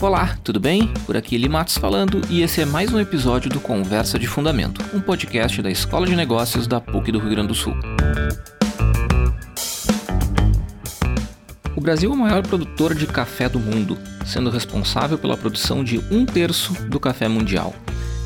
Olá, 0.00 0.34
tudo 0.42 0.58
bem? 0.58 0.86
Por 1.04 1.14
aqui 1.14 1.34
Eli 1.34 1.46
Matos 1.46 1.76
falando 1.76 2.22
e 2.30 2.40
esse 2.40 2.62
é 2.62 2.64
mais 2.64 2.90
um 2.90 2.98
episódio 2.98 3.50
do 3.50 3.60
Conversa 3.60 4.18
de 4.18 4.26
Fundamento, 4.26 4.82
um 4.94 5.00
podcast 5.00 5.60
da 5.60 5.70
Escola 5.70 6.06
de 6.06 6.16
Negócios 6.16 6.66
da 6.66 6.80
PUC 6.80 7.12
do 7.12 7.18
Rio 7.18 7.28
Grande 7.28 7.48
do 7.48 7.54
Sul. 7.54 7.74
O 11.76 11.82
Brasil 11.82 12.10
é 12.10 12.14
o 12.14 12.16
maior 12.16 12.42
produtor 12.46 12.94
de 12.94 13.06
café 13.06 13.46
do 13.46 13.60
mundo, 13.60 13.98
sendo 14.24 14.48
responsável 14.48 15.18
pela 15.18 15.36
produção 15.36 15.84
de 15.84 15.98
um 16.10 16.24
terço 16.24 16.72
do 16.88 16.98
café 16.98 17.28
mundial. 17.28 17.74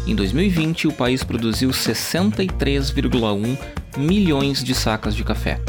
Em 0.06 0.14
2020, 0.14 0.86
o 0.86 0.92
país 0.92 1.24
produziu 1.24 1.70
63,1 1.70 3.58
milhões 3.98 4.62
de 4.62 4.76
sacas 4.76 5.12
de 5.12 5.24
café. 5.24 5.60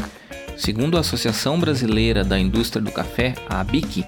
Segundo 0.56 0.96
a 0.96 1.00
Associação 1.00 1.58
Brasileira 1.58 2.22
da 2.22 2.38
Indústria 2.38 2.80
do 2.80 2.92
Café, 2.92 3.34
a 3.48 3.60
ABIC, 3.60 4.06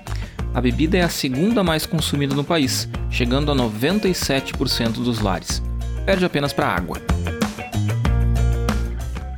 a 0.55 0.61
bebida 0.61 0.97
é 0.97 1.03
a 1.03 1.09
segunda 1.09 1.63
mais 1.63 1.87
consumida 1.87 2.35
no 2.35 2.45
país, 2.45 2.89
chegando 3.11 3.53
a 3.53 3.55
97% 3.55 4.93
dos 4.93 5.21
lares. 5.21 5.63
Perde 6.05 6.25
apenas 6.25 6.53
para 6.53 6.69
água. 6.69 7.01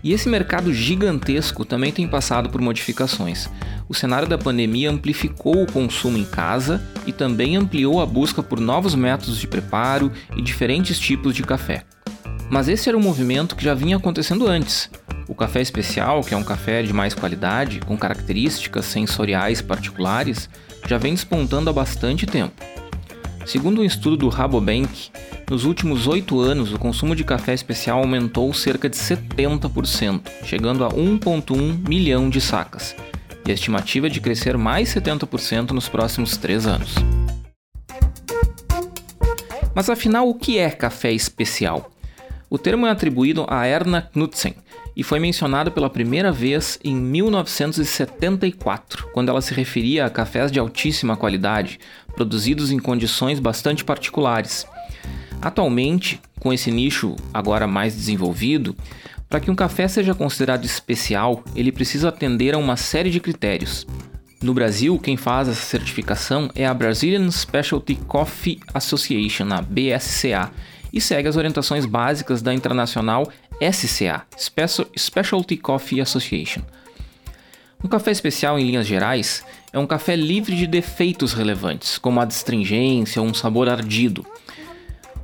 E 0.03 0.13
esse 0.13 0.29
mercado 0.29 0.73
gigantesco 0.73 1.65
também 1.65 1.93
tem 1.93 2.09
passado 2.09 2.49
por 2.49 2.61
modificações. 2.61 3.49
O 3.89 3.95
cenário 3.95 4.29
da 4.29 4.39
pandemia 4.39 4.91
amplificou 4.91 5.63
o 5.63 5.71
consumo 5.71 6.17
em 6.17 6.25
casa 6.25 6.81
e 7.07 7.13
também 7.13 7.57
ampliou 7.57 8.01
a 8.01 8.07
busca 8.07 8.43
por 8.43 8.61
novos 8.61 8.95
métodos 8.95 9.39
de 9.39 9.47
preparo 9.47 10.11
e 10.37 10.41
diferentes 10.41 10.99
tipos 10.99 11.35
de 11.35 11.43
café. 11.43 11.85
Mas 12.49 12.69
esse 12.69 12.89
era 12.89 12.97
um 12.97 13.03
movimento 13.03 13.55
que 13.55 13.65
já 13.65 13.75
vinha 13.75 13.97
acontecendo 13.97 14.47
antes. 14.47 14.91
O 15.29 15.35
café 15.35 15.61
especial, 15.61 16.23
que 16.23 16.35
é 16.35 16.37
um 16.37 16.43
café 16.43 16.83
de 16.83 16.93
mais 16.93 17.15
qualidade, 17.15 17.81
com 17.81 17.97
características 17.97 18.87
sensoriais 18.87 19.61
particulares, 19.61 20.49
já 20.87 20.99
vem 20.99 21.15
despontando 21.15 21.71
há 21.71 21.73
bastante 21.73 22.27
tempo. 22.27 22.55
Segundo 23.47 23.81
um 23.81 23.85
estudo 23.85 24.17
do 24.17 24.29
Rabobank, 24.29 25.11
nos 25.51 25.65
últimos 25.65 26.07
oito 26.07 26.39
anos 26.41 26.73
o 26.73 26.79
consumo 26.79 27.17
de 27.17 27.25
café 27.25 27.55
especial 27.55 27.99
aumentou 27.99 28.53
cerca 28.55 28.89
de 28.89 28.97
70%, 28.97 30.21
chegando 30.45 30.85
a 30.85 30.91
1,1 30.91 31.89
milhão 31.89 32.31
de 32.31 32.41
sacas, 32.41 32.95
e 33.47 33.51
a 33.51 33.55
estimativa 33.55 34.07
é 34.07 34.11
de 34.11 34.21
crescer 34.21 34.57
mais 34.57 34.95
70% 34.95 35.71
nos 35.71 35.89
próximos 35.89 36.37
três 36.37 36.67
anos. 36.67 36.95
Mas 39.75 39.89
afinal, 39.89 40.29
o 40.29 40.35
que 40.35 40.59
é 40.59 40.71
café 40.71 41.13
especial? 41.13 41.91
O 42.49 42.59
termo 42.59 42.87
é 42.87 42.91
atribuído 42.91 43.47
a 43.49 43.67
Erna 43.67 44.03
Knudsen, 44.13 44.55
e 45.01 45.03
foi 45.03 45.19
mencionado 45.19 45.73
pela 45.73 45.89
primeira 45.89 46.31
vez 46.31 46.79
em 46.85 46.95
1974, 46.95 49.09
quando 49.15 49.31
ela 49.31 49.41
se 49.41 49.55
referia 49.55 50.05
a 50.05 50.11
cafés 50.11 50.53
de 50.53 50.61
altíssima 50.61 51.17
qualidade, 51.17 51.81
produzidos 52.15 52.71
em 52.71 52.79
condições 52.79 53.41
bastante 53.41 53.83
particulares. 53.83 54.67
Atualmente, 55.41 56.21
com 56.39 56.53
esse 56.53 56.71
nicho 56.71 57.17
agora 57.33 57.67
mais 57.67 57.97
desenvolvido, 57.97 58.77
para 59.27 59.41
que 59.41 59.51
um 59.51 59.55
café 59.55 59.89
seja 59.89 60.15
considerado 60.15 60.67
especial, 60.67 61.43
ele 61.57 61.73
precisa 61.73 62.11
atender 62.11 62.53
a 62.53 62.59
uma 62.59 62.77
série 62.77 63.09
de 63.09 63.21
critérios. 63.21 63.87
No 64.43 64.53
Brasil, 64.53 64.99
quem 64.99 65.17
faz 65.17 65.49
essa 65.49 65.65
certificação 65.65 66.51
é 66.55 66.67
a 66.67 66.75
Brazilian 66.75 67.31
Specialty 67.31 67.95
Coffee 67.95 68.61
Association, 68.75 69.47
a 69.51 69.63
BSCA, 69.63 70.51
e 70.93 71.01
segue 71.01 71.29
as 71.29 71.37
orientações 71.37 71.87
básicas 71.87 72.43
da 72.43 72.53
internacional 72.53 73.31
SCA, 73.61 74.27
Specialty 74.97 75.57
Coffee 75.57 76.01
Association. 76.01 76.63
Um 77.83 77.89
café 77.89 78.11
especial, 78.11 78.59
em 78.59 78.67
linhas 78.67 78.87
gerais, 78.87 79.45
é 79.73 79.79
um 79.79 79.87
café 79.87 80.15
livre 80.15 80.55
de 80.55 80.67
defeitos 80.67 81.33
relevantes, 81.33 81.97
como 81.97 82.21
a 82.21 82.25
astringência 82.25 83.23
ou 83.23 83.29
um 83.29 83.35
sabor 83.35 83.69
ardido. 83.69 84.27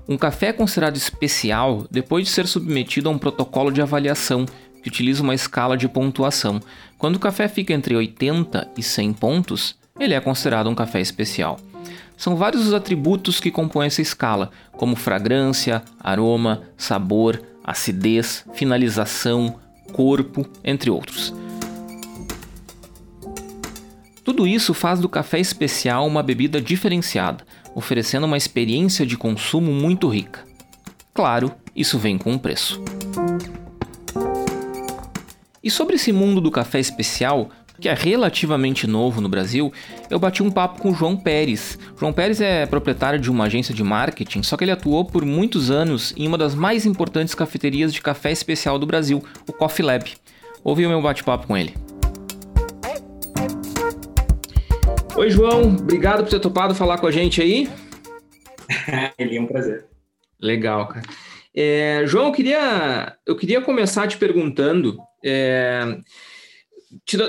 Um 0.08 0.16
café 0.16 0.48
é 0.48 0.52
considerado 0.52 0.96
especial 0.96 1.86
depois 1.90 2.24
de 2.24 2.30
ser 2.30 2.46
submetido 2.46 3.08
a 3.08 3.12
um 3.12 3.18
protocolo 3.18 3.70
de 3.70 3.82
avaliação 3.82 4.46
que 4.82 4.88
utiliza 4.88 5.22
uma 5.22 5.34
escala 5.34 5.76
de 5.76 5.88
pontuação. 5.88 6.60
Quando 6.96 7.16
o 7.16 7.20
café 7.20 7.48
fica 7.48 7.74
entre 7.74 7.96
80 7.96 8.68
e 8.76 8.82
100 8.82 9.12
pontos, 9.14 9.76
ele 9.98 10.14
é 10.14 10.20
considerado 10.20 10.70
um 10.70 10.74
café 10.74 11.00
especial. 11.00 11.58
São 12.16 12.36
vários 12.36 12.66
os 12.66 12.72
atributos 12.72 13.40
que 13.40 13.50
compõem 13.50 13.88
essa 13.88 14.00
escala, 14.00 14.50
como 14.72 14.96
fragrância, 14.96 15.82
aroma, 16.00 16.62
sabor, 16.78 17.42
acidez, 17.66 18.44
finalização, 18.54 19.58
corpo, 19.92 20.48
entre 20.62 20.88
outros. 20.88 21.34
Tudo 24.22 24.46
isso 24.46 24.72
faz 24.72 25.00
do 25.00 25.08
café 25.08 25.40
especial 25.40 26.06
uma 26.06 26.22
bebida 26.22 26.60
diferenciada, 26.60 27.44
oferecendo 27.74 28.24
uma 28.24 28.36
experiência 28.36 29.04
de 29.04 29.16
consumo 29.16 29.72
muito 29.72 30.08
rica. 30.08 30.44
Claro, 31.12 31.52
isso 31.74 31.98
vem 31.98 32.16
com 32.16 32.32
um 32.32 32.38
preço. 32.38 32.80
E 35.62 35.70
sobre 35.70 35.96
esse 35.96 36.12
mundo 36.12 36.40
do 36.40 36.50
café 36.50 36.78
especial, 36.78 37.50
que 37.80 37.88
é 37.88 37.94
relativamente 37.94 38.86
novo 38.86 39.20
no 39.20 39.28
Brasil, 39.28 39.72
eu 40.10 40.18
bati 40.18 40.42
um 40.42 40.50
papo 40.50 40.80
com 40.80 40.90
o 40.90 40.94
João 40.94 41.16
Pérez. 41.16 41.78
João 41.98 42.12
Pérez 42.12 42.40
é 42.40 42.66
proprietário 42.66 43.18
de 43.18 43.30
uma 43.30 43.44
agência 43.44 43.74
de 43.74 43.82
marketing, 43.82 44.42
só 44.42 44.56
que 44.56 44.64
ele 44.64 44.70
atuou 44.70 45.04
por 45.04 45.24
muitos 45.24 45.70
anos 45.70 46.12
em 46.16 46.26
uma 46.26 46.38
das 46.38 46.54
mais 46.54 46.86
importantes 46.86 47.34
cafeterias 47.34 47.92
de 47.92 48.00
café 48.00 48.30
especial 48.30 48.78
do 48.78 48.86
Brasil, 48.86 49.22
o 49.48 49.52
Coffee 49.52 49.84
Lab. 49.84 50.10
Ouvi 50.64 50.86
o 50.86 50.88
meu 50.88 51.00
bate-papo 51.00 51.46
com 51.46 51.56
ele. 51.56 51.74
Oi, 55.16 55.30
João. 55.30 55.76
Obrigado 55.76 56.24
por 56.24 56.30
ter 56.30 56.40
topado 56.40 56.74
falar 56.74 56.98
com 56.98 57.06
a 57.06 57.10
gente 57.10 57.40
aí. 57.40 57.70
Ele 59.16 59.36
é 59.36 59.40
um 59.40 59.46
prazer. 59.46 59.86
Legal, 60.38 60.88
cara. 60.88 61.06
É, 61.54 62.02
João, 62.04 62.26
eu 62.26 62.32
queria, 62.32 63.16
eu 63.24 63.34
queria 63.34 63.62
começar 63.62 64.06
te 64.06 64.18
perguntando. 64.18 64.98
É, 65.24 65.98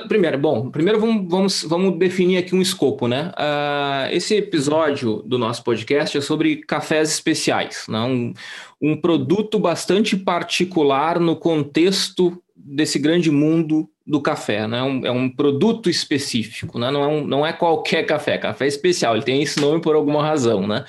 primeiro, 0.07 0.38
bom, 0.38 0.69
primeiro 0.69 1.00
vamos, 1.00 1.29
vamos, 1.29 1.63
vamos 1.63 1.97
definir 1.97 2.38
aqui 2.38 2.55
um 2.55 2.61
escopo, 2.61 3.07
né? 3.07 3.31
Uh, 3.38 4.13
esse 4.13 4.35
episódio 4.35 5.23
do 5.25 5.38
nosso 5.38 5.63
podcast 5.63 6.17
é 6.17 6.22
sobre 6.22 6.57
cafés 6.57 7.09
especiais, 7.09 7.85
né? 7.88 8.00
um, 8.00 8.33
um 8.81 8.95
produto 8.95 9.59
bastante 9.59 10.16
particular 10.16 11.19
no 11.19 11.35
contexto 11.35 12.41
desse 12.55 13.00
grande 13.00 13.31
mundo 13.31 13.89
do 14.05 14.22
café, 14.22 14.67
né? 14.67 14.81
Um, 14.81 15.05
é 15.05 15.11
um 15.11 15.29
produto 15.29 15.89
específico, 15.89 16.79
né? 16.79 16.89
Não 16.91 17.03
é, 17.03 17.07
um, 17.07 17.28
não 17.28 17.45
é 17.45 17.53
qualquer 17.53 18.05
café, 18.05 18.38
café 18.38 18.67
especial, 18.67 19.16
ele 19.16 19.25
tem 19.25 19.41
esse 19.41 19.59
nome 19.59 19.81
por 19.81 19.95
alguma 19.95 20.23
razão, 20.23 20.66
né? 20.66 20.85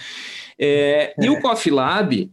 É, 0.58 1.14
e 1.20 1.30
o 1.30 1.40
Coffee 1.40 1.72
Lab, 1.72 2.30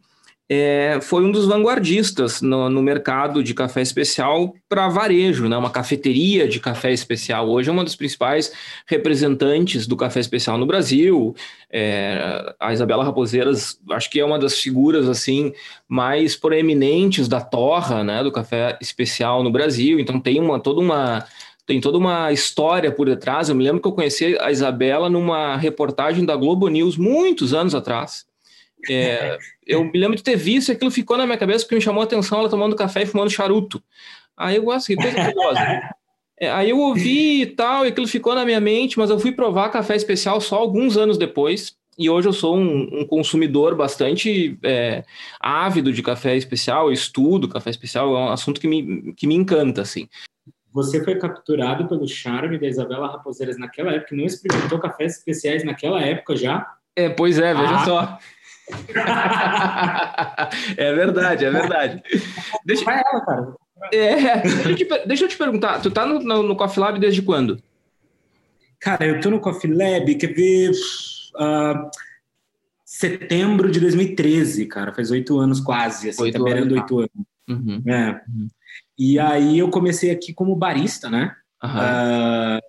é, 0.48 1.00
foi 1.02 1.24
um 1.24 1.32
dos 1.32 1.48
vanguardistas 1.48 2.40
no, 2.40 2.70
no 2.70 2.82
mercado 2.82 3.44
de 3.44 3.54
café 3.54 3.82
especial 3.82 4.54
para 4.70 4.88
varejo, 4.88 5.50
né? 5.50 5.58
uma 5.58 5.72
cafeteria 5.72 6.48
de 6.48 6.60
café 6.60 6.92
especial. 6.92 7.50
Hoje 7.50 7.70
é 7.70 7.72
uma 7.72 7.84
das 7.84 7.96
principais 7.96 8.54
representantes 8.88 9.88
do 9.88 9.98
café 9.98 10.20
especial 10.20 10.58
no 10.58 10.68
Brasil. 10.68 11.36
É, 11.72 12.54
a 12.60 12.72
Isabela 12.72 13.04
Raposeiras, 13.04 13.80
acho 13.90 14.10
que 14.10 14.20
é 14.20 14.26
uma 14.26 14.38
das 14.38 14.60
figuras 14.60 15.10
assim 15.10 15.52
mais 15.88 16.36
proeminentes 16.36 17.28
da 17.28 17.42
torra 17.42 18.04
né? 18.04 18.24
do 18.24 18.32
café 18.32 18.78
especial 18.80 19.44
no 19.44 19.52
Brasil. 19.52 20.00
Então 20.00 20.20
tem 20.20 20.40
uma 20.40 20.60
toda 20.60 20.80
uma 20.80 21.26
tem 21.66 21.82
toda 21.82 21.98
uma 21.98 22.32
história 22.32 22.92
por 22.92 23.08
detrás. 23.08 23.50
Eu 23.50 23.56
me 23.56 23.64
lembro 23.64 23.82
que 23.82 23.88
eu 23.88 23.92
conheci 23.92 24.38
a 24.40 24.52
Isabela 24.52 25.10
numa 25.10 25.58
reportagem 25.58 26.24
da 26.24 26.36
Globo 26.36 26.68
News 26.68 26.96
muitos 26.96 27.56
anos 27.56 27.74
atrás. 27.74 28.26
É, 28.90 29.38
eu 29.66 29.84
me 29.84 29.98
lembro 29.98 30.16
de 30.16 30.24
ter 30.24 30.36
visto 30.36 30.70
e 30.70 30.72
aquilo 30.72 30.92
ficou 30.92 31.18
na 31.18 31.26
minha 31.26 31.38
cabeça 31.38 31.64
porque 31.66 31.76
me 31.76 31.82
chamou 31.82 32.02
a 32.02 32.06
atenção 32.06 32.40
ela 32.40 32.50
tomando 32.50 32.76
café 32.76 33.04
e 33.04 33.06
fumando 33.06 33.30
charuto. 33.30 33.82
Aí 34.38 34.56
eu 34.56 34.64
gosto, 34.64 34.88
que 34.88 34.96
coisa 34.96 35.32
curiosa. 35.32 35.90
É, 36.38 36.52
aí 36.52 36.70
eu 36.70 36.78
ouvi 36.78 37.44
e 37.44 37.46
tal, 37.46 37.86
e 37.86 37.88
aquilo 37.88 38.06
ficou 38.08 38.36
na 38.36 38.44
minha 38.44 38.60
mente, 38.60 39.00
mas 39.00 39.10
eu 39.10 39.18
fui 39.18 39.32
provar 39.32 39.70
café 39.70 39.96
especial 39.96 40.42
só 40.42 40.58
alguns 40.58 40.98
anos 40.98 41.18
depois. 41.18 41.78
E 41.98 42.10
hoje 42.10 42.28
eu 42.28 42.34
sou 42.34 42.58
um, 42.58 42.90
um 43.00 43.08
consumidor 43.08 43.74
bastante 43.74 44.60
é, 44.62 45.06
ávido 45.40 45.94
de 45.94 46.04
café 46.04 46.36
especial, 46.36 46.92
estudo 46.92 47.48
café 47.48 47.70
especial, 47.70 48.14
é 48.14 48.20
um 48.20 48.30
assunto 48.30 48.60
que 48.60 48.68
me, 48.68 49.14
que 49.14 49.26
me 49.26 49.34
encanta, 49.34 49.82
assim. 49.82 50.10
Você 50.74 51.02
foi 51.06 51.16
capturado 51.16 51.88
pelo 51.88 52.06
charme 52.06 52.60
da 52.60 52.68
Isabela 52.68 53.08
Raposeiras 53.08 53.58
naquela 53.58 53.94
época, 53.94 54.14
não 54.14 54.26
experimentou 54.26 54.78
cafés 54.78 55.16
especiais 55.18 55.64
naquela 55.64 56.02
época 56.02 56.36
já? 56.36 56.70
É, 56.98 57.08
pois 57.08 57.40
é, 57.40 57.54
veja 57.54 57.76
ah. 57.76 57.86
só. 57.86 58.20
é 60.78 60.94
verdade, 60.94 61.46
é 61.46 61.52
verdade. 61.52 62.04
Deixa... 62.66 62.86
Vai 62.86 62.96
ela, 62.96 63.26
cara. 63.26 63.56
É, 63.94 64.42
deixa, 64.42 64.70
eu 64.70 64.76
te, 64.76 65.08
deixa 65.08 65.24
eu 65.26 65.28
te 65.28 65.38
perguntar, 65.38 65.80
tu 65.80 65.92
tá 65.92 66.06
no, 66.06 66.20
no, 66.20 66.44
no, 66.44 66.56
Coffee 66.56 66.80
Lab 66.80 67.00
desde 67.00 67.22
quando? 67.22 67.62
Cara, 68.80 69.06
eu 69.06 69.20
tô 69.20 69.30
no 69.30 69.40
Coffee 69.40 69.72
Lab, 69.72 70.16
quer 70.16 70.34
ver... 70.34 70.72
Uh, 71.36 71.90
setembro 72.96 73.70
de 73.70 73.80
2013, 73.82 74.66
cara. 74.68 74.94
Faz 74.94 75.12
oito 75.12 75.38
anos 75.38 75.60
quase, 75.60 76.10
assim, 76.10 76.24
oito 76.24 76.38
tá 76.38 76.44
beirando 76.44 76.76
tá. 76.76 76.82
oito 76.82 77.00
anos. 77.00 77.12
Uhum. 77.50 77.84
É. 77.86 78.22
Uhum. 78.28 78.48
E 78.98 79.20
aí 79.20 79.60
eu 79.60 79.70
comecei 79.70 80.12
aqui 80.12 80.34
como 80.34 80.56
barista, 80.56 81.10
né? 81.10 81.36
Uhum. 81.62 81.70
Uh, 81.70 82.60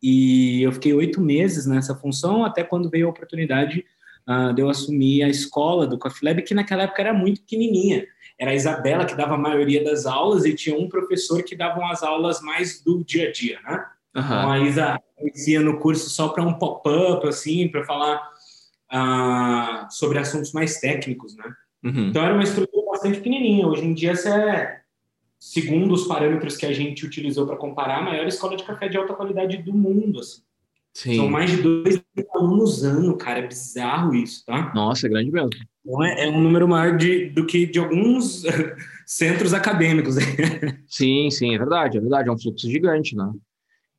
E 0.00 0.62
eu 0.62 0.70
fiquei 0.70 0.92
oito 0.92 1.20
meses 1.20 1.66
nessa 1.66 1.94
função, 1.94 2.44
até 2.44 2.62
quando 2.62 2.90
veio 2.90 3.06
a 3.06 3.10
oportunidade 3.10 3.84
uh, 4.28 4.52
de 4.54 4.62
eu 4.62 4.68
assumir 4.68 5.22
a 5.22 5.28
escola 5.28 5.86
do 5.86 5.98
Coffee 5.98 6.28
Lab, 6.28 6.42
que 6.42 6.54
naquela 6.54 6.84
época 6.84 7.02
era 7.02 7.14
muito 7.14 7.40
pequenininha. 7.40 8.06
Era 8.38 8.50
a 8.50 8.54
Isabela 8.54 9.04
que 9.04 9.16
dava 9.16 9.34
a 9.34 9.38
maioria 9.38 9.84
das 9.84 10.06
aulas 10.06 10.44
e 10.44 10.54
tinha 10.54 10.76
um 10.76 10.88
professor 10.88 11.42
que 11.42 11.54
dava 11.54 11.84
as 11.90 12.02
aulas 12.02 12.40
mais 12.40 12.82
do 12.82 13.04
dia 13.04 13.28
a 13.28 13.32
dia, 13.32 13.60
né? 13.62 13.84
Uhum. 14.16 14.22
Então 14.22 14.52
a 14.52 14.58
Isa 14.60 15.00
ia 15.46 15.60
no 15.60 15.78
curso 15.78 16.10
só 16.10 16.28
para 16.28 16.42
um 16.42 16.54
pop-up, 16.54 17.26
assim, 17.26 17.68
para 17.68 17.84
falar 17.84 18.30
uh, 18.92 19.86
sobre 19.90 20.18
assuntos 20.18 20.52
mais 20.52 20.80
técnicos, 20.80 21.36
né? 21.36 21.44
Uhum. 21.84 22.08
Então 22.08 22.22
era 22.22 22.34
uma 22.34 22.42
estrutura 22.42 22.86
bastante 22.90 23.18
pequenininha. 23.18 23.66
Hoje 23.66 23.84
em 23.84 23.94
dia, 23.94 24.12
essa 24.12 24.30
é 24.30 24.80
segundo 25.38 25.92
os 25.92 26.06
parâmetros 26.06 26.56
que 26.56 26.64
a 26.64 26.72
gente 26.72 27.04
utilizou 27.04 27.46
para 27.46 27.56
comparar, 27.56 27.98
a 27.98 28.02
maior 28.02 28.26
escola 28.26 28.56
de 28.56 28.64
café 28.64 28.88
de 28.88 28.96
alta 28.96 29.12
qualidade 29.12 29.58
do 29.58 29.74
mundo. 29.74 30.20
Assim. 30.20 30.42
Sim. 30.94 31.16
São 31.16 31.28
mais 31.28 31.50
de 31.50 31.58
dois 31.58 32.02
alunos 32.34 32.84
ano, 32.84 33.16
cara. 33.16 33.40
É 33.40 33.46
bizarro 33.46 34.14
isso, 34.14 34.44
tá? 34.44 34.72
Nossa, 34.74 35.06
é 35.06 35.10
grande 35.10 35.30
mesmo. 35.30 35.50
Então 35.84 36.04
é, 36.04 36.26
é 36.26 36.30
um 36.30 36.40
número 36.40 36.68
maior 36.68 36.96
de, 36.96 37.30
do 37.30 37.46
que 37.46 37.66
de 37.66 37.78
alguns 37.78 38.42
centros 39.06 39.52
acadêmicos. 39.52 40.16
sim, 40.88 41.30
sim, 41.30 41.54
é 41.54 41.58
verdade, 41.58 41.98
é 41.98 42.00
verdade. 42.00 42.28
É 42.28 42.32
um 42.32 42.38
fluxo 42.38 42.70
gigante, 42.70 43.16
né? 43.16 43.30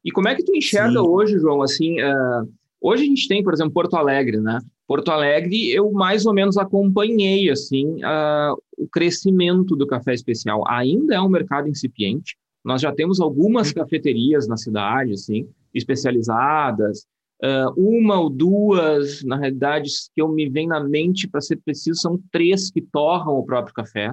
E 0.04 0.12
como 0.12 0.28
é 0.28 0.36
que 0.36 0.44
tu 0.44 0.56
enxerga 0.56 1.00
sim. 1.00 1.08
hoje, 1.08 1.40
João? 1.40 1.62
Assim, 1.62 2.00
uh, 2.02 2.48
hoje 2.80 3.04
a 3.04 3.08
gente 3.08 3.28
tem, 3.28 3.44
por 3.44 3.54
exemplo, 3.54 3.74
Porto 3.74 3.96
Alegre, 3.96 4.38
né? 4.38 4.60
Porto 4.88 5.10
Alegre, 5.10 5.72
eu 5.72 5.92
mais 5.92 6.26
ou 6.26 6.34
menos 6.34 6.58
acompanhei 6.58 7.50
assim 7.50 8.04
uh, 8.04 8.56
o 8.78 8.88
crescimento 8.88 9.76
do 9.76 9.88
café 9.88 10.14
especial. 10.14 10.64
Ainda 10.68 11.16
é 11.16 11.22
um 11.22 11.30
mercado 11.30 11.68
incipiente. 11.68 12.38
Nós 12.64 12.82
já 12.82 12.92
temos 12.92 13.20
algumas 13.20 13.72
cafeterias 13.72 14.48
na 14.48 14.58
cidade, 14.58 15.14
assim, 15.14 15.48
especializadas. 15.74 17.06
Uh, 17.46 18.00
uma 18.00 18.20
ou 18.20 18.28
duas, 18.28 19.24
na 19.24 19.38
realidade, 19.38 19.92
que 20.16 20.20
eu 20.20 20.28
me 20.28 20.50
vem 20.50 20.68
na 20.68 20.84
mente, 20.84 21.28
para 21.28 21.42
ser 21.42 21.58
preciso, 21.58 22.00
são 22.00 22.20
três 22.32 22.72
que 22.72 22.82
torram 22.82 23.36
o 23.36 23.46
próprio 23.46 23.74
café. 23.74 24.12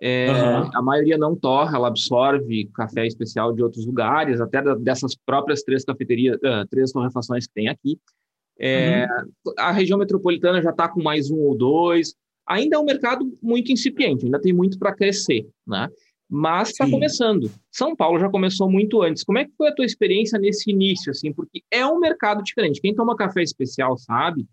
É, 0.00 0.30
uhum. 0.30 0.70
A 0.74 0.82
maioria 0.82 1.18
não 1.18 1.36
torra, 1.36 1.76
ela 1.76 1.88
absorve 1.88 2.70
café 2.74 3.06
especial 3.06 3.52
de 3.52 3.62
outros 3.62 3.84
lugares, 3.84 4.40
até 4.40 4.62
dessas 4.76 5.14
próprias 5.26 5.62
três 5.62 5.84
cafeterias, 5.84 6.36
uh, 6.36 6.66
três 6.70 6.90
torrefações 6.90 7.46
que 7.46 7.52
tem 7.52 7.68
aqui. 7.68 7.98
É, 8.58 9.06
uhum. 9.06 9.52
A 9.58 9.70
região 9.70 9.98
metropolitana 9.98 10.62
já 10.62 10.70
está 10.70 10.88
com 10.88 11.02
mais 11.02 11.30
um 11.30 11.40
ou 11.40 11.56
dois. 11.56 12.14
Ainda 12.46 12.76
é 12.76 12.78
um 12.78 12.84
mercado 12.84 13.36
muito 13.42 13.72
incipiente, 13.72 14.24
ainda 14.24 14.40
tem 14.40 14.52
muito 14.52 14.78
para 14.78 14.94
crescer, 14.94 15.46
né? 15.66 15.88
Mas 16.36 16.70
está 16.70 16.90
começando. 16.90 17.48
São 17.70 17.94
Paulo 17.94 18.18
já 18.18 18.28
começou 18.28 18.68
muito 18.68 19.00
antes. 19.02 19.22
Como 19.22 19.38
é 19.38 19.44
que 19.44 19.52
foi 19.56 19.68
a 19.68 19.72
tua 19.72 19.84
experiência 19.84 20.36
nesse 20.36 20.68
início, 20.68 21.12
assim? 21.12 21.32
Porque 21.32 21.62
é 21.70 21.86
um 21.86 22.00
mercado 22.00 22.42
diferente. 22.42 22.80
Quem 22.80 22.92
toma 22.92 23.14
café 23.14 23.40
especial 23.40 23.96
sabe 23.96 24.44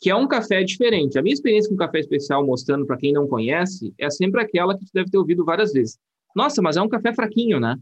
que 0.00 0.08
é 0.08 0.14
um 0.14 0.28
café 0.28 0.62
diferente. 0.62 1.18
A 1.18 1.22
minha 1.22 1.34
experiência 1.34 1.68
com 1.68 1.76
café 1.76 1.98
especial, 1.98 2.46
mostrando 2.46 2.86
para 2.86 2.96
quem 2.96 3.12
não 3.12 3.26
conhece, 3.26 3.92
é 3.98 4.08
sempre 4.08 4.40
aquela 4.40 4.78
que 4.78 4.84
tu 4.84 4.90
deve 4.94 5.10
ter 5.10 5.18
ouvido 5.18 5.44
várias 5.44 5.72
vezes. 5.72 5.98
Nossa, 6.34 6.62
mas 6.62 6.76
é 6.76 6.82
um 6.82 6.88
café 6.88 7.12
fraquinho, 7.12 7.58
né? 7.58 7.76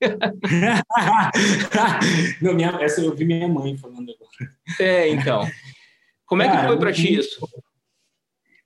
Não, 2.40 2.54
minha, 2.54 2.68
essa 2.80 3.00
eu 3.00 3.10
ouvi 3.10 3.24
minha 3.24 3.48
mãe 3.48 3.76
falando 3.76 4.12
agora. 4.12 4.54
É, 4.78 5.08
então. 5.08 5.44
Como 6.24 6.42
é 6.42 6.48
que 6.48 6.54
cara, 6.54 6.68
foi 6.68 6.78
para 6.78 6.92
ti 6.92 7.14
isso? 7.14 7.44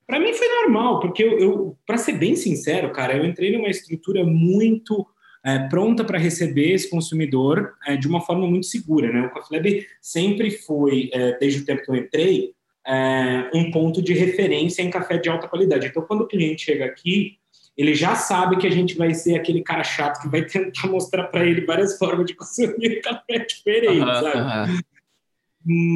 Para 0.09 0.19
mim 0.19 0.33
foi 0.33 0.49
normal, 0.63 1.01
porque 1.01 1.23
eu, 1.23 1.39
eu 1.39 1.79
para 1.87 1.99
ser 1.99 2.15
bem 2.15 2.35
sincero, 2.35 2.91
cara, 2.91 3.15
eu 3.15 3.27
entrei 3.27 3.53
numa 3.53 3.69
estrutura 3.69 4.25
muito 4.25 5.07
é, 5.45 5.69
pronta 5.69 6.03
para 6.03 6.19
receber 6.19 6.73
esse 6.73 6.89
consumidor 6.89 7.75
é, 7.87 7.95
de 7.95 8.09
uma 8.09 8.23
forma 8.23 8.47
muito 8.47 8.65
segura, 8.65 9.13
né? 9.13 9.27
O 9.27 9.31
Coffee 9.31 9.59
Lab 9.59 9.87
sempre 10.01 10.51
foi, 10.51 11.11
é, 11.13 11.39
desde 11.39 11.61
o 11.61 11.65
tempo 11.67 11.83
que 11.83 11.91
eu 11.91 11.97
entrei, 11.97 12.55
é, 12.87 13.51
um 13.53 13.71
ponto 13.71 14.01
de 14.01 14.15
referência 14.15 14.81
em 14.81 14.89
café 14.89 15.19
de 15.19 15.29
alta 15.29 15.47
qualidade. 15.47 15.89
Então, 15.89 16.03
quando 16.03 16.23
o 16.23 16.27
cliente 16.27 16.65
chega 16.65 16.87
aqui, 16.87 17.37
ele 17.77 17.95
já 17.95 18.15
sabe 18.17 18.57
que 18.57 18.67
a 18.67 18.71
gente 18.71 18.97
vai 18.97 19.13
ser 19.13 19.37
aquele 19.37 19.63
cara 19.63 19.85
chato 19.85 20.23
que 20.23 20.29
vai 20.29 20.43
tentar 20.43 20.89
mostrar 20.89 21.25
para 21.25 21.45
ele 21.45 21.67
várias 21.67 21.99
formas 21.99 22.25
de 22.25 22.35
consumir 22.35 23.01
café 23.05 23.41
diferente, 23.41 24.01
uhum, 24.01 24.15
sabe? 24.15 24.73
Uhum. 24.73 24.81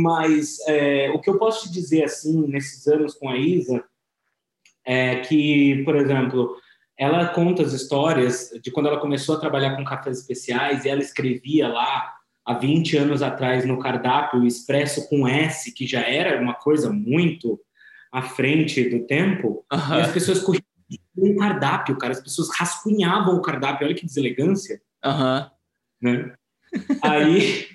Mas 0.02 0.58
é, 0.68 1.10
o 1.14 1.18
que 1.18 1.30
eu 1.30 1.38
posso 1.38 1.66
te 1.66 1.72
dizer, 1.72 2.04
assim, 2.04 2.46
nesses 2.46 2.86
anos 2.86 3.14
com 3.14 3.30
a 3.30 3.38
Isa, 3.38 3.82
é 4.84 5.16
que, 5.16 5.82
por 5.84 5.96
exemplo, 5.96 6.56
ela 6.98 7.26
conta 7.28 7.62
as 7.62 7.72
histórias 7.72 8.50
de 8.62 8.70
quando 8.70 8.86
ela 8.86 9.00
começou 9.00 9.36
a 9.36 9.40
trabalhar 9.40 9.76
com 9.76 9.84
cafés 9.84 10.20
especiais 10.20 10.84
e 10.84 10.88
ela 10.88 11.00
escrevia 11.00 11.68
lá 11.68 12.12
há 12.44 12.54
20 12.54 12.96
anos 12.96 13.22
atrás 13.22 13.64
no 13.64 13.78
cardápio 13.78 14.40
o 14.40 14.46
expresso 14.46 15.08
com 15.08 15.26
S, 15.26 15.72
que 15.72 15.86
já 15.86 16.00
era 16.00 16.40
uma 16.40 16.54
coisa 16.54 16.92
muito 16.92 17.60
à 18.10 18.22
frente 18.22 18.88
do 18.90 19.06
tempo, 19.06 19.64
uhum. 19.72 19.98
e 19.98 20.00
as 20.00 20.12
pessoas 20.12 20.40
corriam 20.40 20.62
um 21.16 21.36
cardápio, 21.36 21.96
cara. 21.96 22.12
As 22.12 22.20
pessoas 22.20 22.48
rascunhavam 22.54 23.36
o 23.36 23.42
cardápio, 23.42 23.86
olha 23.86 23.96
que 23.96 24.04
deselegância. 24.04 24.80
Aham. 25.04 25.50
Uhum. 26.02 26.12
Né? 26.12 26.34
Aí. 27.02 27.68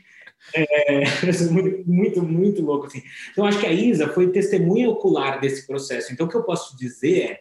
É, 0.53 1.03
muito, 1.85 2.23
muito, 2.23 2.61
louco 2.61 2.87
assim. 2.87 3.03
Então, 3.31 3.45
acho 3.45 3.59
que 3.59 3.65
a 3.65 3.71
Isa 3.71 4.07
foi 4.09 4.31
testemunha 4.31 4.89
ocular 4.89 5.39
desse 5.39 5.65
processo. 5.67 6.11
Então, 6.11 6.25
o 6.25 6.29
que 6.29 6.35
eu 6.35 6.43
posso 6.43 6.77
dizer 6.77 7.39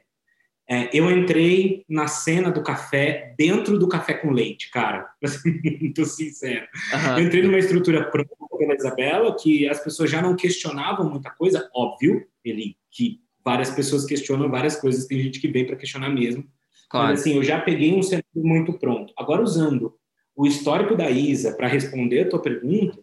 é, 0.68 0.84
é 0.84 0.90
eu 0.92 1.10
entrei 1.10 1.84
na 1.88 2.06
cena 2.06 2.50
do 2.50 2.62
café 2.62 3.34
dentro 3.38 3.78
do 3.78 3.88
café 3.88 4.14
com 4.14 4.30
leite, 4.30 4.70
cara. 4.70 5.08
Muito 5.80 6.04
sincero. 6.04 6.66
Uhum. 6.92 7.18
Eu 7.18 7.24
entrei 7.26 7.42
numa 7.42 7.58
estrutura 7.58 8.10
pronta 8.10 8.34
pela 8.58 8.74
Isabela, 8.74 9.36
que 9.36 9.68
as 9.68 9.80
pessoas 9.80 10.10
já 10.10 10.22
não 10.22 10.34
questionavam 10.34 11.10
muita 11.10 11.30
coisa, 11.30 11.68
óbvio, 11.74 12.26
ele 12.44 12.76
que 12.90 13.20
várias 13.44 13.70
pessoas 13.70 14.04
questionam 14.06 14.50
várias 14.50 14.76
coisas, 14.76 15.06
tem 15.06 15.20
gente 15.20 15.40
que 15.40 15.48
vem 15.48 15.66
para 15.66 15.76
questionar 15.76 16.08
mesmo. 16.08 16.44
Claro. 16.88 17.08
Mas 17.08 17.20
assim, 17.20 17.36
eu 17.36 17.44
já 17.44 17.60
peguei 17.60 17.94
um 17.94 18.02
cenário 18.02 18.26
muito 18.34 18.72
pronto. 18.72 19.12
Agora, 19.16 19.42
usando 19.42 19.94
o 20.36 20.46
histórico 20.46 20.94
da 20.94 21.10
Isa 21.10 21.52
para 21.52 21.66
responder 21.66 22.22
a 22.22 22.28
tua 22.28 22.42
pergunta, 22.42 22.98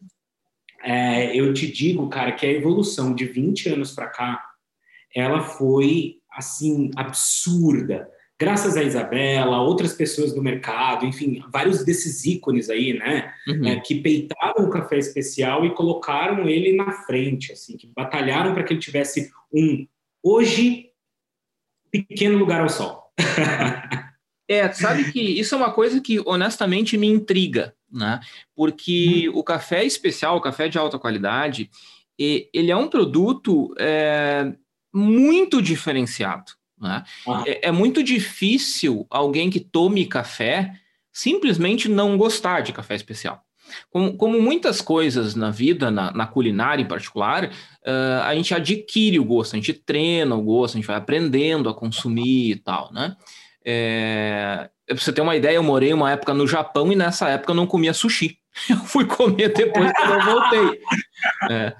é, 0.84 1.36
eu 1.36 1.54
te 1.54 1.72
digo, 1.72 2.08
cara, 2.10 2.32
que 2.34 2.46
a 2.46 2.52
evolução 2.52 3.14
de 3.14 3.26
20 3.26 3.70
anos 3.70 3.94
para 3.94 4.08
cá, 4.08 4.44
ela 5.16 5.42
foi, 5.42 6.18
assim, 6.32 6.92
absurda. 6.96 8.10
Graças 8.40 8.76
a 8.76 8.84
Isabela, 8.84 9.62
outras 9.62 9.94
pessoas 9.94 10.34
do 10.34 10.42
mercado, 10.42 11.06
enfim, 11.06 11.42
vários 11.52 11.86
desses 11.86 12.26
ícones 12.26 12.70
aí, 12.70 12.94
né, 12.94 13.34
uhum. 13.48 13.66
é, 13.66 13.80
que 13.80 13.96
peitaram 13.96 14.66
o 14.66 14.70
café 14.70 14.98
especial 14.98 15.66
e 15.66 15.74
colocaram 15.74 16.48
ele 16.48 16.76
na 16.76 16.92
frente, 16.92 17.52
assim, 17.52 17.78
que 17.78 17.88
batalharam 17.96 18.54
para 18.54 18.64
que 18.64 18.74
ele 18.74 18.80
tivesse 18.80 19.32
um 19.52 19.88
Hoje, 20.26 20.90
pequeno 21.92 22.38
lugar 22.38 22.62
ao 22.62 22.70
sol. 22.70 23.12
é, 24.48 24.72
sabe 24.72 25.12
que 25.12 25.22
isso 25.22 25.56
é 25.56 25.58
uma 25.58 25.72
coisa 25.72 26.02
que 26.02 26.22
honestamente 26.26 26.98
me 26.98 27.08
intriga, 27.08 27.74
né? 27.92 28.20
Porque 28.56 29.30
hum. 29.30 29.38
o 29.38 29.44
café 29.44 29.84
especial, 29.84 30.38
o 30.38 30.42
café 30.42 30.68
de 30.68 30.78
alta 30.78 31.00
qualidade, 31.00 31.70
ele 32.18 32.72
é 32.72 32.76
um 32.76 32.88
produto 32.88 33.74
é, 33.80 34.54
muito 34.94 35.62
diferenciado. 35.62 36.52
Né? 36.80 37.04
Ah. 37.28 37.44
É, 37.48 37.70
é 37.70 37.72
muito 37.72 38.04
difícil 38.04 39.08
alguém 39.10 39.50
que 39.50 39.60
tome 39.60 40.06
café 40.06 40.74
simplesmente 41.12 41.88
não 41.88 42.18
gostar 42.18 42.62
de 42.62 42.74
café 42.74 42.96
especial. 42.96 43.42
Como, 43.90 44.18
como 44.18 44.42
muitas 44.42 44.82
coisas 44.82 45.36
na 45.36 45.50
vida, 45.50 45.90
na, 45.90 46.12
na 46.12 46.28
culinária 46.28 46.84
em 46.84 46.88
particular, 46.88 47.46
uh, 47.46 48.24
a 48.24 48.36
gente 48.36 48.54
adquire 48.54 49.20
o 49.20 49.24
gosto, 49.24 49.54
a 49.54 49.56
gente 49.56 49.74
treina 49.74 50.36
o 50.36 50.42
gosto, 50.42 50.76
a 50.76 50.80
gente 50.80 50.88
vai 50.88 50.98
aprendendo 50.98 51.70
a 51.70 51.74
consumir 51.74 52.52
e 52.52 52.56
tal, 52.56 52.92
né? 52.92 53.16
É, 53.66 54.70
pra 54.88 54.98
você 54.98 55.14
ter 55.14 55.22
uma 55.22 55.36
ideia, 55.36 55.56
eu 55.56 55.64
morei 55.64 55.94
uma 55.94 56.12
época 56.12 56.34
no 56.34 56.48
Japão 56.48 56.92
e 56.92 56.96
nessa 56.96 57.30
época 57.30 57.52
eu 57.52 57.56
não 57.56 57.68
comia 57.68 57.94
sushi. 57.94 58.38
Eu 58.70 58.78
fui 58.78 59.06
comer 59.06 59.52
depois 59.52 59.92
que 59.92 60.02
eu 60.04 60.22
voltei. 60.26 60.80
É, 61.50 61.74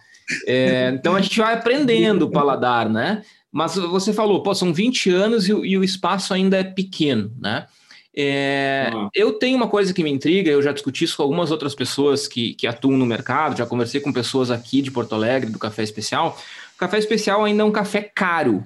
é, 0.48 0.90
então 0.90 1.16
a 1.16 1.22
gente 1.22 1.38
vai 1.38 1.54
aprendendo 1.54 2.24
o 2.24 2.32
paladar, 2.32 2.90
né? 2.90 3.22
Mas 3.52 3.76
você 3.76 4.12
falou, 4.12 4.42
pô, 4.42 4.56
são 4.56 4.74
20 4.74 5.12
anos 5.12 5.48
e, 5.48 5.52
e 5.52 5.78
o 5.78 5.84
espaço 5.84 6.34
ainda 6.34 6.58
é 6.58 6.64
pequeno, 6.64 7.32
né? 7.40 7.68
É, 8.16 8.92
uhum. 8.94 9.10
Eu 9.14 9.34
tenho 9.34 9.58
uma 9.58 9.68
coisa 9.68 9.94
que 9.94 10.04
me 10.04 10.12
intriga, 10.12 10.50
eu 10.50 10.62
já 10.62 10.72
discuti 10.72 11.04
isso 11.04 11.18
com 11.18 11.24
algumas 11.24 11.50
outras 11.50 11.74
pessoas 11.74 12.28
que, 12.28 12.54
que 12.54 12.68
atuam 12.68 12.98
no 12.98 13.06
mercado, 13.06 13.58
já 13.58 13.66
conversei 13.66 14.02
com 14.02 14.14
pessoas 14.14 14.52
aqui 14.52 14.82
de 14.82 14.92
Porto 14.92 15.16
Alegre, 15.16 15.52
do 15.52 15.60
café 15.60 15.84
especial. 15.84 16.38
O 16.76 16.78
café 16.78 16.98
especial 17.00 17.44
ainda 17.44 17.64
é 17.64 17.66
um 17.66 17.72
café 17.72 18.02
caro. 18.02 18.64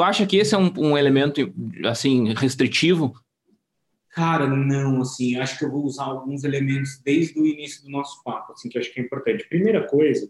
Tu 0.00 0.04
acha 0.04 0.24
que 0.24 0.38
esse 0.38 0.54
é 0.54 0.58
um, 0.58 0.72
um 0.78 0.96
elemento, 0.96 1.52
assim, 1.84 2.32
restritivo? 2.32 3.14
Cara, 4.08 4.46
não, 4.46 5.02
assim, 5.02 5.36
acho 5.36 5.58
que 5.58 5.64
eu 5.66 5.70
vou 5.70 5.84
usar 5.84 6.04
alguns 6.04 6.42
elementos 6.42 6.98
desde 7.04 7.38
o 7.38 7.46
início 7.46 7.84
do 7.84 7.90
nosso 7.90 8.24
papo, 8.24 8.54
assim, 8.54 8.70
que 8.70 8.78
eu 8.78 8.80
acho 8.80 8.90
que 8.94 8.98
é 8.98 9.02
importante. 9.02 9.46
Primeira 9.46 9.86
coisa, 9.86 10.26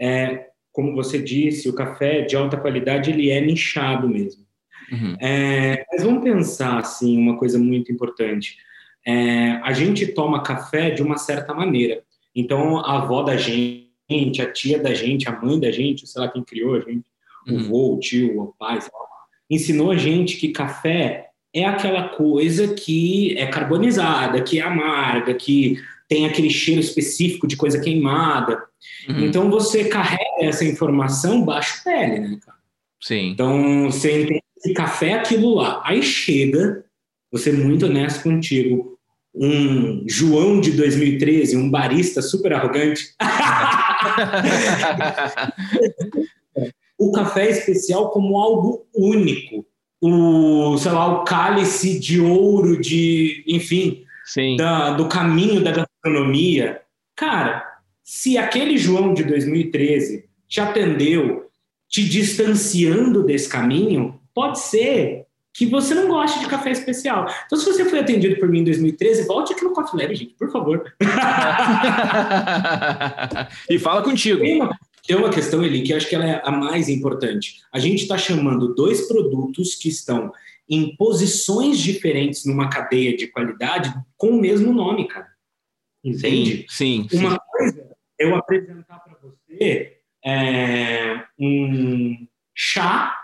é, 0.00 0.48
como 0.72 0.96
você 0.96 1.22
disse, 1.22 1.68
o 1.68 1.72
café 1.72 2.22
de 2.22 2.34
alta 2.34 2.56
qualidade, 2.56 3.12
ele 3.12 3.30
é 3.30 3.40
nichado 3.40 4.08
mesmo. 4.08 4.44
Uhum. 4.90 5.16
É, 5.20 5.86
mas 5.92 6.02
vamos 6.02 6.24
pensar 6.24 6.78
assim, 6.78 7.16
uma 7.16 7.38
coisa 7.38 7.56
muito 7.56 7.92
importante. 7.92 8.56
É, 9.06 9.52
a 9.62 9.72
gente 9.72 10.08
toma 10.08 10.42
café 10.42 10.90
de 10.90 11.04
uma 11.04 11.18
certa 11.18 11.54
maneira. 11.54 12.02
Então, 12.34 12.78
a 12.80 12.96
avó 12.96 13.22
da 13.22 13.36
gente, 13.36 14.42
a 14.42 14.50
tia 14.50 14.82
da 14.82 14.92
gente, 14.92 15.28
a 15.28 15.40
mãe 15.40 15.60
da 15.60 15.70
gente, 15.70 16.04
sei 16.04 16.20
lá 16.20 16.26
quem 16.26 16.42
criou 16.42 16.74
a 16.74 16.80
gente. 16.80 17.13
O 17.48 17.58
vô, 17.64 17.94
o 17.94 18.00
tio, 18.00 18.40
o 18.40 18.54
pai, 18.58 18.78
ensinou 19.50 19.90
a 19.90 19.96
gente 19.96 20.36
que 20.36 20.48
café 20.48 21.28
é 21.54 21.64
aquela 21.64 22.08
coisa 22.08 22.74
que 22.74 23.36
é 23.38 23.46
carbonizada, 23.46 24.42
que 24.42 24.58
é 24.58 24.62
amarga, 24.62 25.34
que 25.34 25.78
tem 26.08 26.26
aquele 26.26 26.50
cheiro 26.50 26.80
específico 26.80 27.46
de 27.46 27.56
coisa 27.56 27.80
queimada. 27.80 28.60
Uhum. 29.08 29.26
Então 29.26 29.48
você 29.48 29.84
carrega 29.84 30.24
essa 30.40 30.64
informação 30.64 31.44
baixo 31.44 31.82
pele, 31.84 32.18
né, 32.18 32.38
cara? 32.44 32.58
Sim. 33.00 33.30
Então 33.30 33.90
você 33.90 34.22
entende 34.22 34.42
que 34.62 34.72
café 34.72 35.10
é 35.10 35.14
aquilo 35.14 35.54
lá. 35.54 35.80
Aí 35.84 36.02
chega, 36.02 36.84
você 37.30 37.52
muito 37.52 37.86
honesto 37.86 38.22
contigo, 38.22 38.98
um 39.34 40.04
João 40.08 40.60
de 40.60 40.72
2013, 40.72 41.56
um 41.56 41.70
barista 41.70 42.20
super 42.20 42.52
arrogante. 42.52 43.14
o 46.98 47.12
café 47.12 47.50
especial 47.50 48.10
como 48.10 48.36
algo 48.36 48.86
único. 48.94 49.66
O, 50.00 50.76
sei 50.78 50.92
lá, 50.92 51.20
o 51.20 51.24
cálice 51.24 51.98
de 51.98 52.20
ouro 52.20 52.80
de, 52.80 53.42
enfim, 53.46 54.04
da, 54.58 54.92
do 54.92 55.08
caminho 55.08 55.64
da 55.64 55.72
gastronomia. 55.72 56.82
Cara, 57.16 57.64
se 58.02 58.36
aquele 58.36 58.76
João 58.76 59.14
de 59.14 59.24
2013 59.24 60.28
te 60.46 60.60
atendeu 60.60 61.44
te 61.88 62.06
distanciando 62.08 63.22
desse 63.22 63.48
caminho, 63.48 64.20
pode 64.34 64.58
ser 64.58 65.26
que 65.52 65.66
você 65.66 65.94
não 65.94 66.08
goste 66.08 66.40
de 66.40 66.48
café 66.48 66.72
especial. 66.72 67.32
Então, 67.46 67.56
se 67.56 67.64
você 67.64 67.84
foi 67.84 68.00
atendido 68.00 68.40
por 68.40 68.48
mim 68.48 68.58
em 68.58 68.64
2013, 68.64 69.28
volte 69.28 69.52
aqui 69.52 69.62
no 69.62 69.72
Coffee 69.72 70.00
Lab, 70.00 70.12
gente, 70.12 70.34
por 70.34 70.50
favor. 70.50 70.92
e 73.70 73.78
fala 73.78 74.02
contigo. 74.02 74.42
Tem 75.06 75.16
uma 75.16 75.30
questão, 75.30 75.62
Eli, 75.62 75.82
que 75.82 75.92
eu 75.92 75.96
acho 75.96 76.08
que 76.08 76.14
ela 76.14 76.26
é 76.26 76.42
a 76.44 76.50
mais 76.50 76.88
importante. 76.88 77.62
A 77.72 77.78
gente 77.78 78.02
está 78.02 78.16
chamando 78.16 78.74
dois 78.74 79.06
produtos 79.06 79.74
que 79.74 79.88
estão 79.88 80.32
em 80.68 80.96
posições 80.96 81.78
diferentes 81.78 82.46
numa 82.46 82.70
cadeia 82.70 83.16
de 83.16 83.26
qualidade 83.26 83.94
com 84.16 84.30
o 84.30 84.40
mesmo 84.40 84.72
nome, 84.72 85.06
cara. 85.06 85.28
Entende? 86.02 86.66
Sim, 86.68 87.06
sim. 87.10 87.18
Uma 87.18 87.32
sim. 87.32 87.38
coisa 87.50 87.96
é 88.18 88.24
eu 88.24 88.34
apresentar 88.34 88.98
para 89.00 89.18
você 89.20 89.98
é, 90.24 91.22
um 91.38 92.26
chá 92.54 93.14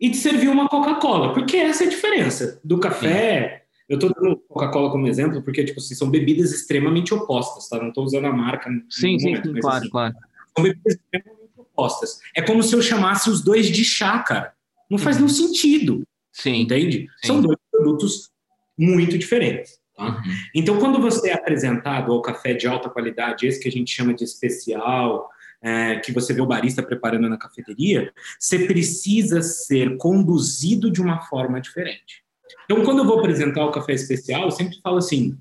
e 0.00 0.10
te 0.10 0.16
servir 0.16 0.48
uma 0.48 0.68
Coca-Cola, 0.68 1.34
porque 1.34 1.56
essa 1.56 1.84
é 1.84 1.86
a 1.86 1.90
diferença 1.90 2.60
do 2.64 2.78
café. 2.78 3.48
Sim. 3.48 3.60
Eu 3.90 3.94
estou 3.96 4.12
dando 4.14 4.36
Coca-Cola 4.48 4.90
como 4.90 5.06
exemplo 5.06 5.42
porque 5.42 5.64
tipo 5.64 5.80
assim, 5.80 5.94
são 5.94 6.08
bebidas 6.08 6.52
extremamente 6.52 7.12
opostas, 7.12 7.68
tá? 7.68 7.78
Não 7.78 7.88
estou 7.88 8.04
usando 8.04 8.26
a 8.26 8.32
marca. 8.32 8.70
Sim, 8.88 9.18
sim, 9.18 9.30
momento, 9.30 9.52
sim 9.52 9.60
claro, 9.60 9.78
assim, 9.78 9.90
claro. 9.90 10.14
São 10.62 10.74
extremamente 10.86 11.52
opostas. 11.56 12.20
É 12.34 12.42
como 12.42 12.62
se 12.62 12.74
eu 12.74 12.82
chamasse 12.82 13.30
os 13.30 13.42
dois 13.42 13.70
de 13.70 13.84
chá, 13.84 14.18
cara. 14.20 14.52
Não 14.90 14.98
faz 14.98 15.16
uhum. 15.16 15.26
nenhum 15.26 15.34
sentido. 15.34 16.02
Sim. 16.32 16.62
Entende? 16.62 17.08
Sim. 17.20 17.26
São 17.26 17.40
dois 17.40 17.58
produtos 17.70 18.30
muito 18.78 19.18
diferentes. 19.18 19.78
Tá? 19.96 20.06
Uhum. 20.06 20.22
Então, 20.54 20.78
quando 20.78 21.00
você 21.00 21.30
é 21.30 21.34
apresentado 21.34 22.12
ao 22.12 22.22
café 22.22 22.54
de 22.54 22.66
alta 22.66 22.88
qualidade, 22.88 23.46
esse 23.46 23.60
que 23.60 23.68
a 23.68 23.72
gente 23.72 23.94
chama 23.94 24.14
de 24.14 24.24
especial, 24.24 25.28
é, 25.62 25.96
que 25.96 26.12
você 26.12 26.32
vê 26.32 26.40
o 26.40 26.46
barista 26.46 26.82
preparando 26.82 27.28
na 27.28 27.36
cafeteria, 27.36 28.12
você 28.38 28.66
precisa 28.66 29.42
ser 29.42 29.96
conduzido 29.98 30.90
de 30.90 31.00
uma 31.00 31.20
forma 31.22 31.60
diferente. 31.60 32.24
Então, 32.64 32.82
quando 32.84 32.98
eu 32.98 33.04
vou 33.04 33.18
apresentar 33.18 33.64
o 33.64 33.70
café 33.70 33.92
especial, 33.92 34.44
eu 34.44 34.50
sempre 34.50 34.78
falo 34.82 34.96
assim: 34.96 35.38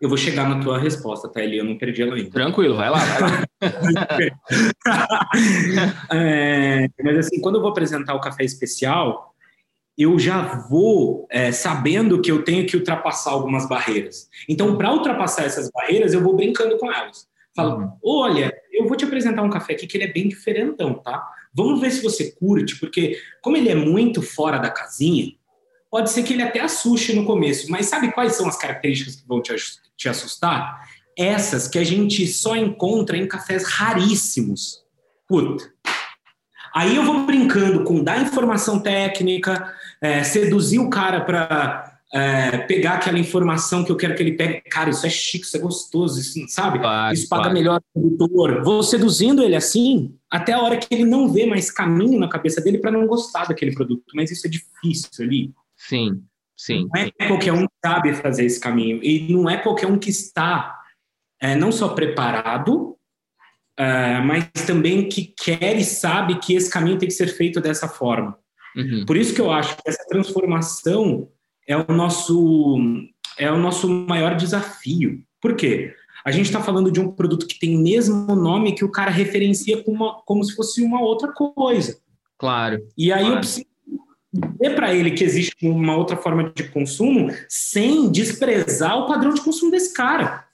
eu 0.00 0.08
vou 0.08 0.18
chegar 0.18 0.48
na 0.48 0.60
tua 0.60 0.78
resposta, 0.78 1.28
tá, 1.28 1.42
Eli? 1.42 1.58
Eu 1.58 1.64
não 1.64 1.76
perdi 1.78 2.02
ela 2.02 2.14
ainda. 2.14 2.30
Tranquilo, 2.30 2.76
vai 2.76 2.90
lá, 2.90 2.98
vai 2.98 3.20
lá. 3.20 3.44
é, 6.12 6.88
mas 7.02 7.18
assim, 7.18 7.40
quando 7.40 7.56
eu 7.56 7.62
vou 7.62 7.70
apresentar 7.70 8.14
o 8.14 8.20
café 8.20 8.44
especial, 8.44 9.34
eu 9.96 10.18
já 10.18 10.66
vou 10.68 11.26
é, 11.30 11.50
sabendo 11.50 12.20
que 12.20 12.30
eu 12.30 12.44
tenho 12.44 12.66
que 12.66 12.76
ultrapassar 12.76 13.30
algumas 13.30 13.66
barreiras. 13.66 14.28
Então, 14.48 14.76
para 14.76 14.92
ultrapassar 14.92 15.44
essas 15.44 15.70
barreiras, 15.70 16.12
eu 16.12 16.20
vou 16.20 16.36
brincando 16.36 16.76
com 16.76 16.92
elas. 16.92 17.26
Falo, 17.54 17.78
uhum. 17.78 17.90
olha, 18.04 18.54
eu 18.70 18.86
vou 18.86 18.96
te 18.96 19.06
apresentar 19.06 19.42
um 19.42 19.48
café 19.48 19.72
aqui 19.72 19.86
que 19.86 19.96
ele 19.96 20.04
é 20.04 20.12
bem 20.12 20.28
diferentão, 20.28 20.92
tá? 20.94 21.26
Vamos 21.54 21.80
ver 21.80 21.90
se 21.90 22.02
você 22.02 22.32
curte, 22.32 22.78
porque 22.78 23.18
como 23.40 23.56
ele 23.56 23.70
é 23.70 23.74
muito 23.74 24.20
fora 24.20 24.58
da 24.58 24.68
casinha, 24.68 25.32
pode 25.96 26.10
ser 26.10 26.24
que 26.24 26.34
ele 26.34 26.42
até 26.42 26.60
assuste 26.60 27.14
no 27.14 27.24
começo. 27.24 27.70
Mas 27.70 27.86
sabe 27.86 28.12
quais 28.12 28.36
são 28.36 28.46
as 28.46 28.58
características 28.58 29.16
que 29.16 29.26
vão 29.26 29.40
te, 29.40 30.08
assustar? 30.10 30.86
Essas 31.16 31.66
que 31.66 31.78
a 31.78 31.84
gente 31.84 32.26
só 32.26 32.54
encontra 32.54 33.16
em 33.16 33.26
cafés 33.26 33.64
raríssimos. 33.64 34.84
Puta. 35.26 35.64
Aí 36.74 36.96
eu 36.96 37.02
vou 37.02 37.24
brincando 37.24 37.82
com 37.82 38.04
dar 38.04 38.20
informação 38.20 38.78
técnica, 38.78 39.72
é, 40.02 40.22
seduzir 40.22 40.78
o 40.78 40.90
cara 40.90 41.22
para 41.22 41.98
é, 42.12 42.58
pegar 42.58 42.96
aquela 42.96 43.18
informação 43.18 43.82
que 43.82 43.90
eu 43.90 43.96
quero 43.96 44.14
que 44.14 44.22
ele 44.22 44.32
pegue. 44.32 44.60
Cara, 44.68 44.90
isso 44.90 45.06
é 45.06 45.08
chique, 45.08 45.46
isso 45.46 45.56
é 45.56 45.60
gostoso, 45.60 46.20
isso, 46.20 46.38
sabe? 46.48 46.78
Claro, 46.78 47.14
isso 47.14 47.26
paga 47.26 47.44
claro. 47.44 47.56
melhor 47.56 47.80
o 47.94 48.00
produtor. 48.02 48.62
Vou 48.62 48.82
seduzindo 48.82 49.42
ele 49.42 49.56
assim, 49.56 50.14
até 50.30 50.52
a 50.52 50.60
hora 50.60 50.76
que 50.76 50.94
ele 50.94 51.06
não 51.06 51.32
vê 51.32 51.46
mais 51.46 51.70
caminho 51.70 52.20
na 52.20 52.28
cabeça 52.28 52.60
dele 52.60 52.76
para 52.76 52.90
não 52.90 53.06
gostar 53.06 53.46
daquele 53.46 53.72
produto. 53.72 54.04
Mas 54.14 54.30
isso 54.30 54.46
é 54.46 54.50
difícil 54.50 55.24
ali. 55.24 55.54
Sim, 55.76 56.22
sim. 56.56 56.88
Não 56.92 57.00
é 57.00 57.28
qualquer 57.28 57.52
um 57.52 57.66
que 57.66 57.74
sabe 57.84 58.14
fazer 58.14 58.44
esse 58.44 58.60
caminho. 58.60 59.02
E 59.02 59.32
não 59.32 59.48
é 59.48 59.56
qualquer 59.56 59.86
um 59.86 59.98
que 59.98 60.10
está 60.10 60.78
é, 61.40 61.54
não 61.54 61.70
só 61.70 61.88
preparado, 61.90 62.96
é, 63.78 64.20
mas 64.20 64.48
também 64.66 65.08
que 65.08 65.34
quer 65.38 65.76
e 65.76 65.84
sabe 65.84 66.38
que 66.38 66.54
esse 66.54 66.70
caminho 66.70 66.98
tem 66.98 67.08
que 67.08 67.14
ser 67.14 67.28
feito 67.28 67.60
dessa 67.60 67.88
forma. 67.88 68.38
Uhum. 68.74 69.04
Por 69.06 69.16
isso 69.16 69.34
que 69.34 69.40
eu 69.40 69.50
acho 69.50 69.76
que 69.76 69.82
essa 69.86 70.04
transformação 70.08 71.28
é 71.66 71.76
o 71.76 71.92
nosso 71.92 72.86
é 73.38 73.50
o 73.50 73.58
nosso 73.58 73.88
maior 73.88 74.34
desafio. 74.34 75.22
Por 75.40 75.54
quê? 75.54 75.94
A 76.24 76.30
gente 76.30 76.46
está 76.46 76.62
falando 76.62 76.90
de 76.90 76.98
um 76.98 77.12
produto 77.12 77.46
que 77.46 77.58
tem 77.58 77.78
mesmo 77.78 78.34
nome 78.34 78.74
que 78.74 78.84
o 78.84 78.90
cara 78.90 79.10
referencia 79.10 79.82
como, 79.82 79.96
uma, 79.96 80.22
como 80.22 80.42
se 80.42 80.56
fosse 80.56 80.82
uma 80.82 81.00
outra 81.00 81.32
coisa. 81.32 81.98
Claro. 82.38 82.78
E 82.96 83.12
aí 83.12 83.20
claro. 83.20 83.34
eu 83.36 83.38
preciso 83.38 83.66
dizer 84.40 84.74
para 84.74 84.94
ele 84.94 85.10
que 85.10 85.24
existe 85.24 85.66
uma 85.66 85.96
outra 85.96 86.16
forma 86.16 86.52
de 86.54 86.64
consumo 86.68 87.30
sem 87.48 88.10
desprezar 88.10 88.98
o 88.98 89.06
padrão 89.06 89.32
de 89.32 89.40
consumo 89.40 89.70
desse 89.70 89.92
cara. 89.94 90.44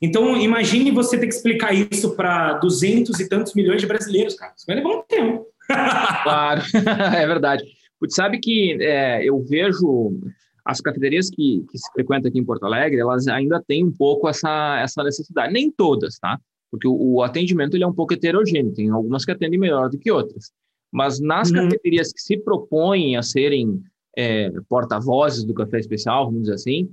Então, 0.00 0.36
imagine 0.36 0.90
você 0.90 1.18
ter 1.18 1.26
que 1.26 1.34
explicar 1.34 1.72
isso 1.72 2.14
para 2.14 2.54
duzentos 2.54 3.20
e 3.20 3.28
tantos 3.28 3.54
milhões 3.54 3.80
de 3.80 3.86
brasileiros, 3.86 4.34
cara. 4.34 4.52
Isso 4.56 4.66
vai 4.66 4.76
levar 4.76 4.90
um 4.90 5.02
tempo. 5.02 5.46
Claro, 6.22 6.62
é 7.16 7.26
verdade. 7.26 7.64
Você 8.00 8.16
sabe 8.16 8.38
que 8.38 8.76
é, 8.80 9.24
eu 9.24 9.42
vejo 9.42 10.20
as 10.64 10.80
cafeterias 10.80 11.28
que, 11.30 11.64
que 11.70 11.78
se 11.78 11.90
frequentam 11.92 12.28
aqui 12.28 12.38
em 12.38 12.44
Porto 12.44 12.64
Alegre, 12.64 13.00
elas 13.00 13.26
ainda 13.26 13.62
têm 13.66 13.84
um 13.84 13.92
pouco 13.92 14.28
essa, 14.28 14.80
essa 14.80 15.02
necessidade. 15.02 15.52
Nem 15.52 15.70
todas, 15.70 16.18
tá? 16.18 16.38
Porque 16.70 16.86
o, 16.86 16.96
o 17.14 17.22
atendimento 17.22 17.74
ele 17.74 17.84
é 17.84 17.86
um 17.86 17.92
pouco 17.92 18.12
heterogêneo. 18.14 18.72
Tem 18.72 18.90
algumas 18.90 19.24
que 19.24 19.30
atendem 19.30 19.58
melhor 19.58 19.88
do 19.88 19.98
que 19.98 20.10
outras. 20.10 20.52
Mas 20.92 21.20
nas 21.20 21.50
uhum. 21.50 21.64
cafeterias 21.64 22.12
que 22.12 22.20
se 22.20 22.36
propõem 22.36 23.16
a 23.16 23.22
serem 23.22 23.82
é, 24.16 24.50
porta-vozes 24.68 25.42
do 25.42 25.54
café 25.54 25.78
especial, 25.78 26.26
vamos 26.26 26.42
dizer 26.42 26.54
assim, 26.54 26.90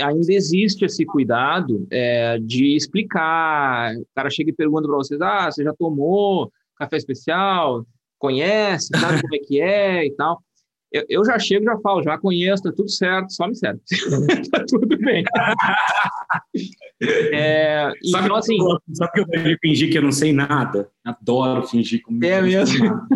ainda 0.00 0.32
existe 0.32 0.84
esse 0.84 1.04
cuidado 1.04 1.86
é, 1.90 2.38
de 2.38 2.74
explicar. 2.74 3.94
O 3.94 4.06
cara 4.14 4.30
chega 4.30 4.50
e 4.50 4.54
pergunta 4.54 4.88
para 4.88 4.96
vocês: 4.96 5.20
ah, 5.20 5.50
você 5.50 5.62
já 5.62 5.74
tomou 5.74 6.50
café 6.76 6.96
especial? 6.96 7.86
Conhece? 8.18 8.88
Sabe 8.98 9.20
como 9.20 9.34
é 9.34 9.38
que 9.38 9.60
é 9.60 10.06
e 10.06 10.10
tal? 10.12 10.42
Eu, 10.90 11.04
eu 11.08 11.24
já 11.24 11.38
chego 11.38 11.64
já 11.64 11.76
falo, 11.78 12.02
já 12.02 12.16
conheço, 12.16 12.62
tá 12.62 12.72
tudo 12.72 12.88
certo, 12.88 13.30
só 13.32 13.46
me 13.46 13.54
serve. 13.54 13.80
tá 14.50 14.64
tudo 14.66 14.96
bem. 14.98 15.24
É, 17.00 17.92
sabe, 18.10 18.24
então, 18.24 18.36
assim, 18.36 18.56
sabe 18.92 19.12
que 19.12 19.20
eu 19.20 19.26
gosto 19.26 19.44
de 19.44 19.58
fingir 19.58 19.90
que 19.90 19.98
eu 19.98 20.02
não 20.02 20.12
sei 20.12 20.32
nada? 20.32 20.88
Adoro 21.04 21.66
fingir 21.66 22.02
como 22.02 22.24
É 22.24 22.40
mesmo? 22.40 23.00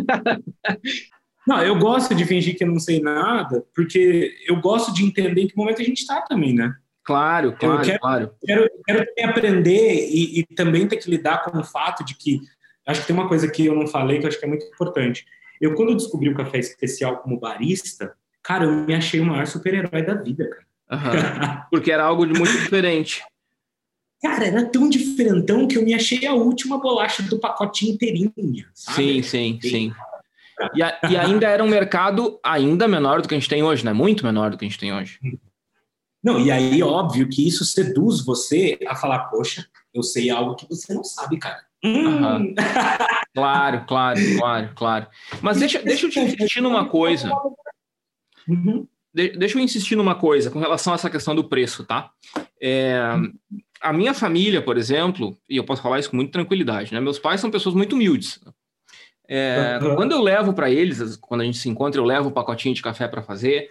Não, 1.46 1.62
eu 1.62 1.76
gosto 1.78 2.14
de 2.14 2.24
fingir 2.24 2.56
que 2.56 2.62
eu 2.62 2.68
não 2.68 2.78
sei 2.78 3.00
nada, 3.00 3.64
porque 3.74 4.32
eu 4.46 4.60
gosto 4.60 4.92
de 4.92 5.04
entender 5.04 5.40
em 5.40 5.48
que 5.48 5.56
momento 5.56 5.80
a 5.80 5.84
gente 5.84 6.00
está 6.00 6.20
também, 6.20 6.54
né? 6.54 6.72
Claro, 7.02 7.56
claro, 7.58 7.80
eu 7.80 7.84
quero, 7.84 7.98
claro. 7.98 8.30
Quero, 8.44 8.70
quero 8.86 9.30
aprender 9.30 10.08
e, 10.10 10.40
e, 10.40 10.46
também 10.54 10.86
ter 10.86 10.98
que 10.98 11.10
lidar 11.10 11.42
com 11.42 11.58
o 11.58 11.64
fato 11.64 12.04
de 12.04 12.14
que 12.14 12.40
acho 12.86 13.00
que 13.00 13.06
tem 13.06 13.16
uma 13.16 13.26
coisa 13.26 13.50
que 13.50 13.66
eu 13.66 13.74
não 13.74 13.86
falei 13.86 14.18
que 14.18 14.26
eu 14.26 14.28
acho 14.28 14.38
que 14.38 14.44
é 14.44 14.48
muito 14.48 14.66
importante. 14.66 15.24
Eu, 15.60 15.74
quando 15.74 15.88
eu 15.88 15.96
descobri 15.96 16.28
o 16.28 16.34
café 16.34 16.58
especial 16.58 17.16
como 17.18 17.40
barista, 17.40 18.14
cara, 18.42 18.64
eu 18.64 18.72
me 18.86 18.94
achei 18.94 19.18
o 19.18 19.24
maior 19.24 19.46
super-herói 19.46 20.02
da 20.02 20.14
vida, 20.14 20.48
cara. 20.48 20.70
Uhum. 20.92 21.62
Porque 21.70 21.90
era 21.90 22.04
algo 22.04 22.26
de 22.26 22.38
muito 22.38 22.52
diferente. 22.58 23.22
Cara, 24.22 24.46
era 24.46 24.66
tão 24.66 24.88
diferentão 24.88 25.66
que 25.66 25.78
eu 25.78 25.84
me 25.84 25.94
achei 25.94 26.26
a 26.26 26.34
última 26.34 26.78
bolacha 26.78 27.22
do 27.22 27.38
pacotinho 27.38 27.94
inteirinha. 27.94 28.66
Sabe? 28.74 28.96
Sim, 28.96 29.22
sim, 29.22 29.60
sim. 29.62 29.92
E, 30.74 30.82
a, 30.82 30.98
e, 31.10 31.16
ainda 31.16 31.48
era 31.48 31.64
um 31.64 31.68
mercado 31.68 32.38
ainda 32.44 32.86
menor 32.86 33.22
do 33.22 33.28
que 33.28 33.34
a 33.34 33.38
gente 33.38 33.48
tem 33.48 33.62
hoje, 33.62 33.84
né? 33.84 33.94
Muito 33.94 34.24
menor 34.24 34.50
do 34.50 34.58
que 34.58 34.64
a 34.64 34.68
gente 34.68 34.78
tem 34.78 34.92
hoje. 34.92 35.18
Não, 36.22 36.38
e 36.38 36.50
aí, 36.50 36.82
óbvio 36.82 37.28
que 37.30 37.48
isso 37.48 37.64
seduz 37.64 38.22
você 38.22 38.78
a 38.86 38.94
falar, 38.94 39.20
poxa, 39.30 39.66
eu 39.94 40.02
sei 40.02 40.28
algo 40.28 40.54
que 40.54 40.68
você 40.68 40.92
não 40.92 41.02
sabe, 41.02 41.38
cara. 41.38 41.64
Uhum. 41.82 42.54
claro, 43.34 43.86
claro, 43.86 44.20
claro, 44.38 44.70
claro. 44.74 45.06
Mas 45.40 45.58
deixa, 45.58 45.80
deixa 45.82 46.06
eu 46.06 46.10
te 46.10 46.20
insistir 46.20 46.60
numa 46.60 46.86
coisa. 46.86 47.30
Uhum. 48.46 48.86
De, 49.14 49.30
deixa 49.30 49.58
eu 49.58 49.62
insistir 49.62 49.96
numa 49.96 50.14
coisa 50.14 50.50
com 50.50 50.58
relação 50.58 50.92
a 50.92 50.96
essa 50.96 51.08
questão 51.08 51.34
do 51.34 51.48
preço, 51.48 51.84
tá? 51.84 52.10
É, 52.60 53.00
a 53.80 53.92
minha 53.92 54.12
família, 54.12 54.60
por 54.62 54.76
exemplo, 54.76 55.38
e 55.48 55.56
eu 55.56 55.64
posso 55.64 55.82
falar 55.82 55.98
isso 55.98 56.10
com 56.10 56.16
muita 56.16 56.32
tranquilidade, 56.32 56.92
né? 56.92 57.00
Meus 57.00 57.18
pais 57.18 57.40
são 57.40 57.50
pessoas 57.50 57.74
muito 57.74 57.94
humildes. 57.94 58.40
É, 59.28 59.78
uhum. 59.80 59.94
Quando 59.94 60.12
eu 60.12 60.20
levo 60.20 60.52
para 60.52 60.70
eles, 60.70 61.16
quando 61.16 61.42
a 61.42 61.44
gente 61.44 61.58
se 61.58 61.68
encontra, 61.68 62.00
eu 62.00 62.04
levo 62.04 62.28
um 62.28 62.32
pacotinho 62.32 62.74
de 62.74 62.82
café 62.82 63.06
para 63.06 63.22
fazer. 63.22 63.68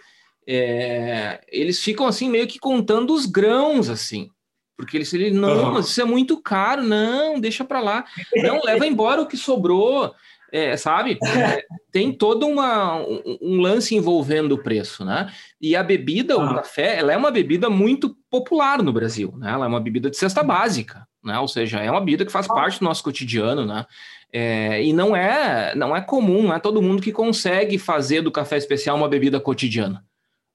É, 0.48 1.42
eles 1.50 1.84
ficam 1.84 2.08
assim 2.08 2.30
meio 2.30 2.48
que 2.48 2.58
contando 2.58 3.13
os 3.13 3.25
grãos 3.25 3.89
assim, 3.89 4.30
porque 4.75 4.98
eles, 4.98 5.13
eles 5.13 5.34
não, 5.34 5.74
uhum. 5.74 5.80
isso 5.80 6.01
é 6.01 6.06
muito 6.06 6.42
caro, 6.42 6.82
não, 6.82 7.39
deixa 7.39 7.66
para 7.66 7.82
lá, 7.82 8.06
não 8.38 8.63
leva 8.63 8.88
embora 8.88 9.22
o 9.22 9.28
que 9.28 9.38
sobrou, 9.38 10.16
é, 10.51 10.75
sabe? 10.77 11.18
É, 11.24 11.63
tem 11.91 12.12
todo 12.12 12.48
uma, 12.48 12.98
um, 12.98 13.38
um, 13.41 13.62
lance 13.62 13.96
envolvendo 13.96 14.53
o 14.53 14.63
preço, 14.63 15.03
né? 15.06 15.32
E 15.62 15.75
a 15.75 15.84
bebida, 15.84 16.38
uhum. 16.38 16.51
o 16.51 16.56
café, 16.56 16.98
ela 16.98 17.13
é 17.13 17.18
uma 17.18 17.32
bebida 17.32 17.70
muito 17.70 18.15
popular 18.29 18.82
no 18.82 18.94
Brasil, 18.94 19.34
né? 19.38 19.51
Ela 19.51 19.65
é 19.65 19.68
uma 19.68 19.79
bebida 19.79 20.10
de 20.10 20.18
cesta 20.18 20.44
básica, 20.44 21.08
né? 21.24 21.38
Ou 21.39 21.48
seja, 21.48 21.79
é 21.79 21.89
uma 21.89 22.00
bebida 22.00 22.25
que 22.25 22.32
faz 22.32 22.48
parte 22.48 22.79
do 22.79 22.86
nosso 22.86 23.03
cotidiano, 23.03 23.65
né? 23.65 23.86
É, 24.32 24.84
e 24.84 24.94
não 24.94 25.15
é, 25.15 25.74
não 25.75 25.96
é 25.96 26.01
comum, 26.01 26.44
não 26.44 26.53
é 26.53 26.60
todo 26.60 26.82
mundo 26.82 27.01
que 27.01 27.12
consegue 27.12 27.79
fazer 27.79 28.22
do 28.22 28.32
café 28.32 28.58
especial 28.58 28.96
uma 28.96 29.10
bebida 29.10 29.39
cotidiana. 29.39 30.03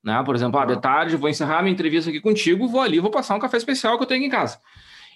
Né? 0.02 0.22
Por 0.24 0.34
exemplo, 0.34 0.60
ah, 0.60 0.66
de 0.66 0.80
tarde 0.80 1.16
vou 1.16 1.30
encerrar 1.30 1.62
minha 1.62 1.72
entrevista 1.72 2.10
aqui 2.10 2.20
contigo, 2.20 2.68
vou 2.68 2.80
ali, 2.80 3.00
vou 3.00 3.10
passar 3.10 3.34
um 3.34 3.40
café 3.40 3.56
especial 3.56 3.96
que 3.96 4.04
eu 4.04 4.06
tenho 4.06 4.24
em 4.24 4.28
casa. 4.28 4.58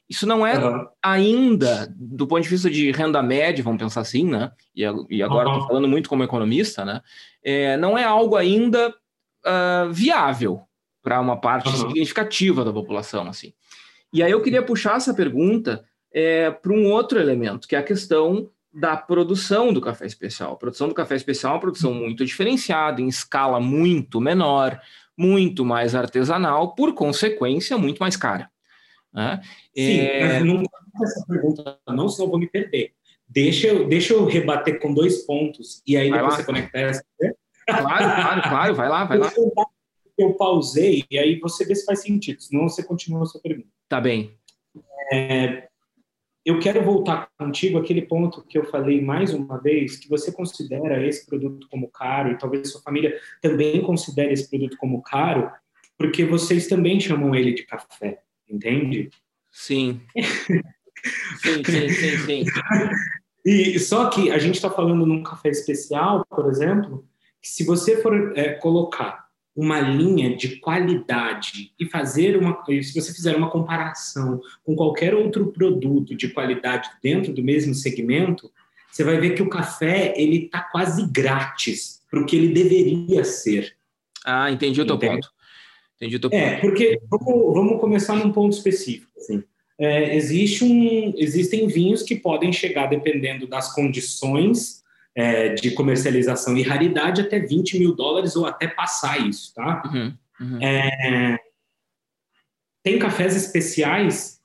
Isso 0.09 0.27
não 0.27 0.47
é 0.47 0.59
uhum. 0.59 0.87
ainda, 1.03 1.93
do 1.95 2.27
ponto 2.27 2.43
de 2.43 2.49
vista 2.49 2.71
de 2.71 2.91
renda 2.91 3.23
média, 3.23 3.63
vamos 3.63 3.79
pensar 3.79 4.01
assim, 4.01 4.25
né? 4.25 4.51
E, 4.75 4.83
e 5.11 5.23
agora 5.23 5.49
estou 5.49 5.63
uhum. 5.63 5.69
falando 5.69 5.89
muito 5.89 6.09
como 6.09 6.25
economista, 6.25 6.85
né? 6.85 7.03
É, 7.43 7.77
não 7.77 7.97
é 7.99 8.05
algo 8.05 8.35
ainda 8.37 8.89
uh, 8.89 9.93
viável 9.93 10.63
para 11.03 11.21
uma 11.21 11.39
parte 11.39 11.69
uhum. 11.69 11.77
significativa 11.77 12.65
da 12.65 12.73
população, 12.73 13.29
assim. 13.29 13.53
E 14.13 14.23
aí 14.23 14.31
eu 14.31 14.43
queria 14.43 14.63
puxar 14.63 14.97
essa 14.97 15.13
pergunta 15.13 15.85
é, 16.13 16.51
para 16.51 16.73
um 16.73 16.91
outro 16.91 17.21
elemento, 17.21 17.69
que 17.69 17.77
é 17.77 17.79
a 17.79 17.83
questão 17.83 18.51
da 18.73 18.97
produção 18.97 19.73
do 19.73 19.81
café 19.81 20.07
especial. 20.07 20.53
A 20.53 20.57
produção 20.57 20.89
do 20.89 20.95
café 20.95 21.17
especial 21.17 21.53
é 21.53 21.55
uma 21.57 21.61
produção 21.61 21.93
muito 21.93 22.25
diferenciada, 22.25 23.01
em 23.01 23.09
escala 23.09 23.61
muito 23.61 24.21
menor, 24.21 24.81
muito 25.17 25.65
mais 25.65 25.95
artesanal, 25.95 26.75
por 26.75 26.95
consequência, 26.95 27.77
muito 27.77 27.99
mais 27.99 28.17
cara. 28.17 28.51
Né? 29.13 29.41
Sim, 29.75 29.99
é... 30.01 30.41
não 30.41 30.63
essa 31.03 31.25
pergunta, 31.27 31.79
não, 31.87 32.09
senão 32.09 32.27
eu 32.27 32.31
vou 32.31 32.39
me 32.39 32.49
perder. 32.49 32.93
Deixa 33.29 33.67
eu, 33.67 33.87
deixa 33.87 34.15
eu 34.15 34.25
rebater 34.25 34.81
com 34.81 34.93
dois 34.93 35.25
pontos 35.27 35.83
e 35.87 35.97
aí 35.97 36.09
vai 36.09 36.19
depois 36.19 36.35
lá. 36.35 36.41
você 36.41 36.47
conecta 36.47 36.79
essa. 36.79 37.05
Claro, 37.67 37.85
claro, 37.87 38.43
claro, 38.43 38.75
vai 38.75 38.89
lá, 38.89 39.05
vai 39.05 39.19
lá. 39.19 39.33
Eu 40.17 40.35
pausei 40.35 41.05
e 41.11 41.19
aí 41.19 41.39
você 41.39 41.65
vê 41.65 41.75
se 41.75 41.85
faz 41.85 42.03
sentido, 42.03 42.41
senão 42.41 42.69
você 42.69 42.83
continua 42.83 43.23
a 43.23 43.27
sua 43.27 43.41
pergunta. 43.41 43.69
Tá 43.89 44.01
bem. 44.01 44.35
É, 45.13 45.69
eu 46.45 46.59
quero 46.59 46.83
voltar 46.83 47.29
contigo 47.39 47.79
aquele 47.79 48.03
ponto 48.03 48.43
que 48.43 48.57
eu 48.57 48.65
falei 48.65 49.03
mais 49.03 49.35
uma 49.35 49.61
vez, 49.61 49.99
que 49.99 50.09
você 50.09 50.33
considera 50.33 51.07
esse 51.07 51.27
produto 51.27 51.69
como 51.71 51.91
caro 51.91 52.33
e 52.33 52.39
talvez 52.39 52.73
sua 52.73 52.81
família 52.81 53.15
também 53.43 53.83
considere 53.83 54.33
esse 54.33 54.49
produto 54.49 54.77
como 54.79 55.03
caro, 55.03 55.53
porque 55.99 56.25
vocês 56.25 56.67
também 56.67 56.99
chamam 56.99 57.35
ele 57.35 57.53
de 57.53 57.65
café, 57.65 58.23
entende? 58.51 59.11
Sim. 59.51 60.01
sim, 60.17 61.65
sim, 61.65 61.89
sim, 61.89 62.17
sim. 62.19 62.45
E 63.45 63.79
só 63.79 64.09
que 64.11 64.31
a 64.31 64.39
gente 64.39 64.57
está 64.57 64.71
falando 64.71 65.07
num 65.07 65.23
café 65.23 65.49
especial, 65.49 66.25
por 66.29 66.51
exemplo, 66.51 67.05
que 67.41 67.49
se 67.49 67.65
você 67.65 68.01
for 68.03 68.37
é, 68.37 68.55
colocar 68.55 69.29
uma 69.55 69.81
linha 69.81 70.37
de 70.37 70.57
qualidade 70.57 71.73
e 71.81 71.87
fazer 71.87 72.37
uma, 72.37 72.65
se 72.65 72.95
você 72.95 73.13
fizer 73.13 73.35
uma 73.35 73.51
comparação 73.51 74.41
com 74.63 74.77
qualquer 74.77 75.15
outro 75.15 75.51
produto 75.51 76.15
de 76.15 76.29
qualidade 76.29 76.89
dentro 77.03 77.33
do 77.33 77.43
mesmo 77.43 77.75
segmento, 77.75 78.53
você 78.89 79.03
vai 79.03 79.19
ver 79.19 79.35
que 79.35 79.43
o 79.43 79.49
café 79.49 80.15
ele 80.17 80.45
está 80.45 80.61
quase 80.61 81.05
grátis 81.11 82.03
para 82.09 82.21
o 82.21 82.27
que 82.27 82.37
ele 82.37 82.53
deveria 82.53 83.25
ser. 83.25 83.77
Ah, 84.25 84.51
entendi 84.51 84.81
o 84.81 84.87
teu 84.87 84.99
ponto. 84.99 85.29
Entendi 86.01 86.21
é. 86.33 86.37
É, 86.37 86.57
porque 86.61 87.01
vamos, 87.11 87.55
vamos 87.55 87.81
começar 87.81 88.15
num 88.15 88.33
ponto 88.33 88.53
específico. 88.53 89.11
Assim. 89.17 89.43
É, 89.79 90.17
existe 90.17 90.65
um, 90.65 91.13
existem 91.17 91.67
vinhos 91.67 92.03
que 92.03 92.17
podem 92.17 92.53
chegar, 92.53 92.87
dependendo 92.87 93.47
das 93.47 93.75
condições 93.75 94.83
é, 95.15 95.55
de 95.55 95.73
comercialização 95.73 96.57
e 96.57 96.63
raridade 96.63 97.21
até 97.21 97.39
20 97.39 97.79
mil 97.79 97.95
dólares 97.95 98.37
ou 98.37 98.47
até 98.47 98.69
passar 98.69 99.29
isso, 99.29 99.53
tá? 99.55 99.83
Uhum, 99.87 100.15
uhum. 100.41 100.63
É, 100.63 101.39
tem 102.83 102.99
cafés 102.99 103.37
especiais 103.37 104.41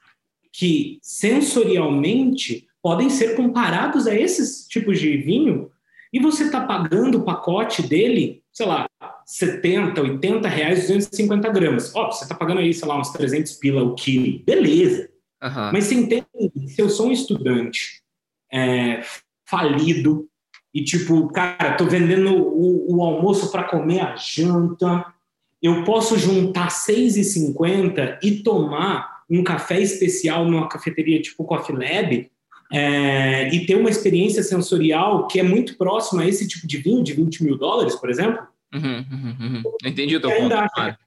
que 0.52 1.00
sensorialmente 1.02 2.68
podem 2.82 3.10
ser 3.10 3.36
comparados 3.36 4.06
a 4.08 4.16
esses 4.16 4.68
tipos 4.68 5.00
de 5.00 5.18
vinho 5.18 5.72
e 6.12 6.20
você 6.20 6.44
está 6.46 6.62
pagando 6.62 7.20
o 7.20 7.24
pacote 7.24 7.82
dele, 7.82 8.43
sei 8.54 8.68
lá, 8.68 8.88
70, 9.26 10.00
80 10.00 10.48
reais, 10.48 10.82
250 10.82 11.50
gramas. 11.50 11.94
Ó, 11.96 12.12
você 12.12 12.24
está 12.24 12.36
pagando 12.36 12.60
aí, 12.60 12.74
sei 12.74 12.88
lá, 12.88 13.00
uns 13.00 13.10
300 13.10 13.54
pila 13.54 13.84
o 13.84 13.96
quilo. 13.96 14.44
Beleza. 14.46 15.10
Uhum. 15.42 15.72
Mas 15.74 15.86
você 15.86 15.96
entende, 15.96 16.28
se 16.68 16.82
eu 16.82 16.90
sou 16.90 17.08
um 17.08 17.12
estudante 17.12 18.02
é, 18.52 19.02
falido, 19.46 20.30
e 20.74 20.84
tipo, 20.84 21.28
cara, 21.30 21.76
tô 21.76 21.86
vendendo 21.86 22.36
o, 22.36 22.96
o 22.96 23.04
almoço 23.04 23.52
para 23.52 23.64
comer 23.64 24.02
a 24.02 24.16
janta, 24.16 25.06
eu 25.62 25.84
posso 25.84 26.18
juntar 26.18 26.70
6,50 26.70 28.20
e 28.22 28.44
tomar 28.44 29.24
um 29.30 29.44
café 29.44 29.80
especial 29.82 30.46
numa 30.46 30.68
cafeteria 30.68 31.22
tipo 31.22 31.46
Coffee 31.46 31.76
Lab 31.76 32.32
é, 32.72 33.54
e 33.54 33.66
ter 33.66 33.76
uma 33.76 33.90
experiência 33.90 34.44
sensorial 34.44 35.28
que 35.28 35.40
é 35.40 35.44
muito 35.44 35.78
próxima 35.78 36.24
a 36.24 36.28
esse 36.28 36.48
tipo 36.48 36.66
de 36.66 36.78
vinho 36.78 37.04
de 37.04 37.14
20 37.14 37.44
mil 37.44 37.58
dólares, 37.58 37.96
por 37.96 38.10
exemplo? 38.10 38.46
Uhum, 38.74 39.06
uhum, 39.12 39.38
uhum. 39.40 39.64
Entendi 39.86 40.16
o 40.16 40.22
teu 40.22 40.32
ponto. 40.32 40.54
Acha, 40.54 40.98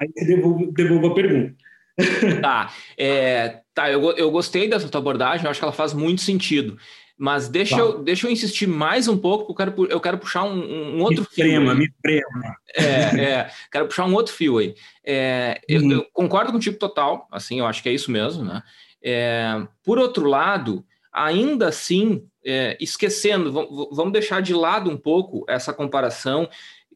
Aí 0.00 0.10
você 0.14 0.24
devolve, 0.26 0.72
devolve 0.72 1.06
a 1.06 1.14
pergunta. 1.14 1.54
Tá, 2.42 2.70
é, 2.98 3.60
tá 3.72 3.90
eu, 3.90 4.02
eu 4.12 4.30
gostei 4.30 4.68
dessa 4.68 4.86
tua 4.86 5.00
abordagem, 5.00 5.46
eu 5.46 5.50
acho 5.50 5.58
que 5.58 5.64
ela 5.64 5.72
faz 5.72 5.94
muito 5.94 6.20
sentido. 6.20 6.76
Mas 7.18 7.48
deixa, 7.48 7.76
tá. 7.76 7.80
eu, 7.80 8.02
deixa 8.02 8.26
eu 8.26 8.30
insistir 8.30 8.66
mais 8.66 9.08
um 9.08 9.16
pouco, 9.16 9.46
porque 9.46 9.62
eu 9.62 9.72
quero, 9.72 9.92
eu 9.92 10.00
quero 10.00 10.18
puxar 10.18 10.44
um, 10.44 10.96
um 10.96 11.02
outro 11.02 11.22
me 11.22 11.26
fio. 11.26 11.44
Prema, 11.44 11.74
me 11.74 11.90
prema. 12.02 12.56
É, 12.74 12.82
é, 12.84 13.50
quero 13.72 13.86
puxar 13.86 14.04
um 14.04 14.12
outro 14.12 14.34
fio 14.34 14.58
aí. 14.58 14.74
É, 15.02 15.58
uhum. 15.70 15.90
eu, 15.90 15.98
eu, 15.98 16.06
concordo 16.12 16.52
contigo 16.52 16.76
total, 16.76 17.26
assim, 17.32 17.58
eu 17.58 17.66
acho 17.66 17.82
que 17.82 17.88
é 17.88 17.92
isso 17.92 18.10
mesmo, 18.10 18.44
né? 18.44 18.62
É, 19.02 19.66
por 19.84 19.98
outro 19.98 20.26
lado, 20.26 20.84
ainda 21.12 21.68
assim, 21.68 22.26
é, 22.44 22.76
esquecendo, 22.80 23.52
vamos 23.92 24.12
deixar 24.12 24.40
de 24.42 24.54
lado 24.54 24.90
um 24.90 24.96
pouco 24.96 25.44
essa 25.48 25.72
comparação, 25.72 26.48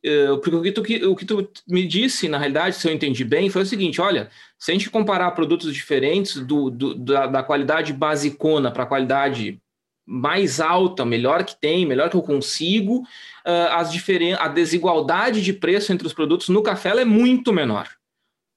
é, 0.03 0.27
porque 0.43 0.57
o 0.57 0.63
que, 0.63 0.73
tu, 0.73 1.11
o 1.11 1.17
que 1.17 1.25
tu 1.25 1.51
me 1.69 1.87
disse, 1.87 2.29
na 2.29 2.39
realidade, 2.39 2.77
se 2.77 2.89
eu 2.89 2.93
entendi 2.93 3.25
bem, 3.25 3.51
foi 3.51 3.63
o 3.63 3.67
seguinte: 3.67 4.01
olha, 4.01 4.31
se 4.59 4.71
a 4.71 4.75
gente 4.75 4.91
comparar 4.91 5.31
produtos 5.33 5.75
diferentes 5.75 6.37
do, 6.37 6.71
do 6.71 6.95
da, 6.95 7.27
da 7.27 7.43
qualidade 7.43 7.93
basicona 7.93 8.71
para 8.71 8.85
a 8.85 8.87
qualidade 8.87 9.61
mais 10.07 10.61
alta, 10.61 11.05
melhor 11.05 11.45
que 11.45 11.55
tem, 11.55 11.87
melhor 11.87 12.11
que 12.11 12.17
eu 12.17 12.23
consigo, 12.23 13.01
uh, 13.47 13.71
as 13.73 13.93
diferen 13.93 14.35
a 14.35 14.49
desigualdade 14.49 15.43
de 15.43 15.53
preço 15.53 15.93
entre 15.93 16.07
os 16.07 16.13
produtos 16.13 16.49
no 16.49 16.63
café 16.63 16.89
é 16.91 17.05
muito 17.05 17.53
menor. 17.53 17.89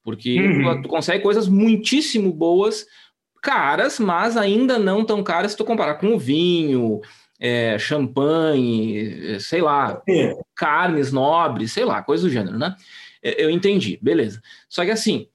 Porque 0.04 0.42
uhum. 0.42 0.76
tu, 0.78 0.82
tu, 0.84 0.90
consegue 0.90 1.24
coisas 1.24 1.48
muitíssimo 1.48 2.34
boas, 2.34 2.86
caras, 3.44 4.00
mas 4.00 4.38
ainda 4.38 4.80
não 4.80 5.04
tão 5.04 5.22
caras 5.22 5.52
se 5.52 5.58
tu 5.58 5.66
comparar 5.66 5.96
com 5.96 6.16
o 6.16 6.20
vinho, 6.20 7.02
é, 7.40 7.78
champanhe, 7.78 9.40
sei 9.40 9.62
lá, 9.62 10.02
é. 10.08 10.34
carnes 10.56 11.12
nobres, 11.12 11.74
sei 11.74 11.84
lá, 11.84 12.02
coisa 12.02 12.24
do 12.24 12.30
gênero, 12.30 12.58
né? 12.58 12.76
Eu 13.22 13.50
entendi, 13.50 14.00
beleza. 14.02 14.42
Só 14.68 14.84
que 14.84 14.92
assim, 14.92 15.28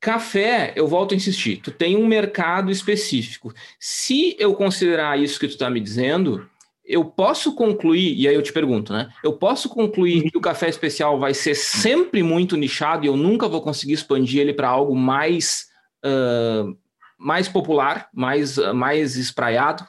Café, 0.00 0.72
eu 0.76 0.86
volto 0.86 1.12
a 1.12 1.16
insistir, 1.16 1.60
tu 1.62 1.70
tem 1.70 1.96
um 1.96 2.06
mercado 2.06 2.70
específico. 2.70 3.52
Se 3.78 4.36
eu 4.38 4.54
considerar 4.54 5.18
isso 5.18 5.38
que 5.38 5.48
tu 5.48 5.52
está 5.52 5.68
me 5.68 5.80
dizendo, 5.80 6.48
eu 6.84 7.04
posso 7.04 7.54
concluir, 7.54 8.14
e 8.16 8.26
aí 8.26 8.34
eu 8.34 8.42
te 8.42 8.52
pergunto, 8.52 8.92
né? 8.92 9.10
Eu 9.22 9.34
posso 9.34 9.68
concluir 9.68 10.30
que 10.30 10.38
o 10.38 10.40
café 10.40 10.68
especial 10.68 11.18
vai 11.18 11.34
ser 11.34 11.54
sempre 11.54 12.22
muito 12.22 12.56
nichado 12.56 13.04
e 13.04 13.08
eu 13.08 13.16
nunca 13.16 13.46
vou 13.46 13.60
conseguir 13.60 13.92
expandir 13.92 14.40
ele 14.40 14.54
para 14.54 14.68
algo 14.68 14.96
mais, 14.96 15.66
uh, 16.02 16.74
mais 17.18 17.48
popular, 17.48 18.08
mais, 18.12 18.56
mais 18.74 19.16
espraiado? 19.16 19.86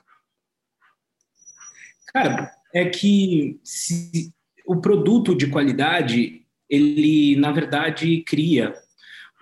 Cara, 2.12 2.52
é 2.74 2.86
que 2.86 3.60
se, 3.63 4.34
o 4.65 4.78
produto 4.82 5.36
de 5.36 5.48
qualidade, 5.48 6.46
ele, 6.70 7.36
na 7.36 7.52
verdade, 7.52 8.24
cria 8.26 8.74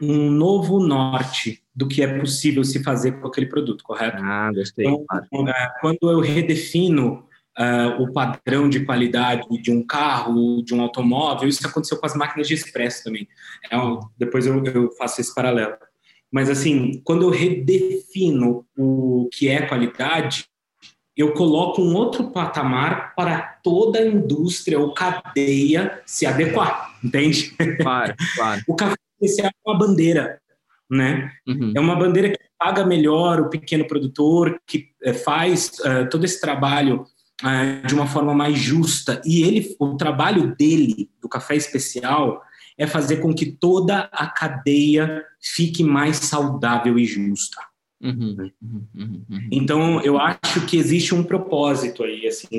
um 0.01 0.29
novo 0.29 0.79
norte 0.79 1.63
do 1.73 1.87
que 1.87 2.01
é 2.01 2.19
possível 2.19 2.63
se 2.63 2.83
fazer 2.83 3.19
com 3.19 3.27
aquele 3.27 3.47
produto, 3.47 3.83
correto? 3.83 4.17
Ah, 4.21 4.51
gostei. 4.53 4.85
Então, 4.85 5.47
é, 5.47 5.73
quando 5.79 5.99
eu 6.03 6.19
redefino 6.19 7.27
uh, 7.57 8.01
o 8.01 8.11
padrão 8.11 8.69
de 8.69 8.85
qualidade 8.85 9.47
de 9.61 9.71
um 9.71 9.85
carro, 9.85 10.61
de 10.63 10.73
um 10.73 10.81
automóvel, 10.81 11.49
isso 11.49 11.65
aconteceu 11.67 11.97
com 11.97 12.05
as 12.05 12.15
máquinas 12.15 12.47
de 12.47 12.53
expresso 12.53 13.03
também. 13.03 13.27
É 13.69 13.77
um, 13.77 13.99
depois 14.17 14.45
eu, 14.45 14.63
eu 14.65 14.91
faço 14.91 15.19
esse 15.19 15.33
paralelo. 15.33 15.75
Mas, 16.31 16.49
assim, 16.49 17.01
quando 17.03 17.23
eu 17.23 17.29
redefino 17.29 18.65
o 18.77 19.29
que 19.31 19.47
é 19.47 19.61
qualidade, 19.65 20.45
eu 21.17 21.33
coloco 21.33 21.81
um 21.81 21.95
outro 21.95 22.29
patamar 22.31 23.15
para 23.15 23.41
toda 23.63 23.99
a 23.99 24.05
indústria 24.05 24.79
ou 24.79 24.93
cadeia 24.93 25.99
se 26.05 26.27
adequar, 26.27 26.95
entende? 27.03 27.55
Claro, 27.81 28.13
claro. 28.35 28.61
o 28.67 28.75
café 28.75 28.95
especial 29.19 29.49
é 29.49 29.69
uma 29.69 29.79
bandeira, 29.79 30.39
né? 30.89 31.31
Uhum. 31.47 31.73
É 31.75 31.79
uma 31.79 31.95
bandeira 31.95 32.29
que 32.29 32.37
paga 32.57 32.85
melhor 32.85 33.41
o 33.41 33.49
pequeno 33.49 33.87
produtor, 33.87 34.59
que 34.67 34.89
é, 35.03 35.11
faz 35.11 35.71
uh, 35.79 36.07
todo 36.09 36.23
esse 36.23 36.39
trabalho 36.39 37.03
uh, 37.43 37.87
de 37.87 37.95
uma 37.95 38.05
forma 38.05 38.33
mais 38.33 38.57
justa. 38.57 39.19
E 39.25 39.41
ele, 39.41 39.75
o 39.79 39.97
trabalho 39.97 40.55
dele, 40.55 41.09
do 41.19 41.27
café 41.27 41.55
especial, 41.55 42.43
é 42.77 42.85
fazer 42.85 43.17
com 43.17 43.33
que 43.33 43.45
toda 43.45 44.09
a 44.11 44.27
cadeia 44.27 45.25
fique 45.41 45.83
mais 45.83 46.17
saudável 46.17 46.99
e 46.99 47.05
justa. 47.05 47.59
Uhum, 47.99 48.35
uhum, 48.61 48.87
uhum, 48.95 49.25
uhum. 49.27 49.49
então, 49.51 50.01
eu 50.03 50.19
acho 50.19 50.67
que 50.67 50.77
existe 50.77 51.15
um 51.15 51.23
propósito 51.23 52.03
aí, 52.03 52.27
assim. 52.27 52.57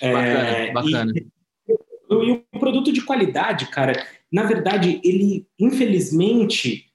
Bacana, 0.00 0.28
é, 0.28 0.72
bacana. 0.72 1.12
E, 1.16 1.26
e 2.14 2.32
o 2.32 2.60
produto 2.60 2.92
de 2.92 3.00
qualidade, 3.00 3.66
cara, 3.66 4.06
na 4.32 4.44
verdade, 4.44 5.00
ele, 5.02 5.44
infelizmente, 5.58 6.86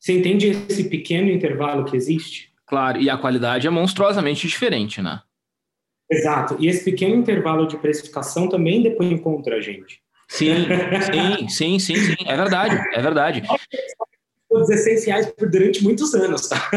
Você 0.00 0.18
entende 0.18 0.48
esse 0.48 0.88
pequeno 0.88 1.30
intervalo 1.30 1.84
que 1.84 1.96
existe? 1.96 2.52
Claro, 2.66 3.00
e 3.00 3.08
a 3.10 3.18
qualidade 3.18 3.66
é 3.66 3.70
monstruosamente 3.70 4.46
diferente, 4.46 5.02
né? 5.02 5.20
Exato. 6.10 6.56
E 6.58 6.68
esse 6.68 6.84
pequeno 6.84 7.14
intervalo 7.14 7.66
de 7.66 7.78
precificação 7.78 8.46
também 8.48 8.82
depõe 8.82 9.16
contra 9.18 9.56
a 9.56 9.60
gente. 9.60 10.02
Sim, 10.28 10.66
sim, 11.12 11.48
sim, 11.48 11.78
sim, 11.78 11.96
sim. 11.96 12.16
É 12.26 12.36
verdade, 12.36 12.76
é 12.94 13.02
verdade. 13.02 13.42
16 14.50 15.06
reais 15.06 15.32
durante 15.50 15.82
muitos 15.82 16.14
anos, 16.14 16.48
tá? 16.48 16.70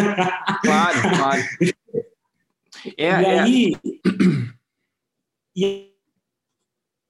Claro, 0.63 1.01
claro. 1.15 1.41
É, 2.97 3.05
e 3.05 3.25
é. 3.25 3.39
aí, 3.39 3.75
e, 5.55 5.91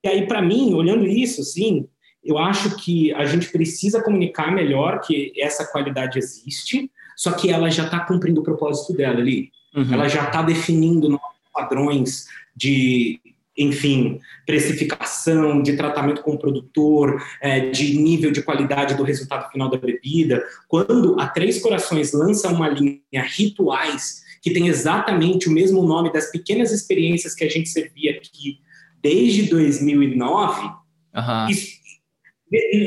e 0.04 0.08
aí 0.08 0.28
para 0.28 0.42
mim, 0.42 0.74
olhando 0.74 1.06
isso, 1.06 1.42
assim, 1.42 1.88
eu 2.24 2.38
acho 2.38 2.76
que 2.78 3.14
a 3.14 3.26
gente 3.26 3.50
precisa 3.50 4.04
comunicar 4.04 4.54
melhor 4.54 5.00
que 5.00 5.34
essa 5.38 5.66
qualidade 5.66 6.20
existe, 6.20 6.92
só 7.16 7.32
que 7.32 7.50
ela 7.50 7.70
já 7.70 7.86
está 7.86 8.02
cumprindo 8.02 8.42
o 8.42 8.44
propósito 8.44 8.94
dela 8.94 9.20
ali. 9.20 9.50
Uhum. 9.76 9.94
Ela 9.94 10.08
já 10.08 10.26
está 10.26 10.42
definindo 10.42 11.10
novos 11.10 11.38
padrões 11.54 12.28
de, 12.56 13.20
enfim, 13.58 14.20
precificação, 14.46 15.62
de 15.64 15.76
tratamento 15.76 16.22
com 16.22 16.34
o 16.34 16.38
produtor, 16.38 17.24
é, 17.42 17.70
de 17.70 17.98
nível 17.98 18.32
de 18.32 18.44
qualidade 18.44 18.96
do 18.96 19.04
resultado 19.04 19.50
final 19.52 19.70
da 19.70 19.78
bebida. 19.78 20.44
Quando 20.68 21.20
a 21.20 21.28
Três 21.28 21.62
Corações 21.62 22.14
lança 22.14 22.50
uma 22.50 22.68
linha 22.68 23.24
Rituais, 23.24 24.24
que 24.48 24.54
tem 24.54 24.68
exatamente 24.68 25.50
o 25.50 25.52
mesmo 25.52 25.84
nome 25.84 26.12
das 26.12 26.32
pequenas 26.32 26.72
experiências 26.72 27.36
que 27.36 27.44
a 27.44 27.50
gente 27.50 27.68
servia 27.68 28.12
aqui 28.12 28.60
desde 29.02 29.50
2009, 29.50 30.62
uhum. 30.62 31.50
isso, 31.50 31.78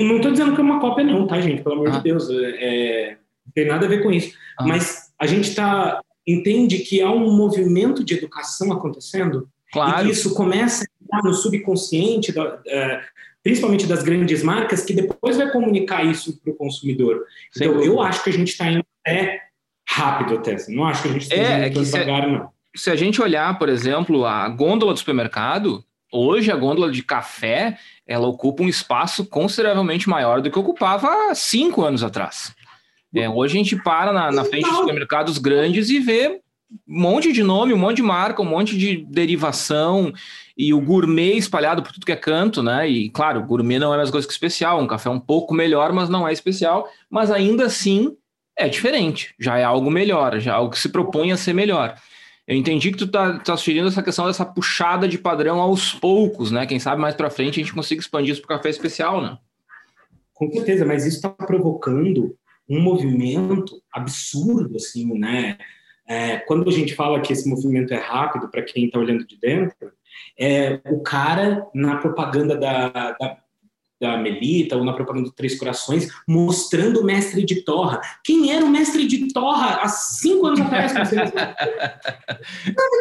não 0.03 0.16
estou 0.16 0.33
dizendo 0.33 0.55
que 0.55 0.61
é 0.61 0.64
uma 0.64 0.81
cópia 0.81 1.05
não, 1.05 1.27
tá, 1.27 1.38
gente? 1.40 1.62
Pelo 1.62 1.75
amor 1.75 1.88
uhum. 1.88 1.96
de 1.99 2.03
Deus, 2.03 2.31
é, 2.31 2.35
é, 2.35 3.16
não 3.44 3.53
tem 3.55 3.66
nada 3.66 3.85
a 3.85 3.88
ver 3.88 4.03
com 4.03 4.11
isso. 4.11 4.35
Uhum. 4.61 4.68
Mas 4.68 5.12
a 5.18 5.27
gente 5.27 5.55
tá, 5.55 6.01
entende 6.27 6.79
que 6.79 7.03
há 7.03 7.11
um 7.11 7.31
movimento 7.37 8.03
de 8.03 8.14
educação 8.14 8.73
acontecendo 8.73 9.49
claro. 9.70 10.01
e 10.01 10.07
que 10.07 10.12
isso 10.12 10.35
começa 10.35 10.85
no 11.23 11.35
subconsciente, 11.35 12.33
da, 12.33 12.55
uh, 12.55 13.01
principalmente 13.42 13.87
das 13.87 14.03
grandes 14.03 14.42
marcas, 14.42 14.83
que 14.83 14.94
depois 14.94 15.37
vai 15.37 15.51
comunicar 15.51 16.05
isso 16.05 16.40
para 16.40 16.53
o 16.53 16.57
consumidor. 16.57 17.25
Sem 17.53 17.66
então, 17.66 17.79
dúvida. 17.79 17.94
eu 17.94 18.01
acho 18.01 18.25
que 18.25 18.31
a 18.31 18.33
gente 18.33 18.49
está 18.49 18.70
indo 18.70 18.85
até 19.05 19.49
rápido 19.90 20.35
até. 20.35 20.57
Não 20.68 20.85
acho 20.85 21.03
que 21.03 21.09
a 21.09 21.12
gente 21.12 21.22
esteja 21.22 21.42
é, 21.42 21.66
é 21.66 21.68
devagar, 21.68 22.22
se, 22.22 22.31
não. 22.31 22.48
Se 22.76 22.90
a 22.90 22.96
gente 22.96 23.20
olhar, 23.20 23.59
por 23.59 23.68
exemplo, 23.68 24.24
a 24.24 24.48
gôndola 24.48 24.92
do 24.92 24.98
supermercado, 24.98 25.85
hoje 26.12 26.53
a 26.53 26.57
gôndola 26.57 26.92
de 26.92 27.03
café, 27.03 27.76
ela 28.07 28.29
ocupa 28.29 28.62
um 28.62 28.68
espaço 28.68 29.26
consideravelmente 29.26 30.09
maior 30.09 30.40
do 30.40 30.50
que 30.50 30.59
ocupava 30.59 31.35
cinco 31.35 31.83
anos 31.83 32.05
atrás. 32.05 32.55
É, 33.12 33.29
hoje 33.29 33.55
a 33.55 33.59
gente 33.59 33.76
para 33.83 34.12
na, 34.12 34.31
na 34.31 34.44
frente 34.44 34.68
dos 34.68 34.79
supermercados 34.79 35.38
grandes 35.38 35.90
e 35.90 35.98
vê 35.98 36.40
um 36.88 37.00
monte 37.00 37.33
de 37.33 37.42
nome, 37.42 37.74
um 37.74 37.79
monte 37.79 37.96
de 37.96 38.03
marca, 38.03 38.40
um 38.40 38.44
monte 38.44 38.79
de 38.79 39.05
derivação 39.11 40.12
e 40.57 40.72
o 40.72 40.81
gourmet 40.81 41.37
espalhado 41.37 41.83
por 41.83 41.90
tudo 41.90 42.07
que 42.07 42.12
é 42.12 42.16
canto, 42.16 42.62
né? 42.62 42.88
E 42.88 43.11
claro, 43.11 43.42
gourmet 43.42 43.81
não 43.81 43.92
é 43.92 43.98
mesma 43.98 44.12
coisa 44.12 44.26
que 44.29 44.33
especial, 44.33 44.81
um 44.81 44.87
café 44.87 45.11
um 45.11 45.18
pouco 45.18 45.53
melhor, 45.53 45.92
mas 45.92 46.09
não 46.09 46.29
é 46.29 46.33
especial, 46.33 46.88
mas 47.11 47.33
ainda 47.33 47.64
assim 47.64 48.16
é 48.61 48.68
diferente, 48.68 49.35
já 49.38 49.59
é 49.59 49.64
algo 49.64 49.90
melhor, 49.90 50.38
já 50.38 50.53
é 50.53 50.55
algo 50.55 50.70
que 50.70 50.79
se 50.79 50.88
propõe 50.88 51.33
a 51.33 51.37
ser 51.37 51.53
melhor. 51.53 51.96
Eu 52.46 52.57
entendi 52.57 52.90
que 52.90 52.99
tu 52.99 53.07
tá, 53.07 53.38
tá 53.38 53.57
sugerindo 53.57 53.88
essa 53.88 54.03
questão 54.03 54.27
dessa 54.27 54.44
puxada 54.44 55.07
de 55.07 55.16
padrão 55.16 55.61
aos 55.61 55.92
poucos, 55.94 56.51
né? 56.51 56.66
Quem 56.66 56.79
sabe 56.81 57.01
mais 57.01 57.14
para 57.14 57.31
frente 57.31 57.61
a 57.61 57.62
gente 57.62 57.75
consiga 57.75 58.01
expandir 58.01 58.33
isso 58.33 58.42
para 58.42 58.57
café 58.57 58.70
especial, 58.70 59.23
né? 59.23 59.38
Com 60.35 60.51
certeza, 60.51 60.85
mas 60.85 61.07
isso 61.07 61.16
está 61.16 61.29
provocando 61.29 62.35
um 62.68 62.81
movimento 62.81 63.81
absurdo, 63.92 64.77
assim, 64.77 65.07
né? 65.18 65.59
É, 66.09 66.38
quando 66.38 66.68
a 66.68 66.73
gente 66.73 66.94
fala 66.94 67.20
que 67.20 67.33
esse 67.33 67.49
movimento 67.49 67.94
é 67.94 67.99
rápido 67.99 68.49
para 68.49 68.62
quem 68.62 68.87
está 68.87 68.99
olhando 68.99 69.25
de 69.25 69.38
dentro, 69.38 69.92
é 70.38 70.81
o 70.87 71.01
cara 71.01 71.66
na 71.73 71.99
propaganda 71.99 72.57
da, 72.57 72.88
da 73.12 73.38
da 74.00 74.16
Melita 74.16 74.76
ou 74.76 74.84
na 74.84 74.92
propaganda 74.92 75.28
do 75.28 75.32
Três 75.32 75.58
Corações, 75.58 76.08
mostrando 76.26 77.00
o 77.00 77.04
mestre 77.04 77.44
de 77.44 77.62
torra. 77.62 78.00
Quem 78.24 78.50
era 78.50 78.64
o 78.64 78.68
mestre 78.68 79.06
de 79.06 79.32
torra 79.32 79.80
há 79.82 79.88
cinco 79.88 80.46
anos 80.46 80.60
atrás? 80.60 80.92
Cara, 80.94 81.54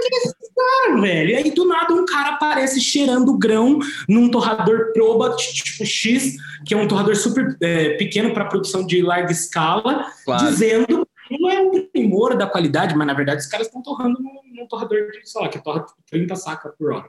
quem 0.02 0.10
é 0.12 0.18
esse 0.18 0.36
cara, 0.60 1.02
velho? 1.02 1.30
E 1.30 1.36
aí, 1.36 1.52
do 1.52 1.66
nada, 1.66 1.94
um 1.94 2.06
cara 2.06 2.32
aparece 2.32 2.82
cheirando 2.82 3.38
grão 3.38 3.80
num 4.08 4.30
torrador 4.30 4.92
proba 4.94 5.36
tipo 5.36 5.86
X, 5.86 6.36
que 6.66 6.74
é 6.74 6.78
um 6.78 6.88
torrador 6.88 7.16
super 7.16 7.56
é, 7.62 7.92
pequeno 7.92 8.34
para 8.34 8.46
produção 8.46 8.86
de 8.86 9.02
larga 9.02 9.32
escala, 9.32 10.06
claro. 10.26 10.48
dizendo 10.48 11.08
que 11.28 11.40
não 11.40 11.50
é 11.50 11.62
um 11.62 11.86
primor 11.86 12.36
da 12.36 12.48
qualidade, 12.48 12.96
mas 12.96 13.08
na 13.08 13.14
verdade 13.14 13.42
os 13.42 13.48
caras 13.48 13.68
estão 13.68 13.82
torrando 13.82 14.22
num, 14.22 14.42
num, 14.54 14.68
torrador 14.68 15.12
de, 15.12 15.30
sei 15.30 15.42
lá, 15.42 15.48
que 15.48 15.64
torra 15.64 15.86
30 16.10 16.36
sacas 16.36 16.74
por 16.78 16.92
hora. 16.92 17.08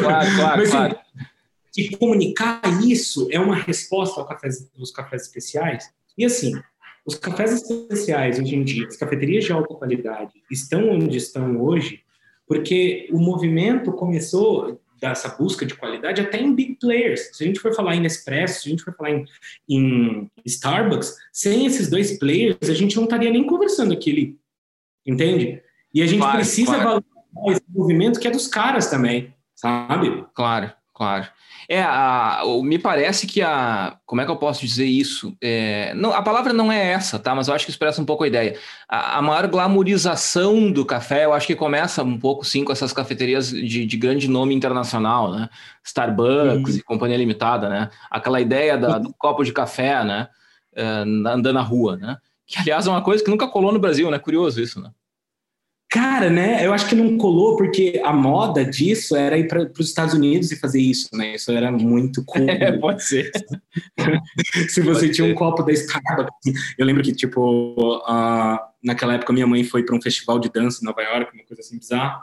Claro, 0.00 0.34
claro, 0.34 0.58
mas, 0.58 0.70
claro. 0.70 0.96
Assim, 0.96 1.26
que 1.72 1.96
comunicar 1.96 2.60
isso 2.84 3.28
é 3.30 3.38
uma 3.38 3.54
resposta 3.54 4.20
aos 4.20 4.90
cafés 4.90 5.22
especiais. 5.22 5.90
E 6.16 6.24
assim, 6.24 6.52
os 7.06 7.14
cafés 7.14 7.52
especiais 7.52 8.38
hoje 8.38 8.54
em 8.54 8.64
dia, 8.64 8.86
as 8.86 8.96
cafeterias 8.96 9.44
de 9.44 9.52
alta 9.52 9.74
qualidade, 9.74 10.32
estão 10.50 10.90
onde 10.90 11.16
estão 11.16 11.60
hoje, 11.60 12.02
porque 12.46 13.08
o 13.12 13.18
movimento 13.18 13.92
começou 13.92 14.80
dessa 15.00 15.28
busca 15.30 15.64
de 15.64 15.74
qualidade 15.74 16.20
até 16.20 16.38
em 16.40 16.54
big 16.54 16.74
players. 16.74 17.30
Se 17.32 17.42
a 17.42 17.46
gente 17.46 17.58
for 17.58 17.74
falar 17.74 17.96
em 17.96 18.00
Nespresso, 18.00 18.62
se 18.62 18.68
a 18.68 18.70
gente 18.70 18.84
for 18.84 18.94
falar 18.94 19.10
em, 19.12 19.24
em 19.68 20.30
Starbucks, 20.44 21.16
sem 21.32 21.64
esses 21.64 21.88
dois 21.88 22.18
players, 22.18 22.68
a 22.68 22.74
gente 22.74 22.96
não 22.96 23.04
estaria 23.04 23.30
nem 23.30 23.46
conversando 23.46 23.94
aqui, 23.94 24.38
entende? 25.06 25.62
E 25.94 26.02
a 26.02 26.06
gente 26.06 26.20
claro, 26.20 26.36
precisa 26.36 26.74
claro. 26.74 26.82
valorizar 26.84 27.52
esse 27.52 27.62
movimento 27.68 28.20
que 28.20 28.28
é 28.28 28.30
dos 28.30 28.46
caras 28.46 28.90
também, 28.90 29.34
sabe? 29.54 30.24
Claro. 30.34 30.72
Claro. 31.00 31.26
É, 31.66 31.80
a, 31.80 32.42
me 32.62 32.78
parece 32.78 33.26
que 33.26 33.40
a. 33.40 33.96
Como 34.04 34.20
é 34.20 34.26
que 34.26 34.30
eu 34.30 34.36
posso 34.36 34.60
dizer 34.60 34.84
isso? 34.84 35.34
É, 35.40 35.94
não, 35.94 36.12
a 36.12 36.20
palavra 36.20 36.52
não 36.52 36.70
é 36.70 36.90
essa, 36.90 37.18
tá? 37.18 37.34
Mas 37.34 37.48
eu 37.48 37.54
acho 37.54 37.64
que 37.64 37.70
expressa 37.70 38.02
um 38.02 38.04
pouco 38.04 38.22
a 38.22 38.26
ideia. 38.26 38.58
A, 38.86 39.16
a 39.16 39.22
maior 39.22 39.46
glamorização 39.46 40.70
do 40.70 40.84
café, 40.84 41.24
eu 41.24 41.32
acho 41.32 41.46
que 41.46 41.56
começa 41.56 42.02
um 42.02 42.18
pouco, 42.18 42.44
sim, 42.44 42.66
com 42.66 42.72
essas 42.72 42.92
cafeterias 42.92 43.48
de, 43.48 43.86
de 43.86 43.96
grande 43.96 44.28
nome 44.28 44.54
internacional, 44.54 45.32
né? 45.32 45.48
Starbucks 45.82 46.74
uhum. 46.74 46.80
e 46.80 46.82
Companhia 46.82 47.16
Limitada, 47.16 47.70
né? 47.70 47.88
Aquela 48.10 48.42
ideia 48.42 48.76
da, 48.76 48.98
do 48.98 49.14
copo 49.16 49.42
de 49.42 49.54
café, 49.54 50.04
né? 50.04 50.28
É, 50.76 50.84
andando 50.84 51.50
na 51.50 51.62
rua, 51.62 51.96
né? 51.96 52.18
Que, 52.46 52.58
aliás, 52.58 52.86
é 52.86 52.90
uma 52.90 53.00
coisa 53.00 53.24
que 53.24 53.30
nunca 53.30 53.48
colou 53.48 53.72
no 53.72 53.78
Brasil, 53.78 54.10
né? 54.10 54.18
Curioso 54.18 54.60
isso, 54.60 54.82
né? 54.82 54.90
Cara, 55.90 56.30
né? 56.30 56.64
Eu 56.64 56.72
acho 56.72 56.88
que 56.88 56.94
não 56.94 57.18
colou 57.18 57.56
porque 57.56 58.00
a 58.04 58.12
moda 58.12 58.64
disso 58.64 59.16
era 59.16 59.36
ir 59.36 59.48
para 59.48 59.68
os 59.76 59.88
Estados 59.88 60.14
Unidos 60.14 60.52
e 60.52 60.56
fazer 60.56 60.80
isso, 60.80 61.08
né? 61.12 61.34
Isso 61.34 61.50
era 61.50 61.72
muito 61.72 62.22
cool. 62.26 62.48
É, 62.48 62.78
pode 62.78 63.02
ser. 63.02 63.32
Se 64.70 64.80
você 64.80 65.06
pode 65.06 65.14
tinha 65.14 65.26
ser. 65.26 65.32
um 65.32 65.34
copo 65.34 65.64
da 65.64 65.72
Starbucks. 65.72 66.52
Eu 66.78 66.86
lembro 66.86 67.02
que, 67.02 67.12
tipo, 67.12 68.00
uh, 68.08 68.58
naquela 68.80 69.14
época 69.14 69.32
minha 69.32 69.48
mãe 69.48 69.64
foi 69.64 69.82
para 69.84 69.96
um 69.96 70.00
festival 70.00 70.38
de 70.38 70.48
dança 70.48 70.78
em 70.80 70.84
Nova 70.84 71.02
York, 71.02 71.34
uma 71.34 71.44
coisa 71.44 71.60
assim 71.60 71.76
bizarra. 71.76 72.22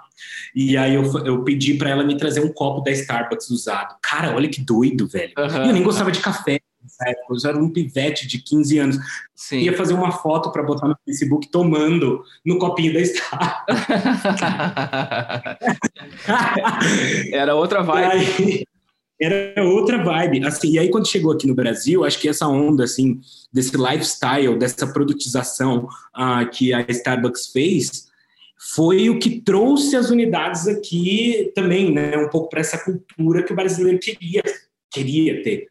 E 0.56 0.77
aí 0.77 0.95
eu, 0.95 1.03
eu 1.25 1.43
pedi 1.43 1.73
para 1.73 1.89
ela 1.89 2.06
me 2.06 2.15
trazer 2.15 2.39
um 2.39 2.53
copo 2.53 2.82
da 2.82 2.91
Starbucks 2.91 3.49
usado. 3.49 3.97
Cara, 4.01 4.34
olha 4.34 4.47
que 4.47 4.62
doido, 4.62 5.10
velho. 5.10 5.34
Uhum. 5.38 5.65
Eu 5.65 5.73
nem 5.73 5.84
gostava 5.84 6.10
de 6.10 6.21
café 6.21 6.62
nessa 6.88 7.10
época. 7.10 7.36
Eu 7.43 7.50
era 7.50 7.60
um 7.60 7.69
pivete 7.69 8.26
de 8.28 8.39
15 8.39 8.80
anos. 8.80 8.97
Sim. 9.36 9.60
Ia 9.60 9.76
fazer 9.76 9.93
uma 9.93 10.12
foto 10.12 10.52
para 10.52 10.63
botar 10.63 10.88
no 10.88 10.97
Facebook 11.06 11.50
tomando 11.50 12.23
no 12.45 12.58
copinho 12.58 12.93
da 12.93 13.06
Star. 13.06 13.65
era 17.32 17.54
outra 17.54 17.84
vibe. 17.84 18.12
Aí, 18.12 18.65
era 19.19 19.63
outra 19.63 20.04
vibe. 20.04 20.45
Assim, 20.45 20.71
e 20.71 20.80
aí, 20.80 20.89
quando 20.89 21.08
chegou 21.08 21.32
aqui 21.32 21.47
no 21.47 21.56
Brasil, 21.56 22.06
acho 22.06 22.19
que 22.19 22.30
essa 22.30 22.47
onda 22.47 22.84
assim, 22.84 23.19
desse 23.52 23.76
lifestyle, 23.76 24.58
dessa 24.58 24.88
produtização 24.88 25.88
uh, 26.15 26.47
que 26.52 26.73
a 26.73 26.86
Starbucks 26.88 27.47
fez, 27.47 28.08
foi 28.76 29.10
o 29.10 29.19
que 29.19 29.41
trouxe 29.41 29.95
as 29.95 30.10
unidades 30.10 30.67
aqui 30.67 31.52
também, 31.56 31.91
né? 31.91 32.17
Um 32.17 32.30
pouco 32.30 32.50
para 32.50 32.60
essa 32.60 32.78
cultura 32.78 33.43
que 33.43 33.54
o 33.54 33.56
brasileiro 33.56 34.00
queria, 34.00 34.43
queria 34.91 35.43
ter. 35.43 35.67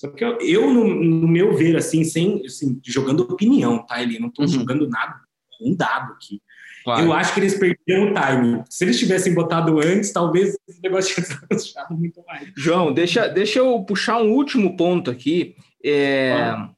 Só 0.00 0.08
que 0.08 0.24
eu, 0.24 0.38
eu 0.40 0.72
no, 0.72 0.94
no, 0.94 1.28
meu 1.28 1.54
ver, 1.54 1.76
assim, 1.76 2.04
sem 2.04 2.42
assim, 2.46 2.80
jogando 2.86 3.20
opinião, 3.20 3.84
tá? 3.84 4.02
Ele 4.02 4.18
não 4.18 4.28
estou 4.28 4.46
uhum. 4.46 4.50
jogando 4.50 4.88
nada, 4.88 5.20
um 5.60 5.76
dado 5.76 6.14
aqui. 6.14 6.40
Claro. 6.82 7.04
Eu 7.04 7.12
acho 7.12 7.34
que 7.34 7.40
eles 7.40 7.58
perderam 7.58 8.10
o 8.10 8.14
timing. 8.14 8.64
Se 8.70 8.82
eles 8.82 8.98
tivessem 8.98 9.34
botado 9.34 9.78
antes, 9.78 10.10
talvez 10.10 10.56
esse 10.66 10.80
negócio 10.82 11.14
tivesse 11.14 11.36
muito 11.92 12.22
mais. 12.26 12.50
João, 12.56 12.94
deixa, 12.94 13.28
deixa 13.28 13.58
eu 13.58 13.78
puxar 13.84 14.22
um 14.22 14.30
último 14.30 14.74
ponto 14.74 15.10
aqui. 15.10 15.54
É, 15.84 16.32
ah. 16.32 16.70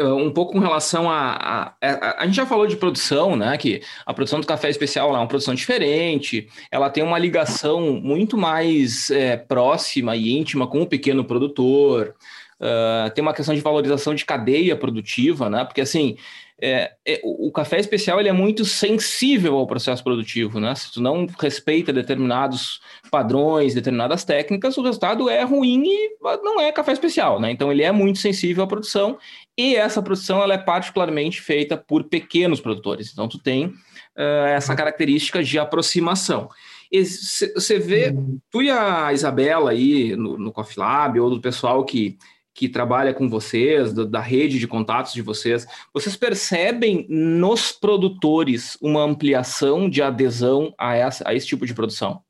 Um 0.00 0.30
pouco 0.30 0.52
com 0.52 0.58
relação 0.58 1.10
a, 1.10 1.32
a, 1.32 1.74
a, 1.80 2.22
a. 2.22 2.26
gente 2.26 2.36
já 2.36 2.46
falou 2.46 2.66
de 2.66 2.76
produção, 2.76 3.36
né? 3.36 3.56
Que 3.56 3.82
a 4.06 4.14
produção 4.14 4.40
do 4.40 4.46
café 4.46 4.70
especial 4.70 5.14
é 5.14 5.18
uma 5.18 5.26
produção 5.26 5.54
diferente, 5.54 6.48
ela 6.70 6.90
tem 6.90 7.02
uma 7.02 7.18
ligação 7.18 8.00
muito 8.00 8.36
mais 8.36 9.10
é, 9.10 9.36
próxima 9.36 10.16
e 10.16 10.32
íntima 10.32 10.66
com 10.66 10.82
o 10.82 10.86
pequeno 10.86 11.24
produtor. 11.24 12.14
Uh, 12.62 13.10
tem 13.12 13.22
uma 13.22 13.34
questão 13.34 13.54
de 13.56 13.60
valorização 13.60 14.14
de 14.14 14.24
cadeia 14.24 14.76
produtiva, 14.76 15.50
né? 15.50 15.64
Porque 15.64 15.80
assim, 15.80 16.16
é, 16.64 16.92
é, 17.04 17.20
o 17.24 17.50
café 17.50 17.80
especial 17.80 18.20
ele 18.20 18.28
é 18.28 18.32
muito 18.32 18.64
sensível 18.64 19.56
ao 19.56 19.66
processo 19.66 20.04
produtivo, 20.04 20.60
né? 20.60 20.72
Se 20.76 20.92
tu 20.92 21.02
não 21.02 21.26
respeita 21.40 21.92
determinados 21.92 22.80
padrões, 23.10 23.74
determinadas 23.74 24.22
técnicas, 24.22 24.78
o 24.78 24.82
resultado 24.82 25.28
é 25.28 25.42
ruim 25.42 25.82
e 25.84 26.16
não 26.44 26.60
é 26.60 26.70
café 26.70 26.92
especial, 26.92 27.40
né? 27.40 27.50
Então 27.50 27.72
ele 27.72 27.82
é 27.82 27.90
muito 27.90 28.20
sensível 28.20 28.62
à 28.62 28.66
produção 28.68 29.18
e 29.58 29.74
essa 29.74 30.00
produção 30.00 30.40
ela 30.40 30.54
é 30.54 30.58
particularmente 30.58 31.40
feita 31.40 31.76
por 31.76 32.04
pequenos 32.04 32.60
produtores. 32.60 33.10
Então 33.12 33.26
tu 33.26 33.40
tem 33.40 33.66
uh, 33.66 34.46
essa 34.46 34.76
característica 34.76 35.42
de 35.42 35.58
aproximação. 35.58 36.48
Você 36.92 37.78
vê, 37.80 38.10
uhum. 38.10 38.38
tu 38.52 38.62
e 38.62 38.70
a 38.70 39.12
Isabela 39.12 39.72
aí 39.72 40.14
no, 40.14 40.38
no 40.38 40.52
Coffee 40.52 40.78
Lab, 40.78 41.18
ou 41.18 41.28
do 41.28 41.40
pessoal 41.40 41.84
que 41.84 42.18
que 42.54 42.68
trabalha 42.68 43.14
com 43.14 43.28
vocês, 43.28 43.92
da, 43.92 44.04
da, 44.04 44.20
rede 44.20 44.58
de 44.58 44.68
contatos 44.68 45.12
de 45.12 45.22
vocês, 45.22 45.66
vocês 45.92 46.16
percebem 46.16 47.06
nos 47.08 47.72
produtores 47.72 48.76
uma 48.80 49.02
ampliação 49.02 49.88
de 49.88 50.02
adesão 50.02 50.74
a, 50.78 50.94
essa, 50.94 51.28
a 51.28 51.34
esse 51.34 51.46
tipo 51.46 51.66
de 51.66 51.74
produção? 51.74 52.22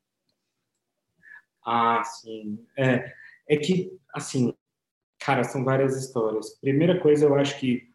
Ah, 1.64 2.02
sim. 2.04 2.58
É, 2.78 3.12
é 3.48 3.56
que, 3.56 3.90
assim, 4.14 4.54
cara, 5.18 5.44
são 5.44 5.64
várias 5.64 5.96
histórias. 5.96 6.58
Primeira 6.60 7.00
coisa, 7.00 7.26
eu 7.26 7.34
acho 7.34 7.58
que 7.58 7.88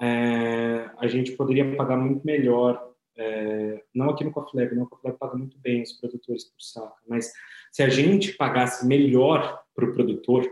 é, 0.00 0.90
a 0.98 1.06
gente 1.06 1.32
poderia 1.32 1.76
pagar 1.76 1.96
muito 1.96 2.24
melhor, 2.24 2.92
é, 3.16 3.82
não 3.94 4.10
aqui 4.10 4.24
no 4.24 4.32
Coffee 4.32 4.60
Lab, 4.60 4.74
não, 4.74 4.84
o 4.84 4.88
Coffee 4.88 5.10
Lab 5.10 5.18
paga 5.18 5.36
muito 5.36 5.58
bem 5.58 5.82
os 5.82 5.92
produtores 5.92 6.44
por 6.44 6.60
saco, 6.60 6.96
mas 7.06 7.30
se 7.70 7.82
a 7.82 7.88
gente 7.88 8.32
pagasse 8.32 8.86
melhor 8.86 9.62
para 9.74 9.84
o 9.84 9.92
produtor, 9.92 10.50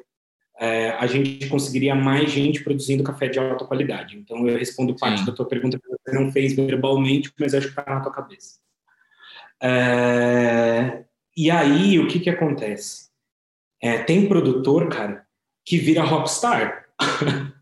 é, 0.60 0.90
a 0.90 1.06
gente 1.06 1.48
conseguiria 1.48 1.94
mais 1.94 2.30
gente 2.30 2.62
produzindo 2.62 3.02
café 3.02 3.28
de 3.28 3.38
alta 3.38 3.64
qualidade. 3.64 4.18
Então, 4.18 4.46
eu 4.46 4.58
respondo 4.58 4.94
parte 4.94 5.20
Sim. 5.20 5.24
da 5.24 5.32
tua 5.32 5.48
pergunta 5.48 5.78
que 5.78 5.88
você 5.88 6.14
não 6.14 6.30
fez 6.30 6.54
verbalmente, 6.54 7.32
mas 7.40 7.54
acho 7.54 7.72
que 7.72 7.80
está 7.80 7.94
na 7.94 8.00
tua 8.02 8.12
cabeça. 8.12 8.58
É, 9.62 11.04
e 11.34 11.50
aí, 11.50 11.98
o 11.98 12.06
que 12.06 12.20
que 12.20 12.28
acontece? 12.28 13.08
É, 13.82 14.02
tem 14.02 14.28
produtor, 14.28 14.86
cara, 14.90 15.24
que 15.64 15.78
vira 15.78 16.04
rockstar. 16.04 16.84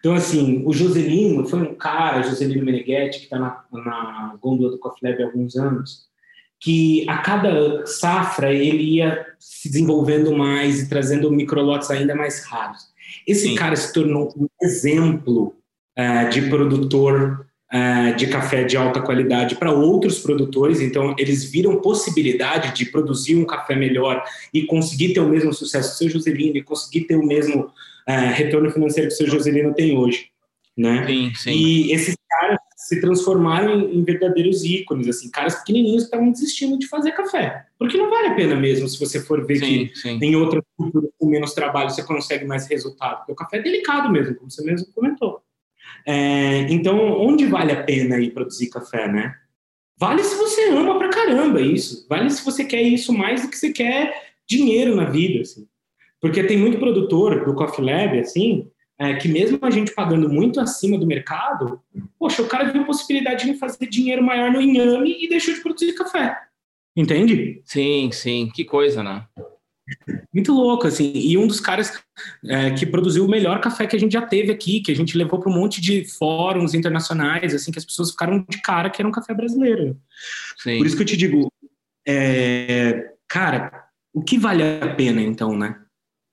então, 0.00 0.12
assim, 0.12 0.64
o 0.66 0.72
Joselino 0.72 1.46
foi 1.46 1.60
um 1.60 1.76
cara, 1.76 2.22
Joselino 2.22 2.64
Meneghetti, 2.64 3.20
que 3.20 3.24
está 3.26 3.38
na, 3.38 3.64
na 3.70 4.36
gôndola 4.40 4.72
do 4.72 4.78
Coffee 4.80 5.08
Lab 5.08 5.22
há 5.22 5.26
alguns 5.26 5.54
anos, 5.54 6.08
que 6.66 7.08
a 7.08 7.18
cada 7.18 7.86
safra 7.86 8.52
ele 8.52 8.96
ia 8.96 9.24
se 9.38 9.68
desenvolvendo 9.68 10.36
mais 10.36 10.82
e 10.82 10.88
trazendo 10.88 11.30
microlotes 11.30 11.92
ainda 11.92 12.12
mais 12.12 12.44
raros. 12.44 12.88
Esse 13.24 13.50
Sim. 13.50 13.54
cara 13.54 13.76
se 13.76 13.92
tornou 13.92 14.34
um 14.36 14.48
exemplo 14.60 15.54
uh, 15.96 16.28
de 16.28 16.42
produtor 16.48 17.46
uh, 17.72 18.16
de 18.16 18.26
café 18.26 18.64
de 18.64 18.76
alta 18.76 19.00
qualidade 19.00 19.54
para 19.54 19.70
outros 19.70 20.18
produtores, 20.18 20.80
então 20.80 21.14
eles 21.16 21.44
viram 21.44 21.80
possibilidade 21.80 22.74
de 22.74 22.86
produzir 22.86 23.36
um 23.36 23.44
café 23.44 23.76
melhor 23.76 24.24
e 24.52 24.66
conseguir 24.66 25.14
ter 25.14 25.20
o 25.20 25.28
mesmo 25.28 25.52
sucesso 25.52 25.90
que 25.90 25.94
o 25.94 25.98
seu 25.98 26.18
Joselino 26.18 26.56
e 26.56 26.64
conseguir 26.64 27.02
ter 27.02 27.14
o 27.14 27.24
mesmo 27.24 27.60
uh, 27.60 28.32
retorno 28.34 28.72
financeiro 28.72 29.06
que 29.06 29.14
o 29.14 29.16
seu 29.16 29.28
Joselino 29.28 29.72
tem 29.72 29.96
hoje. 29.96 30.30
Né? 30.76 31.06
Sim, 31.06 31.32
sim. 31.36 31.50
E 31.52 31.92
esses 31.92 32.16
caras 32.38 32.58
se 32.76 33.00
transformaram 33.00 33.80
em, 33.80 33.98
em 33.98 34.04
verdadeiros 34.04 34.64
ícones, 34.64 35.08
assim, 35.08 35.30
caras 35.30 35.56
pequenininhos 35.56 36.02
que 36.02 36.08
estavam 36.08 36.30
desistindo 36.30 36.78
de 36.78 36.86
fazer 36.86 37.12
café. 37.12 37.64
Porque 37.78 37.96
não 37.96 38.10
vale 38.10 38.28
a 38.28 38.34
pena 38.34 38.54
mesmo 38.54 38.88
se 38.88 38.98
você 38.98 39.20
for 39.20 39.46
ver 39.46 39.56
sim, 39.56 39.86
que 39.86 39.96
sim. 39.96 40.18
em 40.22 40.36
outras 40.36 40.62
culturas 40.76 41.10
com 41.18 41.28
menos 41.28 41.54
trabalho 41.54 41.90
você 41.90 42.02
consegue 42.02 42.44
mais 42.44 42.66
resultado. 42.68 43.18
Porque 43.18 43.32
o 43.32 43.36
café 43.36 43.58
é 43.58 43.62
delicado 43.62 44.10
mesmo, 44.10 44.34
como 44.36 44.50
você 44.50 44.62
mesmo 44.62 44.92
comentou. 44.94 45.40
É, 46.06 46.60
então, 46.70 46.98
onde 47.20 47.46
vale 47.46 47.72
a 47.72 47.82
pena 47.82 48.18
ir 48.20 48.32
produzir 48.32 48.68
café, 48.68 49.08
né? 49.08 49.34
Vale 49.98 50.22
se 50.22 50.36
você 50.36 50.68
ama 50.70 50.98
pra 50.98 51.08
caramba 51.08 51.60
isso. 51.60 52.06
Vale 52.08 52.30
se 52.30 52.44
você 52.44 52.64
quer 52.64 52.82
isso 52.82 53.12
mais 53.12 53.42
do 53.42 53.48
que 53.48 53.56
você 53.56 53.72
quer 53.72 54.12
dinheiro 54.46 54.94
na 54.94 55.04
vida, 55.04 55.40
assim. 55.40 55.66
Porque 56.20 56.44
tem 56.44 56.58
muito 56.58 56.78
produtor 56.78 57.44
do 57.44 57.54
Coffee 57.54 57.84
Lab, 57.84 58.18
assim, 58.18 58.70
é, 58.98 59.14
que 59.14 59.28
mesmo 59.28 59.58
a 59.62 59.70
gente 59.70 59.94
pagando 59.94 60.28
muito 60.28 60.58
acima 60.58 60.98
do 60.98 61.06
mercado, 61.06 61.80
poxa, 62.18 62.42
o 62.42 62.48
cara 62.48 62.72
viu 62.72 62.82
a 62.82 62.86
possibilidade 62.86 63.44
de 63.44 63.58
fazer 63.58 63.86
dinheiro 63.86 64.22
maior 64.22 64.50
no 64.50 64.60
inhame 64.60 65.16
e 65.20 65.28
deixou 65.28 65.54
de 65.54 65.60
produzir 65.60 65.94
café. 65.94 66.36
Entende? 66.96 67.60
Sim, 67.64 68.10
sim. 68.10 68.50
Que 68.54 68.64
coisa, 68.64 69.02
né? 69.02 69.26
Muito 70.32 70.52
louco, 70.52 70.86
assim. 70.86 71.12
E 71.14 71.36
um 71.36 71.46
dos 71.46 71.60
caras 71.60 72.02
é, 72.46 72.70
que 72.70 72.86
produziu 72.86 73.24
o 73.24 73.28
melhor 73.28 73.60
café 73.60 73.86
que 73.86 73.94
a 73.94 73.98
gente 73.98 74.12
já 74.12 74.22
teve 74.22 74.50
aqui, 74.50 74.80
que 74.80 74.90
a 74.90 74.96
gente 74.96 75.16
levou 75.16 75.38
para 75.38 75.50
um 75.50 75.54
monte 75.54 75.80
de 75.80 76.04
fóruns 76.04 76.74
internacionais, 76.74 77.54
assim, 77.54 77.70
que 77.70 77.78
as 77.78 77.84
pessoas 77.84 78.10
ficaram 78.10 78.44
de 78.48 78.60
cara 78.62 78.90
que 78.90 79.00
era 79.00 79.08
um 79.08 79.12
café 79.12 79.32
brasileiro. 79.34 79.96
Sim. 80.56 80.78
Por 80.78 80.86
isso 80.86 80.96
que 80.96 81.02
eu 81.02 81.06
te 81.06 81.16
digo, 81.16 81.52
é, 82.06 83.12
cara, 83.28 83.86
o 84.12 84.22
que 84.22 84.38
vale 84.38 84.62
a 84.62 84.94
pena, 84.94 85.20
então, 85.20 85.56
né? 85.56 85.78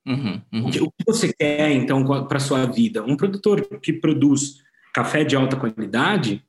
Uhum, 0.06 0.42
uhum. 0.52 0.68
O, 0.68 0.72
que, 0.72 0.82
o, 0.82 0.92
que, 0.92 1.06
você 1.06 1.32
quer, 1.32 1.72
então, 1.72 2.04
para 2.28 2.40
sua 2.40 2.66
vida? 2.66 3.04
Um 3.04 3.16
produtor 3.16 3.66
que 3.80 3.94
produz 3.94 4.58
café 4.94 5.24
de 5.24 5.36
alta 5.36 5.56
qualidade, 5.56 6.44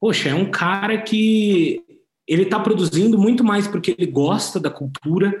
poxa, 0.00 0.30
é 0.30 0.34
um 0.34 0.50
cara 0.50 1.00
que 1.00 1.82
ele 2.26 2.42
está 2.42 2.60
produzindo 2.60 3.16
muito 3.18 3.42
mais 3.42 3.66
porque 3.66 3.94
ele 3.96 4.10
gosta 4.10 4.60
da 4.60 4.70
cultura, 4.70 5.34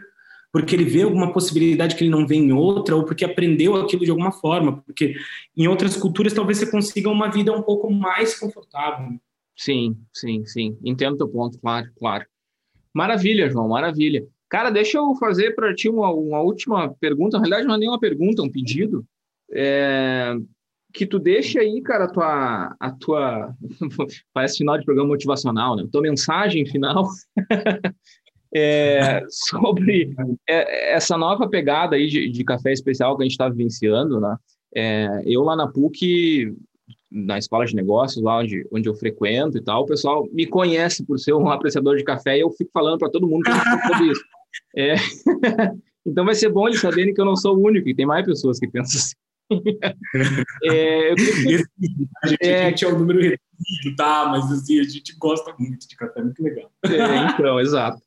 porque 0.50 0.74
ele 0.74 0.84
vê 0.84 1.02
alguma 1.02 1.32
possibilidade 1.32 1.94
que 1.94 2.04
ele 2.04 2.10
não 2.10 2.26
vê 2.26 2.36
em 2.36 2.52
outra, 2.52 2.96
ou 2.96 3.04
porque 3.04 3.24
aprendeu 3.24 3.76
aquilo 3.76 4.04
de 4.04 4.10
alguma 4.10 4.32
forma, 4.32 4.80
porque 4.82 5.14
em 5.56 5.68
outras 5.68 5.96
culturas 5.96 6.32
talvez 6.32 6.58
você 6.58 6.70
consiga 6.70 7.10
uma 7.10 7.28
vida 7.28 7.52
um 7.52 7.62
pouco 7.62 7.92
mais 7.92 8.38
confortável. 8.38 9.18
Sim, 9.54 9.98
sim, 10.14 10.46
sim. 10.46 10.78
Entendo 10.82 11.18
teu 11.18 11.28
ponto, 11.28 11.58
claro, 11.58 11.90
claro. 11.98 12.24
Maravilha, 12.94 13.50
João, 13.50 13.68
maravilha. 13.68 14.26
Cara, 14.48 14.70
deixa 14.70 14.98
eu 14.98 15.14
fazer 15.16 15.54
para 15.54 15.74
ti 15.74 15.88
uma, 15.88 16.10
uma, 16.10 16.40
última 16.40 16.92
pergunta. 16.94 17.36
Na 17.36 17.44
realidade, 17.44 17.66
não 17.66 17.74
é 17.74 17.78
nenhuma 17.78 18.00
pergunta, 18.00 18.40
é 18.40 18.44
um 18.44 18.50
pedido. 18.50 19.04
É, 19.52 20.34
que 20.92 21.06
tu 21.06 21.18
deixe 21.18 21.58
aí, 21.58 21.80
cara, 21.82 22.04
a 22.04 22.08
tua, 22.08 22.76
a 22.80 22.90
tua 22.92 23.54
parece 24.32 24.58
final 24.58 24.78
de 24.78 24.84
programa 24.84 25.10
motivacional, 25.10 25.76
né? 25.76 25.86
Tua 25.92 26.00
mensagem 26.00 26.66
final 26.66 27.06
é, 28.54 29.22
sobre 29.28 30.14
é, 30.48 30.94
essa 30.94 31.16
nova 31.18 31.48
pegada 31.48 31.96
aí 31.96 32.06
de, 32.06 32.30
de 32.30 32.44
café 32.44 32.72
especial 32.72 33.16
que 33.16 33.22
a 33.22 33.26
gente 33.26 33.32
está 33.32 33.48
vivenciando, 33.48 34.20
né? 34.20 34.36
É, 34.74 35.22
eu 35.26 35.42
lá 35.42 35.56
na 35.56 35.66
PUC, 35.66 36.54
na 37.10 37.38
escola 37.38 37.64
de 37.66 37.74
negócios, 37.74 38.22
lá 38.22 38.38
onde, 38.38 38.66
onde 38.72 38.88
eu 38.88 38.94
frequento 38.94 39.58
e 39.58 39.62
tal, 39.62 39.82
o 39.82 39.86
pessoal 39.86 40.26
me 40.32 40.46
conhece 40.46 41.04
por 41.04 41.18
ser 41.18 41.34
um 41.34 41.48
apreciador 41.50 41.96
de 41.96 42.04
café 42.04 42.36
e 42.36 42.40
eu 42.40 42.50
fico 42.50 42.70
falando 42.72 42.98
para 42.98 43.10
todo 43.10 43.26
mundo 43.26 43.44
sobre 43.86 44.12
isso. 44.12 44.24
É, 44.76 44.94
então 46.06 46.24
vai 46.24 46.34
ser 46.34 46.50
bom 46.50 46.68
eles 46.68 46.80
saberem 46.80 47.14
que 47.14 47.20
eu 47.20 47.24
não 47.24 47.36
sou 47.36 47.56
o 47.56 47.66
único 47.66 47.88
e 47.88 47.94
tem 47.94 48.06
mais 48.06 48.24
pessoas 48.24 48.58
que 48.58 48.68
pensam 48.68 49.00
assim. 49.00 49.14
é, 50.64 51.14
queria... 51.14 51.64
a, 52.22 52.26
gente, 52.28 52.42
é... 52.42 52.66
a 52.66 52.68
gente 52.70 52.84
é 52.84 52.88
um 52.88 52.98
número 52.98 53.18
reduzido, 53.18 53.96
tá? 53.96 54.26
Mas 54.30 54.50
assim, 54.52 54.78
a 54.78 54.84
gente 54.84 55.16
gosta 55.18 55.54
muito 55.58 55.88
de 55.88 55.96
café, 55.96 56.22
muito 56.22 56.42
legal. 56.42 56.70
É, 56.84 57.32
então, 57.32 57.58
exato. 57.60 57.98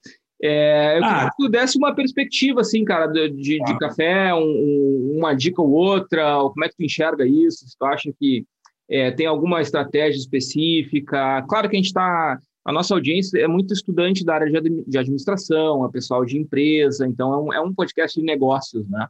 É, 0.43 0.97
eu 0.97 1.03
ah. 1.03 1.07
queria 1.07 1.29
que 1.29 1.37
tu 1.37 1.49
desse 1.49 1.77
uma 1.77 1.93
perspectiva, 1.93 2.61
assim, 2.61 2.83
cara, 2.83 3.07
de, 3.07 3.29
de, 3.29 3.59
ah. 3.61 3.65
de 3.65 3.79
café, 3.79 4.33
um, 4.33 5.15
uma 5.17 5.33
dica 5.33 5.61
ou 5.61 5.71
outra, 5.71 6.39
como 6.41 6.63
é 6.63 6.69
que 6.69 6.75
tu 6.75 6.83
enxerga 6.83 7.25
isso? 7.25 7.67
Se 7.67 7.77
tu 7.77 7.85
acha 7.85 8.11
que 8.19 8.45
é, 8.89 9.11
tem 9.11 9.25
alguma 9.25 9.61
estratégia 9.61 10.19
específica? 10.19 11.43
Claro 11.47 11.69
que 11.69 11.75
a 11.75 11.79
gente 11.79 11.87
está 11.87 12.37
a 12.63 12.71
nossa 12.71 12.93
audiência 12.93 13.39
é 13.39 13.47
muito 13.47 13.73
estudante 13.73 14.23
da 14.23 14.35
área 14.35 14.61
de 14.87 14.97
administração, 14.97 15.85
é 15.85 15.91
pessoal 15.91 16.23
de 16.23 16.37
empresa, 16.37 17.07
então 17.07 17.33
é 17.33 17.37
um, 17.37 17.53
é 17.53 17.61
um 17.61 17.73
podcast 17.73 18.19
de 18.19 18.25
negócios, 18.25 18.87
né? 18.87 19.07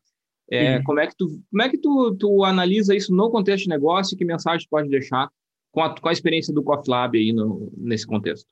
É, 0.50 0.82
como 0.84 1.00
é 1.00 1.08
que, 1.08 1.16
tu, 1.16 1.28
como 1.50 1.62
é 1.62 1.70
que 1.70 1.78
tu, 1.78 2.14
tu 2.20 2.44
analisa 2.44 2.94
isso 2.94 3.16
no 3.16 3.30
contexto 3.30 3.64
de 3.64 3.70
negócio 3.70 4.14
e 4.14 4.18
que 4.18 4.26
mensagem 4.26 4.68
tu 4.68 4.70
pode 4.70 4.90
deixar 4.90 5.30
com 5.72 5.82
a, 5.82 5.98
com 5.98 6.10
a 6.10 6.12
experiência 6.12 6.54
do 6.54 6.62
Coffee 6.62 6.92
Lab 6.92 7.18
aí 7.18 7.32
no, 7.32 7.72
nesse 7.78 8.06
contexto? 8.06 8.48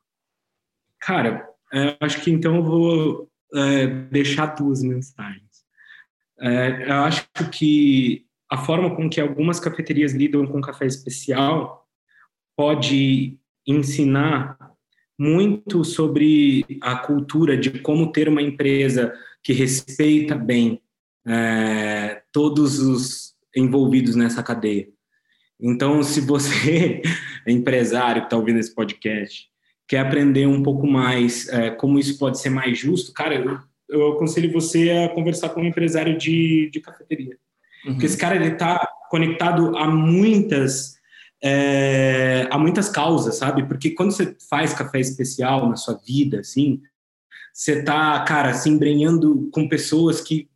Cara, 0.97 1.45
é, 1.73 1.97
acho 1.99 2.21
que 2.21 2.31
então 2.31 2.55
eu 2.55 2.63
vou 2.63 3.29
é, 3.53 3.87
deixar 3.87 4.55
duas 4.55 4.81
mensagens. 4.81 5.65
É, 6.39 6.89
eu 6.89 6.95
acho 7.03 7.27
que 7.51 8.25
a 8.49 8.57
forma 8.57 8.95
com 8.95 9.09
que 9.09 9.19
algumas 9.19 9.59
cafeterias 9.59 10.13
lidam 10.13 10.47
com 10.47 10.61
café 10.61 10.85
especial 10.85 11.85
pode 12.55 13.37
ensinar 13.67 14.57
muito 15.19 15.83
sobre 15.83 16.65
a 16.79 16.95
cultura 16.95 17.57
de 17.57 17.69
como 17.79 18.09
ter 18.09 18.29
uma 18.29 18.41
empresa 18.41 19.13
que 19.43 19.51
respeita 19.51 20.33
bem 20.33 20.81
é, 21.27 22.21
todos 22.31 22.79
os 22.79 23.35
envolvidos 23.53 24.15
nessa 24.15 24.41
cadeia. 24.41 24.87
Então, 25.59 26.01
se 26.01 26.21
você 26.21 27.01
é 27.45 27.51
empresário 27.51 28.21
que 28.21 28.27
está 28.27 28.37
ouvindo 28.37 28.59
esse 28.59 28.73
podcast, 28.73 29.49
quer 29.85 29.99
aprender 29.99 30.47
um 30.47 30.63
pouco 30.63 30.87
mais 30.87 31.49
é, 31.49 31.69
como 31.69 31.99
isso 31.99 32.17
pode 32.17 32.39
ser 32.39 32.49
mais 32.49 32.77
justo, 32.77 33.11
cara, 33.11 33.35
eu, 33.35 33.59
eu 33.89 34.13
aconselho 34.13 34.53
você 34.53 34.89
a 34.91 35.09
conversar 35.09 35.49
com 35.49 35.61
um 35.61 35.65
empresário 35.65 36.17
de, 36.17 36.69
de 36.71 36.79
cafeteria. 36.79 37.37
Uhum. 37.85 37.93
Porque 37.93 38.05
esse 38.05 38.17
cara 38.17 38.37
ele 38.37 38.53
está 38.53 38.87
conectado 39.09 39.75
a 39.77 39.85
muitas 39.85 40.98
é, 41.41 42.47
há 42.51 42.57
muitas 42.57 42.89
causas, 42.89 43.37
sabe? 43.37 43.65
Porque 43.67 43.91
quando 43.91 44.11
você 44.11 44.35
faz 44.49 44.73
café 44.73 44.99
especial 44.99 45.69
na 45.69 45.75
sua 45.75 45.95
vida, 45.95 46.39
assim, 46.39 46.81
você 47.53 47.81
tá, 47.83 48.19
cara, 48.21 48.53
se 48.53 48.69
embrenhando 48.69 49.49
com 49.51 49.67
pessoas 49.67 50.21
que 50.21 50.49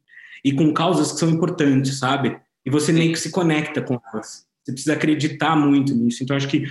e 0.43 0.51
com 0.51 0.73
causas 0.73 1.13
que 1.13 1.19
são 1.19 1.29
importantes, 1.29 1.99
sabe? 1.99 2.37
E 2.65 2.69
você 2.69 2.91
meio 2.91 3.13
que 3.13 3.19
se 3.19 3.31
conecta 3.31 3.81
com 3.81 3.99
elas. 4.11 4.45
Você 4.61 4.71
precisa 4.73 4.93
acreditar 4.93 5.55
muito 5.55 5.93
nisso. 5.93 6.23
Então, 6.23 6.35
acho 6.35 6.47
que 6.47 6.65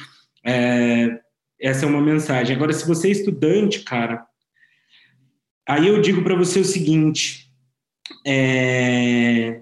é, 0.44 1.20
essa 1.61 1.87
é 1.87 1.88
uma 1.88 2.01
mensagem. 2.01 2.55
Agora, 2.55 2.72
se 2.72 2.87
você 2.87 3.09
é 3.09 3.12
estudante, 3.12 3.81
cara, 3.81 4.27
aí 5.66 5.88
eu 5.88 6.01
digo 6.03 6.22
para 6.22 6.35
você 6.35 6.61
o 6.61 6.64
seguinte: 6.64 7.51
é, 8.27 9.62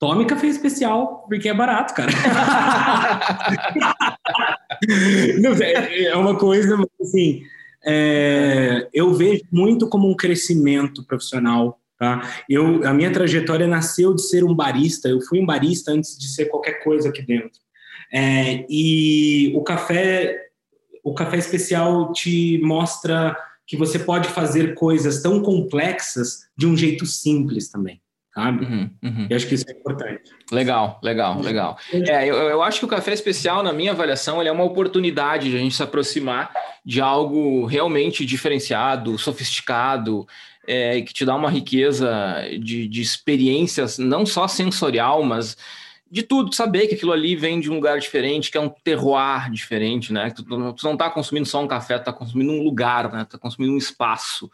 Tome 0.00 0.24
café 0.24 0.46
especial, 0.46 1.26
porque 1.28 1.46
é 1.46 1.52
barato, 1.52 1.92
cara. 1.92 2.10
Não, 5.38 5.52
é, 5.52 6.04
é 6.04 6.16
uma 6.16 6.38
coisa, 6.38 6.82
assim, 6.98 7.42
é, 7.84 8.88
eu 8.94 9.12
vejo 9.12 9.42
muito 9.52 9.86
como 9.90 10.10
um 10.10 10.16
crescimento 10.16 11.04
profissional. 11.04 11.78
Tá? 11.98 12.22
Eu, 12.48 12.88
a 12.88 12.94
minha 12.94 13.12
trajetória 13.12 13.66
nasceu 13.66 14.14
de 14.14 14.26
ser 14.26 14.42
um 14.42 14.54
barista. 14.54 15.06
Eu 15.06 15.20
fui 15.20 15.38
um 15.38 15.44
barista 15.44 15.92
antes 15.92 16.18
de 16.18 16.28
ser 16.28 16.46
qualquer 16.46 16.82
coisa 16.82 17.10
aqui 17.10 17.20
dentro. 17.20 17.60
É, 18.10 18.64
e 18.70 19.52
o 19.54 19.62
café, 19.62 20.46
o 21.04 21.12
café 21.12 21.36
especial 21.36 22.10
te 22.14 22.58
mostra 22.64 23.36
que 23.66 23.76
você 23.76 23.98
pode 23.98 24.30
fazer 24.30 24.72
coisas 24.72 25.20
tão 25.20 25.42
complexas 25.42 26.48
de 26.56 26.66
um 26.66 26.74
jeito 26.74 27.04
simples 27.04 27.68
também 27.68 28.00
sabe? 28.34 28.64
Uhum, 28.64 28.90
uhum. 29.02 29.26
Eu 29.28 29.36
acho 29.36 29.46
que 29.46 29.54
isso 29.54 29.64
é 29.68 29.72
importante. 29.72 30.32
Legal, 30.50 31.00
legal, 31.02 31.40
legal. 31.40 31.78
É, 31.92 32.26
eu, 32.26 32.36
eu 32.36 32.62
acho 32.62 32.78
que 32.78 32.84
o 32.84 32.88
café 32.88 33.12
especial, 33.12 33.62
na 33.62 33.72
minha 33.72 33.92
avaliação, 33.92 34.40
ele 34.40 34.48
é 34.48 34.52
uma 34.52 34.64
oportunidade 34.64 35.50
de 35.50 35.56
a 35.56 35.58
gente 35.58 35.74
se 35.74 35.82
aproximar 35.82 36.52
de 36.84 37.00
algo 37.00 37.66
realmente 37.66 38.24
diferenciado, 38.24 39.18
sofisticado, 39.18 40.26
é, 40.66 41.00
que 41.02 41.12
te 41.12 41.24
dá 41.24 41.34
uma 41.34 41.50
riqueza 41.50 42.10
de, 42.60 42.86
de 42.86 43.00
experiências, 43.00 43.98
não 43.98 44.24
só 44.24 44.46
sensorial, 44.46 45.22
mas 45.22 45.56
de 46.10 46.22
tudo, 46.22 46.54
saber 46.54 46.88
que 46.88 46.94
aquilo 46.94 47.12
ali 47.12 47.36
vem 47.36 47.60
de 47.60 47.70
um 47.70 47.74
lugar 47.74 47.98
diferente, 48.00 48.50
que 48.50 48.58
é 48.58 48.60
um 48.60 48.68
terroir 48.68 49.50
diferente, 49.50 50.12
né? 50.12 50.30
Tu, 50.30 50.42
tu 50.42 50.84
não 50.84 50.92
está 50.92 51.08
consumindo 51.08 51.46
só 51.46 51.62
um 51.62 51.68
café, 51.68 51.98
tu 51.98 52.00
está 52.00 52.12
consumindo 52.12 52.50
um 52.50 52.62
lugar, 52.62 53.12
né? 53.12 53.24
Tu 53.24 53.32
tá 53.32 53.38
consumindo 53.38 53.72
um 53.72 53.78
espaço 53.78 54.50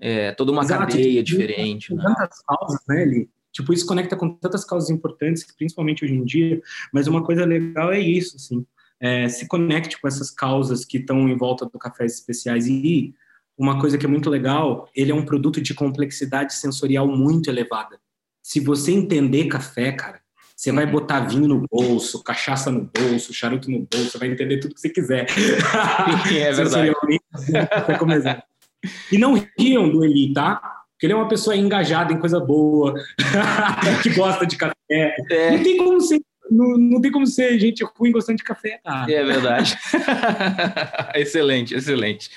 é, 0.00 0.32
toda 0.32 0.50
uma 0.50 0.62
Exato, 0.62 0.92
cadeia 0.92 1.22
diferente. 1.22 1.94
Né? 1.94 2.02
Tantas 2.02 2.42
causas, 2.42 2.80
né, 2.88 3.02
Eli? 3.02 3.30
Tipo, 3.52 3.72
isso 3.72 3.86
conecta 3.86 4.16
com 4.16 4.32
tantas 4.34 4.64
causas 4.64 4.90
importantes, 4.90 5.44
principalmente 5.56 6.04
hoje 6.04 6.14
em 6.14 6.24
dia, 6.24 6.62
mas 6.92 7.06
uma 7.06 7.22
coisa 7.22 7.44
legal 7.44 7.92
é 7.92 7.98
isso, 7.98 8.36
assim, 8.36 8.64
é, 9.00 9.28
se 9.28 9.48
conecte 9.48 10.00
com 10.00 10.06
essas 10.06 10.30
causas 10.30 10.84
que 10.84 10.98
estão 10.98 11.28
em 11.28 11.36
volta 11.36 11.66
do 11.66 11.78
cafés 11.78 12.14
especiais 12.14 12.66
e 12.68 13.12
uma 13.58 13.78
coisa 13.80 13.98
que 13.98 14.06
é 14.06 14.08
muito 14.08 14.30
legal, 14.30 14.88
ele 14.94 15.10
é 15.10 15.14
um 15.14 15.24
produto 15.24 15.60
de 15.60 15.74
complexidade 15.74 16.54
sensorial 16.54 17.06
muito 17.06 17.50
elevada. 17.50 17.98
Se 18.42 18.60
você 18.60 18.92
entender 18.92 19.46
café, 19.46 19.92
cara, 19.92 20.20
você 20.56 20.72
vai 20.72 20.86
botar 20.86 21.20
vinho 21.20 21.48
no 21.48 21.66
bolso, 21.70 22.22
cachaça 22.22 22.70
no 22.70 22.90
bolso, 22.94 23.34
charuto 23.34 23.70
no 23.70 23.80
bolso, 23.80 24.10
você 24.10 24.18
vai 24.18 24.28
entender 24.28 24.60
tudo 24.60 24.74
que 24.74 24.80
você 24.80 24.88
quiser. 24.88 25.26
É 26.32 26.52
verdade. 26.52 28.42
E 29.10 29.18
não 29.18 29.42
riam 29.58 29.88
do 29.88 30.04
Eli, 30.04 30.32
tá? 30.32 30.56
Porque 30.92 31.06
ele 31.06 31.12
é 31.12 31.16
uma 31.16 31.28
pessoa 31.28 31.56
engajada 31.56 32.12
em 32.12 32.18
coisa 32.18 32.38
boa, 32.38 32.94
que 34.02 34.10
gosta 34.10 34.46
de 34.46 34.56
café. 34.56 34.74
É. 35.30 35.50
Não 35.50 35.62
tem 35.62 35.76
como 35.76 36.00
ser 36.00 36.20
não, 36.50 36.76
não, 36.76 37.00
tem 37.00 37.12
como 37.12 37.26
ser 37.26 37.58
gente 37.60 37.84
ruim 37.96 38.10
gostando 38.10 38.38
de 38.38 38.42
café, 38.42 38.80
cara. 38.84 39.10
É 39.10 39.24
verdade. 39.24 39.78
excelente, 41.14 41.74
excelente. 41.76 42.28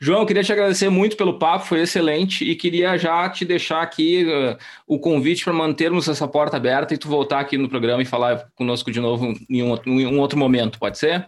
João, 0.00 0.24
queria 0.24 0.42
te 0.42 0.52
agradecer 0.52 0.88
muito 0.88 1.16
pelo 1.16 1.38
papo, 1.38 1.66
foi 1.66 1.80
excelente 1.80 2.44
e 2.44 2.54
queria 2.54 2.96
já 2.96 3.28
te 3.28 3.44
deixar 3.44 3.82
aqui 3.82 4.24
uh, 4.24 4.56
o 4.86 4.98
convite 4.98 5.44
para 5.44 5.52
mantermos 5.52 6.08
essa 6.08 6.28
porta 6.28 6.56
aberta 6.56 6.94
e 6.94 6.98
tu 6.98 7.08
voltar 7.08 7.40
aqui 7.40 7.58
no 7.58 7.68
programa 7.68 8.00
e 8.02 8.06
falar 8.06 8.46
conosco 8.54 8.90
de 8.90 9.00
novo 9.00 9.34
em 9.48 9.62
um, 9.62 9.76
em 9.86 10.06
um 10.06 10.20
outro 10.20 10.38
momento, 10.38 10.78
pode 10.78 10.98
ser? 10.98 11.26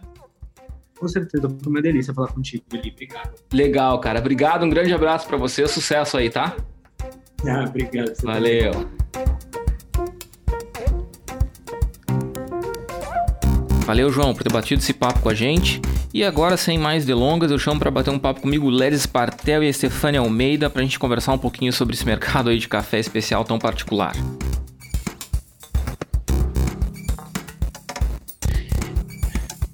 Com 1.03 1.09
certeza, 1.09 1.49
foi 1.49 1.69
uma 1.69 1.81
delícia 1.81 2.13
falar 2.13 2.29
contigo, 2.29 2.63
Eli. 2.71 2.89
Obrigado. 2.89 3.33
Legal, 3.51 3.99
cara. 3.99 4.19
Obrigado, 4.19 4.63
um 4.63 4.69
grande 4.69 4.93
abraço 4.93 5.27
para 5.27 5.35
você. 5.35 5.67
Sucesso 5.67 6.15
aí, 6.15 6.29
tá? 6.29 6.55
Ah, 7.45 7.65
obrigado. 7.67 8.13
Valeu. 8.23 8.71
Valeu, 13.85 14.09
João, 14.13 14.33
por 14.33 14.43
ter 14.43 14.53
batido 14.53 14.81
esse 14.81 14.93
papo 14.93 15.19
com 15.19 15.27
a 15.27 15.33
gente. 15.33 15.81
E 16.13 16.23
agora, 16.23 16.55
sem 16.55 16.77
mais 16.77 17.03
delongas, 17.03 17.51
eu 17.51 17.59
chamo 17.59 17.81
para 17.81 17.91
bater 17.91 18.09
um 18.09 18.17
papo 18.17 18.39
comigo 18.39 18.69
Leris 18.69 19.05
Partel 19.05 19.61
e 19.61 19.67
Estefânia 19.67 20.21
Almeida 20.21 20.69
para 20.69 20.79
a 20.81 20.85
gente 20.85 20.97
conversar 20.97 21.33
um 21.33 21.37
pouquinho 21.37 21.73
sobre 21.73 21.95
esse 21.95 22.05
mercado 22.05 22.49
aí 22.49 22.57
de 22.57 22.69
café 22.69 22.97
especial 22.97 23.43
tão 23.43 23.59
particular. 23.59 24.13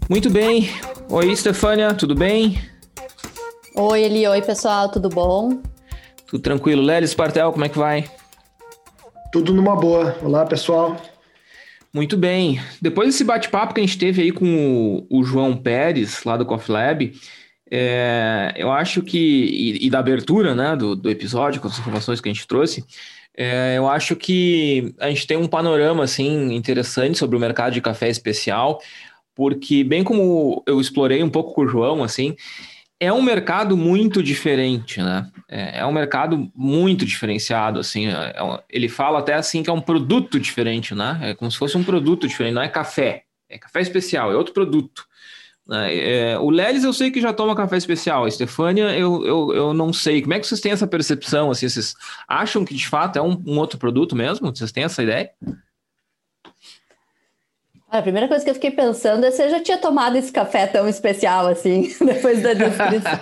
Muito 0.09 0.27
bem, 0.27 0.67
Oi, 1.11 1.35
Stefânia, 1.35 1.91
tudo 1.95 2.13
bem? 2.13 2.61
Oi, 3.75 4.03
Eli. 4.03 4.27
Oi, 4.27 4.41
pessoal, 4.43 4.91
tudo 4.91 5.09
bom? 5.09 5.59
Tudo 6.27 6.39
tranquilo. 6.39 6.83
Lélis 6.83 7.15
Partel, 7.15 7.51
como 7.51 7.65
é 7.65 7.69
que 7.69 7.79
vai? 7.79 8.05
Tudo 9.31 9.51
numa 9.51 9.75
boa. 9.75 10.15
Olá, 10.21 10.45
pessoal. 10.45 10.95
Muito 11.91 12.15
bem. 12.15 12.61
Depois 12.79 13.09
desse 13.09 13.23
bate-papo 13.23 13.73
que 13.73 13.81
a 13.81 13.83
gente 13.83 13.97
teve 13.97 14.21
aí 14.21 14.31
com 14.31 15.07
o, 15.09 15.19
o 15.19 15.23
João 15.23 15.57
Pérez, 15.57 16.23
lá 16.23 16.37
do 16.37 16.45
Coffee 16.45 16.71
Lab, 16.73 17.11
É, 17.71 18.53
eu 18.55 18.71
acho 18.71 19.01
que, 19.03 19.17
e, 19.17 19.87
e, 19.87 19.89
da 19.89 19.99
abertura 19.99 20.55
né, 20.55 20.75
do, 20.75 20.95
do 20.95 21.09
episódio, 21.09 21.61
com 21.61 21.67
as 21.67 21.77
informações 21.77 22.19
que 22.19 22.27
a 22.27 22.33
gente 22.33 22.47
trouxe, 22.47 22.83
é, 23.37 23.75
eu 23.77 23.87
acho 23.87 24.15
que 24.15 24.93
a 24.99 25.07
gente 25.09 25.27
tem 25.27 25.37
um 25.37 25.47
panorama 25.47 26.03
assim 26.03 26.51
interessante 26.53 27.17
sobre 27.17 27.37
o 27.37 27.39
mercado 27.39 27.73
de 27.73 27.81
café 27.81 28.09
especial, 28.09 28.81
porque 29.39 29.85
bem 29.85 30.03
como 30.03 30.61
eu 30.67 30.81
explorei 30.81 31.23
um 31.23 31.29
pouco 31.29 31.53
com 31.53 31.61
o 31.61 31.67
João, 31.67 32.03
assim, 32.03 32.35
é 32.99 33.11
um 33.13 33.21
mercado 33.21 33.77
muito 33.77 34.21
diferente, 34.21 35.01
né? 35.01 35.31
É, 35.47 35.79
é 35.79 35.85
um 35.85 35.93
mercado 35.93 36.51
muito 36.53 37.05
diferenciado, 37.05 37.79
assim. 37.79 38.07
É, 38.07 38.35
é 38.35 38.63
ele 38.69 38.89
fala 38.89 39.19
até 39.19 39.35
assim 39.35 39.63
que 39.63 39.69
é 39.69 39.73
um 39.73 39.79
produto 39.79 40.37
diferente, 40.37 40.93
né? 40.93 41.17
É 41.21 41.33
como 41.33 41.49
se 41.49 41.57
fosse 41.57 41.77
um 41.77 41.85
produto 41.85 42.27
diferente, 42.27 42.53
não 42.53 42.61
é 42.61 42.67
café, 42.67 43.23
é 43.47 43.57
café 43.57 43.79
especial, 43.79 44.29
é 44.29 44.35
outro 44.35 44.53
produto. 44.53 45.05
Né? 45.65 45.95
É, 45.95 46.37
o 46.37 46.49
Lelis 46.49 46.83
eu 46.83 46.91
sei 46.91 47.09
que 47.09 47.21
já 47.21 47.31
toma 47.31 47.55
café 47.55 47.77
especial, 47.77 48.25
a 48.25 48.27
Estefânia 48.27 48.93
eu, 48.97 49.25
eu, 49.25 49.53
eu 49.53 49.73
não 49.73 49.93
sei. 49.93 50.21
Como 50.21 50.33
é 50.33 50.39
que 50.39 50.45
vocês 50.45 50.59
têm 50.59 50.73
essa 50.73 50.85
percepção? 50.85 51.49
Assim, 51.49 51.69
vocês 51.69 51.95
acham 52.27 52.65
que 52.65 52.75
de 52.75 52.85
fato 52.85 53.17
é 53.17 53.21
um, 53.21 53.41
um 53.47 53.57
outro 53.57 53.79
produto 53.79 54.17
mesmo? 54.17 54.53
Vocês 54.53 54.73
têm 54.73 54.83
essa 54.83 55.01
ideia? 55.01 55.31
A 57.91 58.03
primeira 58.03 58.27
coisa 58.27 58.43
que 58.43 58.51
eu 58.51 58.53
fiquei 58.53 58.69
pensando 58.69 59.25
é 59.25 59.31
se 59.31 59.41
eu 59.41 59.49
já 59.49 59.59
tinha 59.59 59.77
tomado 59.77 60.15
esse 60.15 60.31
café 60.31 60.67
tão 60.67 60.87
especial 60.87 61.47
assim, 61.47 61.91
depois 62.05 62.39
da 62.43 62.53
descrição. 62.53 63.19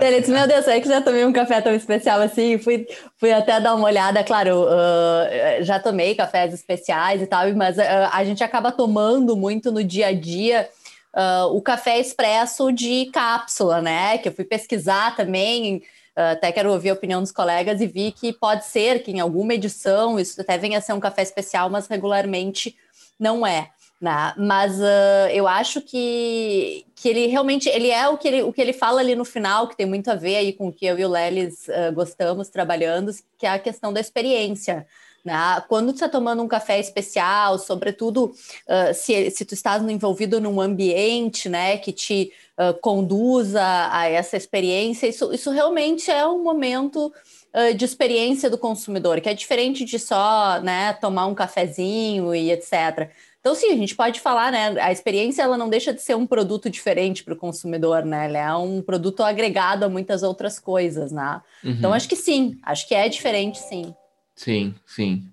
Ele 0.00 0.20
disse, 0.20 0.32
meu 0.32 0.46
Deus, 0.48 0.66
é 0.68 0.80
que 0.80 0.88
já 0.88 1.02
tomei 1.02 1.22
um 1.26 1.32
café 1.32 1.60
tão 1.60 1.74
especial 1.74 2.18
assim, 2.20 2.56
fui, 2.56 2.86
fui 3.18 3.30
até 3.30 3.60
dar 3.60 3.74
uma 3.74 3.84
olhada, 3.84 4.24
claro, 4.24 4.64
uh, 4.64 5.62
já 5.62 5.78
tomei 5.78 6.14
cafés 6.14 6.54
especiais 6.54 7.20
e 7.20 7.26
tal, 7.26 7.52
mas 7.54 7.76
uh, 7.76 7.82
a 8.10 8.24
gente 8.24 8.42
acaba 8.42 8.72
tomando 8.72 9.36
muito 9.36 9.70
no 9.70 9.84
dia 9.84 10.06
a 10.06 10.14
dia 10.14 10.66
uh, 11.14 11.54
o 11.54 11.60
café 11.60 12.00
expresso 12.00 12.72
de 12.72 13.10
cápsula, 13.12 13.82
né? 13.82 14.16
Que 14.16 14.30
eu 14.30 14.32
fui 14.32 14.46
pesquisar 14.46 15.14
também, 15.14 15.82
até 16.16 16.50
quero 16.50 16.72
ouvir 16.72 16.90
a 16.90 16.94
opinião 16.94 17.20
dos 17.20 17.32
colegas 17.32 17.82
e 17.82 17.86
vi 17.86 18.12
que 18.12 18.32
pode 18.32 18.64
ser 18.64 19.02
que 19.02 19.10
em 19.10 19.20
alguma 19.20 19.54
edição 19.54 20.18
isso 20.18 20.40
até 20.40 20.56
venha 20.56 20.78
a 20.78 20.80
ser 20.80 20.94
um 20.94 21.00
café 21.00 21.22
especial, 21.22 21.68
mas 21.68 21.86
regularmente 21.86 22.74
não 23.18 23.46
é. 23.46 23.68
Né? 24.00 24.34
Mas 24.38 24.78
uh, 24.80 25.28
eu 25.30 25.46
acho 25.46 25.82
que, 25.82 26.86
que 26.94 27.08
ele 27.08 27.26
realmente 27.26 27.68
ele 27.68 27.90
é 27.90 28.08
o 28.08 28.16
que 28.16 28.28
ele, 28.28 28.42
o 28.42 28.52
que 28.52 28.60
ele 28.60 28.72
fala 28.72 29.00
ali 29.00 29.14
no 29.14 29.24
final, 29.24 29.68
que 29.68 29.76
tem 29.76 29.86
muito 29.86 30.10
a 30.10 30.14
ver 30.14 30.36
aí 30.36 30.52
com 30.52 30.68
o 30.68 30.72
que 30.72 30.86
eu 30.86 30.98
e 30.98 31.04
o 31.04 31.08
Lelis 31.08 31.66
gostamos 31.94 32.48
trabalhando, 32.48 33.12
que 33.36 33.44
é 33.44 33.50
a 33.50 33.58
questão 33.58 33.92
da 33.92 34.00
experiência. 34.00 34.86
Né? 35.24 35.34
Quando 35.68 35.88
tu 35.88 35.96
está 35.96 36.08
tomando 36.08 36.42
um 36.42 36.48
café 36.48 36.78
especial, 36.78 37.58
sobretudo 37.58 38.26
uh, 38.26 38.94
se, 38.94 39.30
se 39.30 39.44
tu 39.44 39.54
estás 39.54 39.82
envolvido 39.82 40.40
num 40.40 40.60
ambiente 40.60 41.48
né, 41.48 41.76
que 41.76 41.92
te 41.92 42.32
uh, 42.58 42.78
conduza 42.80 43.62
a 43.92 44.08
essa 44.08 44.36
experiência, 44.36 45.06
isso, 45.06 45.32
isso 45.32 45.50
realmente 45.50 46.10
é 46.10 46.26
um 46.26 46.42
momento 46.42 47.12
uh, 47.54 47.74
de 47.74 47.84
experiência 47.84 48.48
do 48.48 48.56
consumidor, 48.56 49.20
que 49.20 49.28
é 49.28 49.34
diferente 49.34 49.84
de 49.84 49.98
só 49.98 50.58
né, 50.62 50.94
tomar 50.94 51.26
um 51.26 51.34
cafezinho 51.34 52.34
e 52.34 52.50
etc. 52.50 53.10
Então, 53.40 53.54
sim, 53.54 53.72
a 53.72 53.76
gente 53.76 53.96
pode 53.96 54.20
falar, 54.20 54.52
né? 54.52 54.78
A 54.80 54.92
experiência 54.92 55.42
ela 55.42 55.56
não 55.56 55.70
deixa 55.70 55.94
de 55.94 56.02
ser 56.02 56.14
um 56.14 56.26
produto 56.26 56.68
diferente 56.68 57.24
para 57.24 57.32
o 57.32 57.36
consumidor, 57.36 58.04
né? 58.04 58.26
Ela 58.26 58.38
é 58.38 58.54
um 58.54 58.82
produto 58.82 59.22
agregado 59.22 59.84
a 59.84 59.88
muitas 59.88 60.22
outras 60.22 60.58
coisas, 60.58 61.10
né? 61.10 61.40
Então, 61.60 61.70
uhum. 61.70 61.78
Então, 61.78 61.92
acho 61.94 62.08
que 62.08 62.16
sim, 62.16 62.58
acho 62.62 62.86
que 62.86 62.94
é 62.94 63.08
diferente, 63.08 63.58
sim. 63.58 63.94
Sim, 64.36 64.74
sim. 64.86 65.24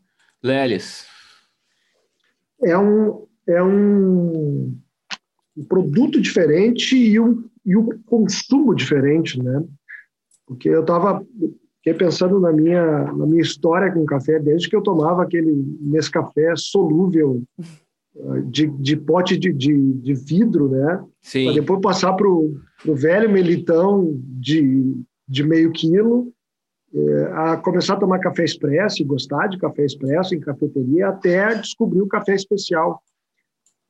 Lelis. 0.41 1.05
É 2.63 2.77
um, 2.77 3.27
é 3.45 3.61
um, 3.61 4.73
um 5.57 5.63
produto 5.67 6.21
diferente 6.21 6.95
e 6.95 7.19
um, 7.19 7.43
e 7.65 7.75
um 7.75 7.89
consumo 8.05 8.73
diferente, 8.73 9.41
né? 9.43 9.63
Porque 10.45 10.69
eu 10.69 10.79
estava 10.79 11.25
pensando 11.93 12.39
na 12.39 12.51
minha, 12.51 13.11
na 13.13 13.25
minha 13.25 13.41
história 13.41 13.91
com 13.91 14.05
café, 14.05 14.39
desde 14.39 14.69
que 14.69 14.75
eu 14.75 14.81
tomava 14.81 15.23
aquele 15.23 15.53
Nescafé 15.81 16.53
solúvel 16.55 17.43
de, 18.45 18.67
de 18.67 18.97
pote 18.97 19.37
de, 19.37 19.53
de, 19.53 19.93
de 19.93 20.13
vidro, 20.13 20.69
né? 20.69 21.03
Sim. 21.21 21.53
Depois 21.53 21.81
passar 21.81 22.13
para 22.13 22.27
o 22.27 22.55
velho 22.95 23.29
melitão 23.29 24.19
de, 24.39 24.95
de 25.27 25.43
meio 25.43 25.71
quilo 25.71 26.33
é, 26.93 27.23
a 27.33 27.57
começar 27.57 27.93
a 27.93 27.99
tomar 27.99 28.19
café 28.19 28.43
expresso, 28.43 29.05
gostar 29.05 29.47
de 29.47 29.57
café 29.57 29.85
expresso 29.85 30.33
em 30.33 30.39
cafeteria, 30.39 31.09
até 31.09 31.53
descobrir 31.55 32.01
o 32.01 32.07
café 32.07 32.33
especial. 32.33 33.01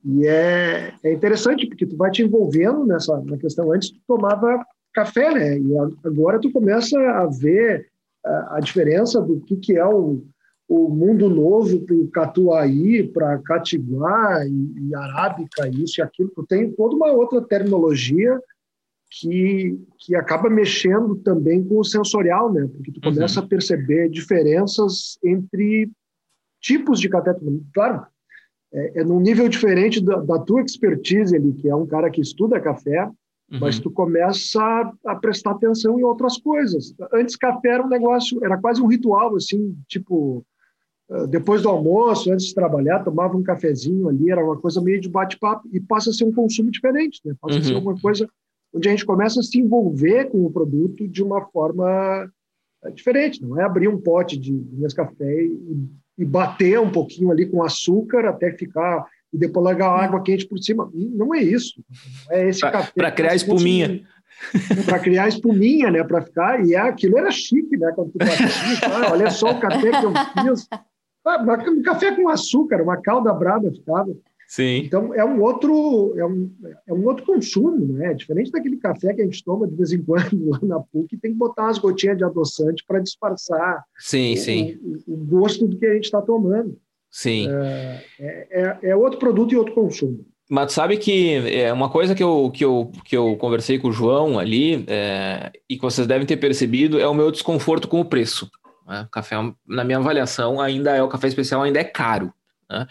E 0.04 0.26
é, 0.26 0.92
é 1.02 1.12
interessante, 1.12 1.66
porque 1.66 1.86
tu 1.86 1.96
vai 1.96 2.10
te 2.10 2.22
envolvendo 2.22 2.84
nessa 2.84 3.20
na 3.22 3.36
questão. 3.36 3.72
Antes 3.72 3.90
tu 3.90 4.00
tomava 4.06 4.64
café, 4.92 5.32
né? 5.32 5.58
E 5.58 5.78
agora 6.04 6.40
tu 6.40 6.50
começa 6.50 6.98
a 6.98 7.26
ver 7.26 7.86
a, 8.24 8.56
a 8.56 8.60
diferença 8.60 9.20
do 9.20 9.40
que, 9.40 9.56
que 9.56 9.76
é 9.76 9.86
o, 9.86 10.22
o 10.68 10.88
mundo 10.88 11.30
novo 11.30 11.80
para 11.80 11.96
o 11.96 12.08
Catuaí, 12.08 13.08
para 13.08 13.38
Catiguá 13.38 14.44
e, 14.46 14.88
e 14.88 14.94
Arábica, 14.94 15.66
isso 15.68 16.00
e 16.00 16.02
aquilo. 16.02 16.30
Tu 16.34 16.46
tem 16.46 16.70
toda 16.72 16.94
uma 16.94 17.10
outra 17.10 17.40
terminologia 17.40 18.38
que, 19.10 19.80
que 19.98 20.14
acaba 20.14 20.50
mexendo 20.50 21.16
também 21.16 21.64
com 21.64 21.78
o 21.78 21.84
sensorial, 21.84 22.52
né? 22.52 22.68
Porque 22.70 22.92
tu 22.92 23.00
começa 23.00 23.40
uhum. 23.40 23.46
a 23.46 23.48
perceber 23.48 24.10
diferenças 24.10 25.18
entre 25.24 25.90
tipos 26.60 27.00
de 27.00 27.08
café. 27.08 27.34
Claro, 27.72 28.06
é, 28.70 29.00
é 29.00 29.04
num 29.04 29.20
nível 29.20 29.48
diferente 29.48 30.04
da, 30.04 30.16
da, 30.16 30.38
tua 30.38 30.60
expertise 30.60 31.34
ali, 31.34 31.54
que 31.54 31.68
é 31.68 31.74
um 31.74 31.86
cara 31.86 32.10
que 32.10 32.20
estuda 32.20 32.60
café, 32.60 33.04
uhum. 33.04 33.58
mas 33.58 33.78
tu 33.78 33.90
começa 33.90 34.62
a, 34.62 34.92
a, 35.06 35.16
prestar 35.16 35.52
atenção 35.52 35.98
em 35.98 36.04
outras 36.04 36.36
coisas. 36.36 36.94
Antes 37.14 37.36
café 37.36 37.70
era 37.70 37.82
um 37.82 37.88
negócio, 37.88 38.44
era 38.44 38.58
quase 38.58 38.82
um 38.82 38.86
ritual, 38.86 39.34
assim, 39.34 39.74
tipo 39.88 40.44
depois 41.28 41.62
do 41.62 41.68
almoço, 41.70 42.30
antes 42.30 42.46
de 42.46 42.54
trabalhar, 42.54 43.02
tomava 43.02 43.36
um 43.36 43.42
cafezinho 43.42 44.08
ali, 44.08 44.30
era 44.30 44.44
uma 44.44 44.56
coisa 44.56 44.80
meio 44.80 45.00
de 45.00 45.08
bate-papo 45.08 45.66
e 45.72 45.80
passa 45.80 46.10
a 46.10 46.12
ser 46.12 46.24
um 46.24 46.32
consumo 46.32 46.70
diferente, 46.70 47.20
né? 47.24 47.34
Passa 47.40 47.54
uhum. 47.54 47.60
a 47.60 47.64
ser 47.64 47.74
uhum. 47.74 47.80
uma 47.80 48.00
coisa 48.00 48.28
onde 48.74 48.88
a 48.88 48.90
gente 48.90 49.06
começa 49.06 49.40
a 49.40 49.42
se 49.42 49.58
envolver 49.58 50.26
com 50.26 50.44
o 50.44 50.50
produto 50.50 51.08
de 51.08 51.22
uma 51.22 51.46
forma 51.46 52.30
é, 52.84 52.90
diferente. 52.90 53.42
Não 53.42 53.58
é 53.58 53.64
abrir 53.64 53.88
um 53.88 53.98
pote 53.98 54.36
de 54.36 54.52
Nescafé 54.52 55.44
e, 55.44 55.88
e 56.18 56.24
bater 56.26 56.78
um 56.78 56.90
pouquinho 56.90 57.30
ali 57.30 57.46
com 57.46 57.62
açúcar 57.62 58.26
até 58.26 58.52
ficar 58.52 59.06
e 59.32 59.38
depois 59.38 59.64
largar 59.64 59.90
água 59.90 60.22
quente 60.22 60.46
por 60.46 60.58
cima. 60.58 60.90
Não 60.92 61.34
é 61.34 61.42
isso. 61.42 61.82
Não 62.28 62.36
é 62.36 62.48
esse 62.48 62.60
café. 62.60 62.92
Para 62.94 63.12
criar 63.12 63.34
espuminha. 63.34 64.02
Para 64.84 64.98
criar 64.98 65.28
espuminha, 65.28 65.90
né? 65.90 66.04
Para 66.04 66.22
ficar. 66.22 66.64
E 66.64 66.74
é, 66.74 66.78
aquilo 66.78 67.18
era 67.18 67.30
chique, 67.30 67.76
né? 67.76 67.92
Quando 67.94 68.12
tu 68.12 68.18
batia, 68.18 68.46
ah, 69.08 69.12
olha 69.12 69.30
só 69.30 69.52
o 69.52 69.60
café 69.60 69.90
que 69.90 70.04
eu 70.04 70.12
fiz. 70.12 70.68
Ah, 71.28 71.70
um 71.70 71.82
café 71.82 72.14
com 72.14 72.28
açúcar, 72.28 72.82
uma 72.82 72.96
calda 72.96 73.32
brava 73.32 73.70
ficava. 73.70 74.14
Sim. 74.48 74.78
Então 74.78 75.12
é 75.14 75.22
um 75.22 75.42
outro 75.42 76.14
é 76.16 76.24
um, 76.24 76.50
é 76.86 76.94
um 76.94 77.04
outro 77.04 77.26
consumo, 77.26 77.92
né? 77.92 78.14
Diferente 78.14 78.50
daquele 78.50 78.78
café 78.78 79.12
que 79.12 79.20
a 79.20 79.24
gente 79.24 79.44
toma 79.44 79.68
de 79.68 79.76
vez 79.76 79.92
em 79.92 80.02
quando 80.02 80.48
lá 80.48 80.58
na 80.62 80.80
PUC, 80.80 81.18
tem 81.18 81.32
que 81.32 81.38
botar 81.38 81.64
umas 81.64 81.78
gotinhas 81.78 82.16
de 82.16 82.24
adoçante 82.24 82.82
para 82.86 82.98
disfarçar 82.98 83.84
sim, 83.98 84.32
o, 84.32 84.36
sim. 84.38 84.78
O, 85.06 85.12
o, 85.12 85.16
gosto 85.18 85.68
do 85.68 85.76
que 85.76 85.84
a 85.84 85.92
gente 85.92 86.04
está 86.04 86.22
tomando. 86.22 86.78
Sim. 87.10 87.46
É, 87.50 88.02
é, 88.18 88.78
é, 88.90 88.96
outro 88.96 89.18
produto 89.18 89.52
e 89.52 89.56
outro 89.56 89.74
consumo. 89.74 90.24
Mas 90.48 90.72
sabe 90.72 90.96
que 90.96 91.34
é 91.52 91.70
uma 91.70 91.90
coisa 91.90 92.14
que 92.14 92.22
eu, 92.22 92.50
que 92.50 92.64
eu, 92.64 92.90
que 93.04 93.14
eu 93.14 93.36
conversei 93.36 93.78
com 93.78 93.88
o 93.88 93.92
João 93.92 94.38
ali, 94.38 94.82
é, 94.86 95.52
e 95.68 95.76
que 95.76 95.82
vocês 95.82 96.06
devem 96.06 96.26
ter 96.26 96.38
percebido, 96.38 96.98
é 96.98 97.06
o 97.06 97.12
meu 97.12 97.30
desconforto 97.30 97.86
com 97.86 98.00
o 98.00 98.04
preço. 98.04 98.50
Né? 98.88 99.06
Café, 99.12 99.36
na 99.66 99.84
minha 99.84 99.98
avaliação, 99.98 100.60
ainda 100.60 100.96
é 100.96 101.02
o 101.02 101.08
café 101.08 101.28
especial 101.28 101.62
ainda 101.62 101.78
é 101.78 101.84
caro. 101.84 102.32
Né? 102.70 102.86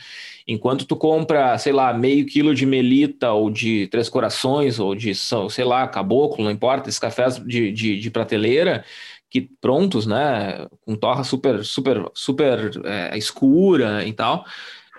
Enquanto 0.48 0.86
tu 0.86 0.96
compra, 0.96 1.58
sei 1.58 1.74
lá, 1.74 1.92
meio 1.94 2.26
quilo 2.26 2.54
de 2.54 2.66
melita 2.66 3.32
ou 3.32 3.50
de 3.50 3.88
três 3.88 4.08
corações 4.08 4.80
ou 4.80 4.96
de, 4.96 5.14
sei 5.16 5.66
lá, 5.66 5.88
caboclo, 5.88 6.44
não 6.44 6.52
importa, 6.52 6.88
esses 6.88 7.00
cafés 7.00 7.38
de, 7.38 7.72
de, 7.72 8.00
de 8.00 8.12
prateleira 8.12 8.86
que 9.30 9.42
prontos, 9.42 10.06
né, 10.06 10.68
com 10.86 10.96
torra 10.96 11.24
super, 11.24 11.64
super, 11.66 12.10
super 12.14 12.72
é, 12.86 13.18
escura 13.18 14.06
e 14.06 14.14
tal, 14.14 14.46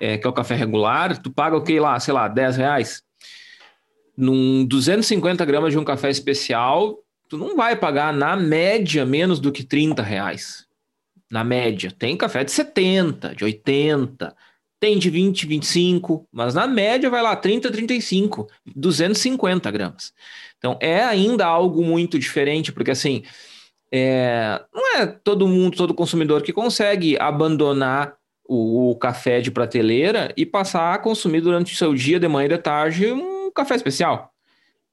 é, 0.01 0.19
que 0.19 0.27
é 0.27 0.31
o 0.31 0.35
café 0.35 0.55
regular, 0.55 1.17
tu 1.21 1.31
paga 1.31 1.57
o 1.57 1.63
que 1.63 1.81
lá, 1.81 1.99
sei 1.99 2.13
lá, 2.13 2.29
10 2.29 2.57
reais. 2.59 3.03
Num 4.17 4.67
250 4.67 5.45
gramas 5.45 5.73
de 5.73 5.79
um 5.79 5.85
café 5.85 6.11
especial, 6.11 6.99
tu 7.29 7.39
não 7.39 7.57
vai 7.57 7.75
pagar 7.75 8.13
na 8.13 8.37
média 8.37 9.07
menos 9.07 9.41
do 9.41 9.51
que 9.51 9.65
30 9.65 10.03
reais. 10.03 10.68
Na 11.31 11.45
média. 11.45 11.91
Tem 11.91 12.17
café 12.17 12.43
de 12.43 12.51
70, 12.53 13.35
de 13.35 13.45
80, 13.45 14.35
tem 14.81 14.99
de 14.99 15.11
20, 15.11 15.47
25, 15.47 16.27
mas 16.33 16.55
na 16.55 16.67
média 16.67 17.11
vai 17.11 17.21
lá 17.21 17.35
30, 17.35 17.71
35, 17.71 18.49
250 18.75 19.71
gramas. 19.71 20.13
Então 20.57 20.79
é 20.81 21.03
ainda 21.03 21.47
algo 21.47 21.83
muito 21.85 22.19
diferente, 22.19 22.73
porque 22.73 22.93
assim, 22.93 23.23
é, 23.93 24.63
não 24.73 24.97
é 24.97 25.07
todo 25.07 25.49
mundo, 25.49 25.77
todo 25.77 25.95
consumidor 25.95 26.43
que 26.43 26.53
consegue 26.53 27.19
abandonar 27.19 28.15
o, 28.47 28.91
o, 28.91 28.97
café 28.97 29.41
de 29.41 29.51
prateleira 29.51 30.33
e 30.37 30.47
passar 30.47 30.95
a 30.95 30.99
consumir 30.99 31.41
durante 31.41 31.75
o 31.75 31.77
seu 31.77 31.95
dia, 31.95 32.19
de 32.19 32.29
manhã 32.29 32.47
e 32.47 32.49
de 32.49 32.59
tarde, 32.59 33.13
um 33.13 33.51
café 33.51 33.75
especial. 33.75 34.33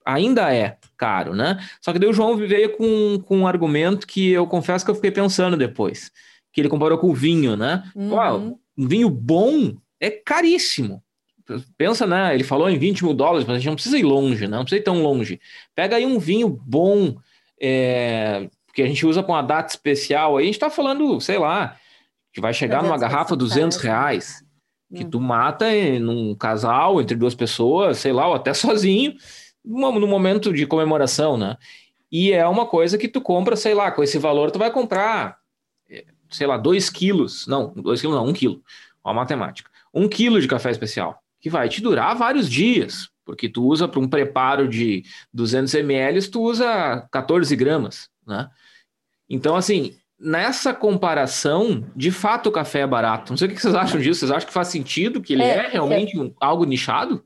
Ainda 0.06 0.54
é 0.54 0.78
caro, 0.96 1.34
né? 1.34 1.58
Só 1.80 1.92
que 1.92 1.98
daí 1.98 2.08
o 2.08 2.12
João 2.12 2.36
veio 2.36 2.76
com, 2.76 3.20
com 3.26 3.38
um 3.38 3.46
argumento 3.46 4.06
que 4.06 4.30
eu 4.30 4.46
confesso 4.46 4.84
que 4.84 4.90
eu 4.90 4.94
fiquei 4.94 5.10
pensando 5.10 5.56
depois, 5.56 6.12
que 6.52 6.60
ele 6.60 6.68
comparou 6.68 6.96
com 6.96 7.10
o 7.10 7.14
vinho, 7.14 7.56
né? 7.56 7.82
Uhum. 7.94 8.14
Uau, 8.14 8.58
um 8.78 8.86
vinho 8.86 9.10
bom 9.10 9.74
é 10.00 10.10
caríssimo. 10.10 11.02
Pensa, 11.76 12.06
né? 12.06 12.34
Ele 12.34 12.44
falou 12.44 12.68
em 12.70 12.78
20 12.78 13.04
mil 13.04 13.14
dólares, 13.14 13.46
mas 13.46 13.56
a 13.56 13.58
gente 13.58 13.68
não 13.68 13.74
precisa 13.74 13.98
ir 13.98 14.04
longe, 14.04 14.46
né? 14.46 14.56
não 14.56 14.64
precisa 14.64 14.80
ir 14.80 14.84
tão 14.84 15.02
longe. 15.02 15.40
Pega 15.74 15.96
aí 15.96 16.06
um 16.06 16.18
vinho 16.18 16.48
bom, 16.48 17.16
é, 17.60 18.48
que 18.74 18.82
a 18.82 18.86
gente 18.86 19.06
usa 19.06 19.22
com 19.22 19.34
a 19.34 19.42
data 19.42 19.70
especial, 19.70 20.36
aí 20.36 20.44
a 20.44 20.46
gente 20.46 20.58
tá 20.58 20.70
falando, 20.70 21.20
sei 21.20 21.38
lá, 21.38 21.76
que 22.32 22.40
vai 22.40 22.52
chegar 22.52 22.82
numa 22.82 22.98
garrafa 22.98 23.36
200 23.36 23.78
reais, 23.78 24.44
que 24.94 25.04
hum. 25.04 25.10
tu 25.10 25.20
mata 25.20 25.66
num 26.00 26.34
casal, 26.34 27.00
entre 27.00 27.16
duas 27.16 27.34
pessoas, 27.34 27.98
sei 27.98 28.12
lá, 28.12 28.28
ou 28.28 28.34
até 28.34 28.52
sozinho, 28.54 29.14
no 29.66 30.06
momento 30.06 30.52
de 30.52 30.66
comemoração, 30.66 31.36
né? 31.36 31.56
E 32.10 32.32
é 32.32 32.46
uma 32.46 32.66
coisa 32.66 32.96
que 32.96 33.08
tu 33.08 33.20
compra, 33.20 33.56
sei 33.56 33.74
lá, 33.74 33.90
com 33.90 34.02
esse 34.02 34.18
valor 34.18 34.50
tu 34.50 34.58
vai 34.58 34.70
comprar, 34.70 35.38
eh, 35.90 36.04
sei 36.30 36.46
lá, 36.46 36.56
dois 36.56 36.88
quilos, 36.88 37.46
não, 37.46 37.72
dois 37.74 38.00
quilos 38.00 38.16
não, 38.16 38.26
um 38.26 38.32
quilo, 38.32 38.62
ó 39.02 39.10
a 39.10 39.14
matemática, 39.14 39.70
um 39.92 40.08
quilo 40.08 40.40
de 40.40 40.46
café 40.46 40.70
especial, 40.70 41.20
que 41.40 41.50
vai 41.50 41.68
te 41.68 41.82
durar 41.82 42.14
vários 42.14 42.48
dias, 42.48 43.08
porque 43.24 43.48
tu 43.48 43.64
usa 43.64 43.88
para 43.88 43.98
um 43.98 44.08
preparo 44.08 44.68
de 44.68 45.04
200 45.34 45.74
ml, 45.74 46.28
tu 46.28 46.42
usa 46.42 47.06
14 47.10 47.54
gramas, 47.56 48.08
né? 48.24 48.48
Então, 49.28 49.56
assim, 49.56 49.96
nessa 50.18 50.72
comparação, 50.72 51.84
de 51.94 52.10
fato 52.10 52.48
o 52.48 52.52
café 52.52 52.80
é 52.80 52.86
barato. 52.86 53.32
Não 53.32 53.36
sei 53.36 53.48
o 53.48 53.50
que 53.50 53.60
vocês 53.60 53.74
acham 53.74 54.00
disso. 54.00 54.20
Vocês 54.20 54.30
acham 54.30 54.46
que 54.46 54.52
faz 54.52 54.68
sentido 54.68 55.20
que 55.20 55.32
ele 55.34 55.42
é, 55.42 55.66
é 55.66 55.68
realmente 55.68 56.18
é. 56.18 56.30
algo 56.40 56.64
nichado? 56.64 57.24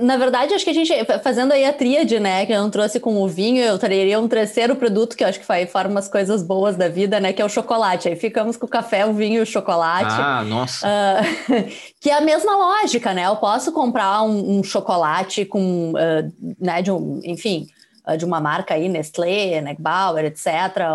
Na 0.00 0.16
verdade, 0.16 0.54
acho 0.54 0.64
que 0.64 0.70
a 0.70 0.74
gente, 0.74 0.92
fazendo 1.24 1.52
aí 1.52 1.64
a 1.64 1.72
tríade, 1.72 2.20
né, 2.20 2.46
que 2.46 2.52
eu 2.52 2.62
não 2.62 2.70
trouxe 2.70 3.00
com 3.00 3.20
o 3.20 3.26
vinho, 3.26 3.62
eu 3.62 3.76
traria 3.78 4.20
um 4.20 4.28
terceiro 4.28 4.76
produto 4.76 5.16
que 5.16 5.24
eu 5.24 5.28
acho 5.28 5.40
que 5.40 5.44
faz, 5.44 5.70
forma 5.70 5.98
as 5.98 6.08
coisas 6.08 6.40
boas 6.40 6.76
da 6.76 6.88
vida, 6.88 7.18
né, 7.18 7.32
que 7.32 7.42
é 7.42 7.44
o 7.44 7.48
chocolate. 7.48 8.08
Aí 8.08 8.14
ficamos 8.14 8.56
com 8.56 8.66
o 8.66 8.68
café, 8.68 9.04
o 9.04 9.12
vinho 9.12 9.38
e 9.38 9.40
o 9.40 9.46
chocolate. 9.46 10.14
Ah, 10.16 10.44
nossa. 10.44 10.86
Uh, 10.86 11.72
que 12.00 12.10
é 12.10 12.14
a 12.14 12.20
mesma 12.20 12.54
lógica, 12.54 13.12
né? 13.12 13.26
Eu 13.26 13.36
posso 13.36 13.72
comprar 13.72 14.22
um, 14.22 14.58
um 14.58 14.62
chocolate 14.62 15.44
com, 15.44 15.92
uh, 15.92 16.54
né, 16.60 16.80
de 16.80 16.92
um, 16.92 17.20
enfim, 17.24 17.66
de 18.18 18.24
uma 18.24 18.40
marca 18.40 18.74
aí, 18.74 18.88
Nestlé, 18.88 19.60
Negbauer, 19.60 20.24
etc. 20.24 20.46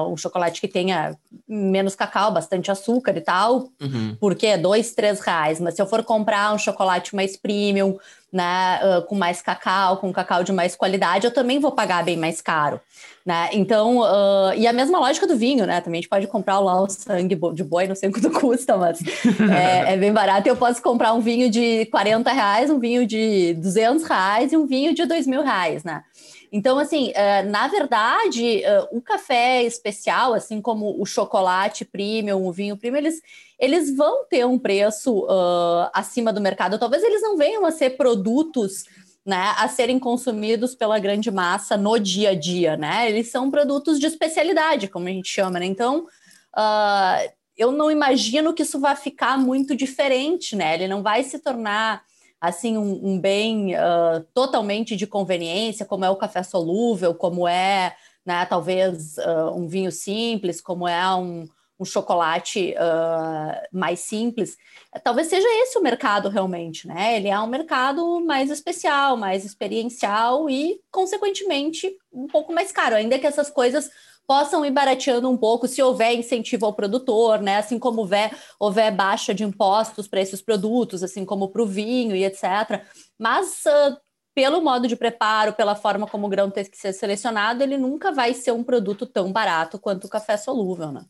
Um 0.09 0.17
chocolate 0.17 0.59
que 0.59 0.67
tenha 0.67 1.15
menos 1.47 1.95
cacau, 1.95 2.31
bastante 2.31 2.69
açúcar 2.69 3.15
e 3.15 3.21
tal, 3.21 3.69
uhum. 3.81 4.17
porque 4.19 4.47
é 4.47 4.57
dois, 4.57 4.93
três 4.93 5.19
reais. 5.21 5.59
Mas 5.59 5.75
se 5.75 5.81
eu 5.81 5.87
for 5.87 6.03
comprar 6.03 6.53
um 6.53 6.57
chocolate 6.57 7.15
mais 7.15 7.37
premium, 7.37 7.97
né, 8.31 8.79
uh, 8.83 9.01
com 9.03 9.15
mais 9.15 9.41
cacau, 9.41 9.97
com 9.97 10.11
cacau 10.11 10.43
de 10.43 10.51
mais 10.51 10.75
qualidade, 10.75 11.25
eu 11.25 11.33
também 11.33 11.59
vou 11.59 11.71
pagar 11.71 12.03
bem 12.03 12.17
mais 12.17 12.41
caro, 12.41 12.79
né? 13.25 13.49
Então, 13.53 13.99
uh, 13.99 14.53
e 14.55 14.67
a 14.67 14.73
mesma 14.73 14.99
lógica 14.99 15.25
do 15.25 15.37
vinho, 15.37 15.65
né? 15.65 15.79
Também 15.79 15.99
a 15.99 16.01
gente 16.01 16.09
pode 16.09 16.27
comprar 16.27 16.59
lá 16.59 16.81
o 16.81 16.89
sangue 16.89 17.39
de 17.53 17.63
boi, 17.63 17.87
não 17.87 17.95
sei 17.95 18.11
quanto 18.11 18.29
custa, 18.31 18.75
mas 18.75 18.99
é, 19.49 19.93
é, 19.93 19.97
bem 19.97 20.11
barato. 20.11 20.47
Eu 20.47 20.57
posso 20.57 20.81
comprar 20.81 21.13
um 21.13 21.21
vinho 21.21 21.49
de 21.49 21.85
40 21.85 22.31
reais, 22.31 22.69
um 22.69 22.79
vinho 22.79 23.07
de 23.07 23.53
200 23.53 24.03
reais 24.03 24.51
e 24.51 24.57
um 24.57 24.67
vinho 24.67 24.93
de 24.93 25.05
2 25.05 25.25
mil 25.25 25.41
reais, 25.41 25.85
né? 25.85 26.03
Então, 26.51 26.79
assim, 26.79 27.11
uh, 27.11 27.49
na 27.49 27.67
verdade, 27.67 28.61
uh, 28.63 28.97
o 28.97 29.01
café 29.01 29.63
especial, 29.63 30.33
assim 30.33 30.61
como 30.61 31.01
o 31.01 31.05
chocolate 31.05 31.83
premium, 31.83 32.45
o 32.45 32.51
vinho 32.51 32.77
premium, 32.77 32.99
eles, 32.99 33.21
eles 33.59 33.95
vão 33.95 34.25
ter 34.25 34.45
um 34.45 34.57
preço 34.57 35.25
uh, 35.25 35.89
acima 35.93 36.31
do 36.31 36.41
mercado. 36.41 36.79
Talvez 36.79 37.03
eles 37.03 37.21
não 37.21 37.37
venham 37.37 37.65
a 37.65 37.71
ser 37.71 37.91
produtos 37.91 38.85
né, 39.25 39.53
a 39.57 39.67
serem 39.67 39.99
consumidos 39.99 40.73
pela 40.73 40.97
grande 40.99 41.29
massa 41.29 41.75
no 41.75 41.99
dia 41.99 42.29
a 42.29 42.33
dia, 42.33 42.77
né? 42.77 43.09
Eles 43.09 43.29
são 43.29 43.51
produtos 43.51 43.99
de 43.99 44.05
especialidade, 44.05 44.87
como 44.87 45.09
a 45.09 45.11
gente 45.11 45.27
chama, 45.27 45.59
né? 45.59 45.65
Então, 45.65 46.07
uh, 46.55 47.29
eu 47.57 47.73
não 47.73 47.91
imagino 47.91 48.53
que 48.53 48.61
isso 48.61 48.79
vai 48.79 48.95
ficar 48.95 49.37
muito 49.37 49.75
diferente, 49.75 50.55
né? 50.55 50.75
Ele 50.75 50.87
não 50.87 51.03
vai 51.03 51.23
se 51.23 51.39
tornar 51.39 52.03
assim 52.39 52.77
um, 52.77 53.13
um 53.13 53.19
bem 53.19 53.75
uh, 53.75 54.23
totalmente 54.33 54.95
de 54.95 55.07
conveniência, 55.07 55.85
como 55.85 56.05
é 56.05 56.09
o 56.09 56.15
café 56.15 56.43
solúvel, 56.43 57.15
como 57.15 57.47
é, 57.47 57.95
né, 58.25 58.45
talvez 58.45 59.17
uh, 59.17 59.51
um 59.55 59.67
vinho 59.67 59.91
simples, 59.91 60.61
como 60.61 60.87
é 60.87 61.15
um, 61.15 61.47
um 61.79 61.85
chocolate 61.85 62.73
uh, 62.73 63.67
mais 63.71 63.99
simples. 63.99 64.57
Talvez 65.03 65.27
seja 65.27 65.47
esse 65.63 65.77
o 65.77 65.81
mercado 65.81 66.29
realmente, 66.29 66.87
né? 66.87 67.17
Ele 67.17 67.27
é 67.27 67.39
um 67.39 67.47
mercado 67.47 68.19
mais 68.25 68.49
especial, 68.49 69.15
mais 69.15 69.45
experiencial 69.45 70.49
e, 70.49 70.79
consequentemente, 70.91 71.95
um 72.11 72.27
pouco 72.27 72.53
mais 72.53 72.71
caro, 72.71 72.95
ainda 72.95 73.19
que 73.19 73.27
essas 73.27 73.49
coisas 73.49 73.89
possam 74.27 74.65
ir 74.65 74.71
barateando 74.71 75.29
um 75.29 75.37
pouco 75.37 75.67
se 75.67 75.81
houver 75.81 76.13
incentivo 76.13 76.65
ao 76.65 76.73
produtor, 76.73 77.41
né? 77.41 77.57
Assim 77.57 77.79
como 77.79 78.01
houver, 78.01 78.37
houver 78.59 78.93
baixa 78.93 79.33
de 79.33 79.43
impostos 79.43 80.07
para 80.07 80.19
esses 80.19 80.41
produtos, 80.41 81.01
assim 81.01 81.23
como 81.23 81.47
para 81.47 81.63
o 81.63 81.65
vinho 81.65 82.15
e 82.15 82.25
etc. 82.25 82.83
Mas 83.17 83.63
uh, 83.65 83.97
pelo 84.35 84.61
modo 84.61 84.87
de 84.87 84.95
preparo, 84.97 85.53
pela 85.53 85.75
forma 85.75 86.05
como 86.05 86.27
o 86.27 86.29
grão 86.29 86.51
tem 86.51 86.65
que 86.65 86.77
ser 86.77 86.93
selecionado, 86.93 87.63
ele 87.63 87.77
nunca 87.77 88.11
vai 88.11 88.33
ser 88.33 88.51
um 88.51 88.63
produto 88.63 89.05
tão 89.05 89.31
barato 89.31 89.79
quanto 89.79 90.05
o 90.05 90.09
café 90.09 90.35
solúvel, 90.35 90.91
né? 90.91 91.05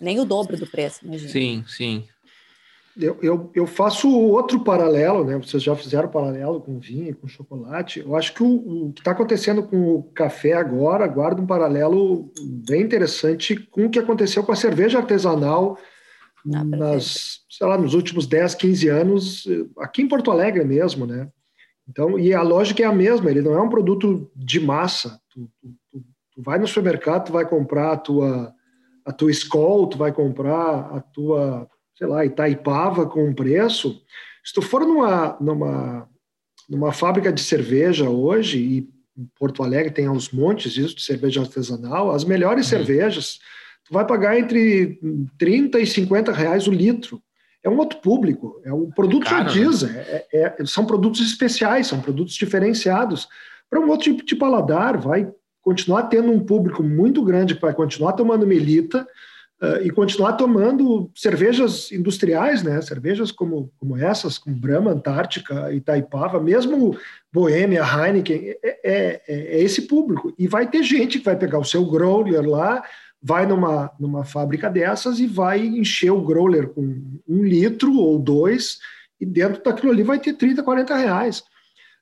Nem 0.00 0.18
o 0.18 0.24
dobro 0.24 0.56
do 0.56 0.66
preço, 0.66 1.04
imagina. 1.04 1.30
Sim, 1.30 1.64
sim. 1.68 2.08
Eu, 2.96 3.18
eu, 3.22 3.50
eu, 3.54 3.66
faço 3.66 4.10
outro 4.10 4.60
paralelo, 4.64 5.24
né? 5.24 5.36
Vocês 5.36 5.62
já 5.62 5.76
fizeram 5.76 6.08
paralelo 6.08 6.60
com 6.60 6.78
vinho, 6.78 7.14
com 7.16 7.28
chocolate. 7.28 8.00
Eu 8.00 8.16
acho 8.16 8.34
que 8.34 8.42
o, 8.42 8.88
o 8.88 8.92
que 8.92 9.00
está 9.00 9.12
acontecendo 9.12 9.62
com 9.62 9.94
o 9.94 10.02
café 10.12 10.54
agora 10.54 11.06
guarda 11.06 11.40
um 11.40 11.46
paralelo 11.46 12.32
bem 12.68 12.82
interessante 12.82 13.56
com 13.56 13.86
o 13.86 13.90
que 13.90 13.98
aconteceu 13.98 14.42
com 14.42 14.52
a 14.52 14.56
cerveja 14.56 14.98
artesanal 14.98 15.78
ah, 16.52 16.64
nas, 16.64 17.40
sei 17.48 17.66
lá, 17.66 17.78
nos 17.78 17.94
últimos 17.94 18.26
10, 18.26 18.54
15 18.54 18.88
anos, 18.88 19.48
aqui 19.78 20.02
em 20.02 20.08
Porto 20.08 20.30
Alegre 20.30 20.64
mesmo, 20.64 21.06
né? 21.06 21.28
Então, 21.88 22.18
e 22.18 22.32
a 22.32 22.42
lógica 22.42 22.82
é 22.82 22.86
a 22.86 22.92
mesma, 22.92 23.30
ele 23.30 23.42
não 23.42 23.54
é 23.54 23.60
um 23.60 23.68
produto 23.68 24.30
de 24.34 24.60
massa. 24.60 25.20
Tu, 25.30 25.50
tu, 25.60 26.04
tu 26.34 26.42
vai 26.42 26.58
no 26.58 26.66
supermercado, 26.66 27.26
tu 27.26 27.32
vai 27.32 27.48
comprar 27.48 27.92
a 27.92 27.96
tua, 27.96 28.54
a 29.04 29.12
tua 29.12 29.30
Skol, 29.30 29.88
tu 29.88 29.98
vai 29.98 30.12
comprar 30.12 30.96
a 30.96 31.00
tua 31.00 31.68
sei 32.00 32.08
lá, 32.08 32.24
Itaipava 32.24 33.06
com 33.06 33.28
um 33.28 33.34
preço. 33.34 34.00
Se 34.42 34.54
tu 34.54 34.62
for 34.62 34.86
numa, 34.86 35.36
numa, 35.38 36.08
numa 36.66 36.92
fábrica 36.92 37.30
de 37.30 37.42
cerveja 37.42 38.08
hoje, 38.08 38.58
e 38.58 38.88
Porto 39.38 39.62
Alegre 39.62 39.92
tem 39.92 40.08
uns 40.08 40.30
montes 40.30 40.72
disso 40.72 40.96
de 40.96 41.02
cerveja 41.02 41.42
artesanal, 41.42 42.10
as 42.10 42.24
melhores 42.24 42.64
uhum. 42.64 42.78
cervejas, 42.78 43.38
tu 43.84 43.92
vai 43.92 44.06
pagar 44.06 44.38
entre 44.38 44.98
30 45.38 45.78
e 45.78 45.86
50 45.86 46.32
reais 46.32 46.66
o 46.66 46.72
litro. 46.72 47.22
É 47.62 47.68
um 47.68 47.76
outro 47.76 47.98
público, 47.98 48.58
é 48.64 48.72
um 48.72 48.90
produto 48.90 49.28
já 49.28 49.42
diz, 49.42 49.82
né? 49.82 50.02
é, 50.02 50.26
é, 50.32 50.56
são 50.64 50.86
produtos 50.86 51.20
especiais, 51.20 51.88
são 51.88 52.00
produtos 52.00 52.32
diferenciados 52.32 53.28
para 53.68 53.78
um 53.78 53.90
outro 53.90 54.04
tipo 54.04 54.24
de 54.24 54.34
paladar, 54.34 54.96
vai 54.96 55.30
continuar 55.60 56.04
tendo 56.04 56.32
um 56.32 56.40
público 56.40 56.82
muito 56.82 57.22
grande 57.22 57.54
que 57.54 57.60
vai 57.60 57.74
continuar 57.74 58.14
tomando 58.14 58.46
melita, 58.46 59.06
uh, 59.60 59.84
e 59.84 59.90
continuar 59.90 60.32
tomando 60.32 61.10
cervejas 61.14 61.92
industriais, 61.92 62.62
né? 62.62 62.80
Cervejas 62.80 63.30
como, 63.30 63.70
como 63.78 63.96
essas, 63.96 64.38
como 64.38 64.56
Brahma, 64.56 64.92
Antártica, 64.92 65.72
Itaipava, 65.72 66.40
mesmo 66.40 66.96
Boêmia, 67.32 67.82
Heineken, 67.82 68.56
é, 68.62 68.80
é, 68.82 69.22
é, 69.28 69.62
esse 69.62 69.82
público. 69.82 70.32
E 70.38 70.48
vai 70.48 70.68
ter 70.68 70.82
gente 70.82 71.18
que 71.18 71.24
vai 71.24 71.36
pegar 71.36 71.58
o 71.58 71.64
seu 71.64 71.84
growler 71.84 72.48
lá, 72.48 72.82
vai 73.22 73.46
numa, 73.46 73.92
numa 74.00 74.24
fábrica 74.24 74.70
dessas 74.70 75.18
e 75.18 75.26
vai 75.26 75.60
encher 75.60 76.10
o 76.10 76.22
growler 76.22 76.68
com 76.68 76.82
um 77.28 77.44
litro 77.44 77.94
ou 77.96 78.18
dois, 78.18 78.78
e 79.20 79.26
dentro 79.26 79.62
daquilo 79.62 79.92
ali 79.92 80.02
vai 80.02 80.18
ter 80.18 80.32
30, 80.32 80.62
40 80.62 80.96
reais. 80.96 81.44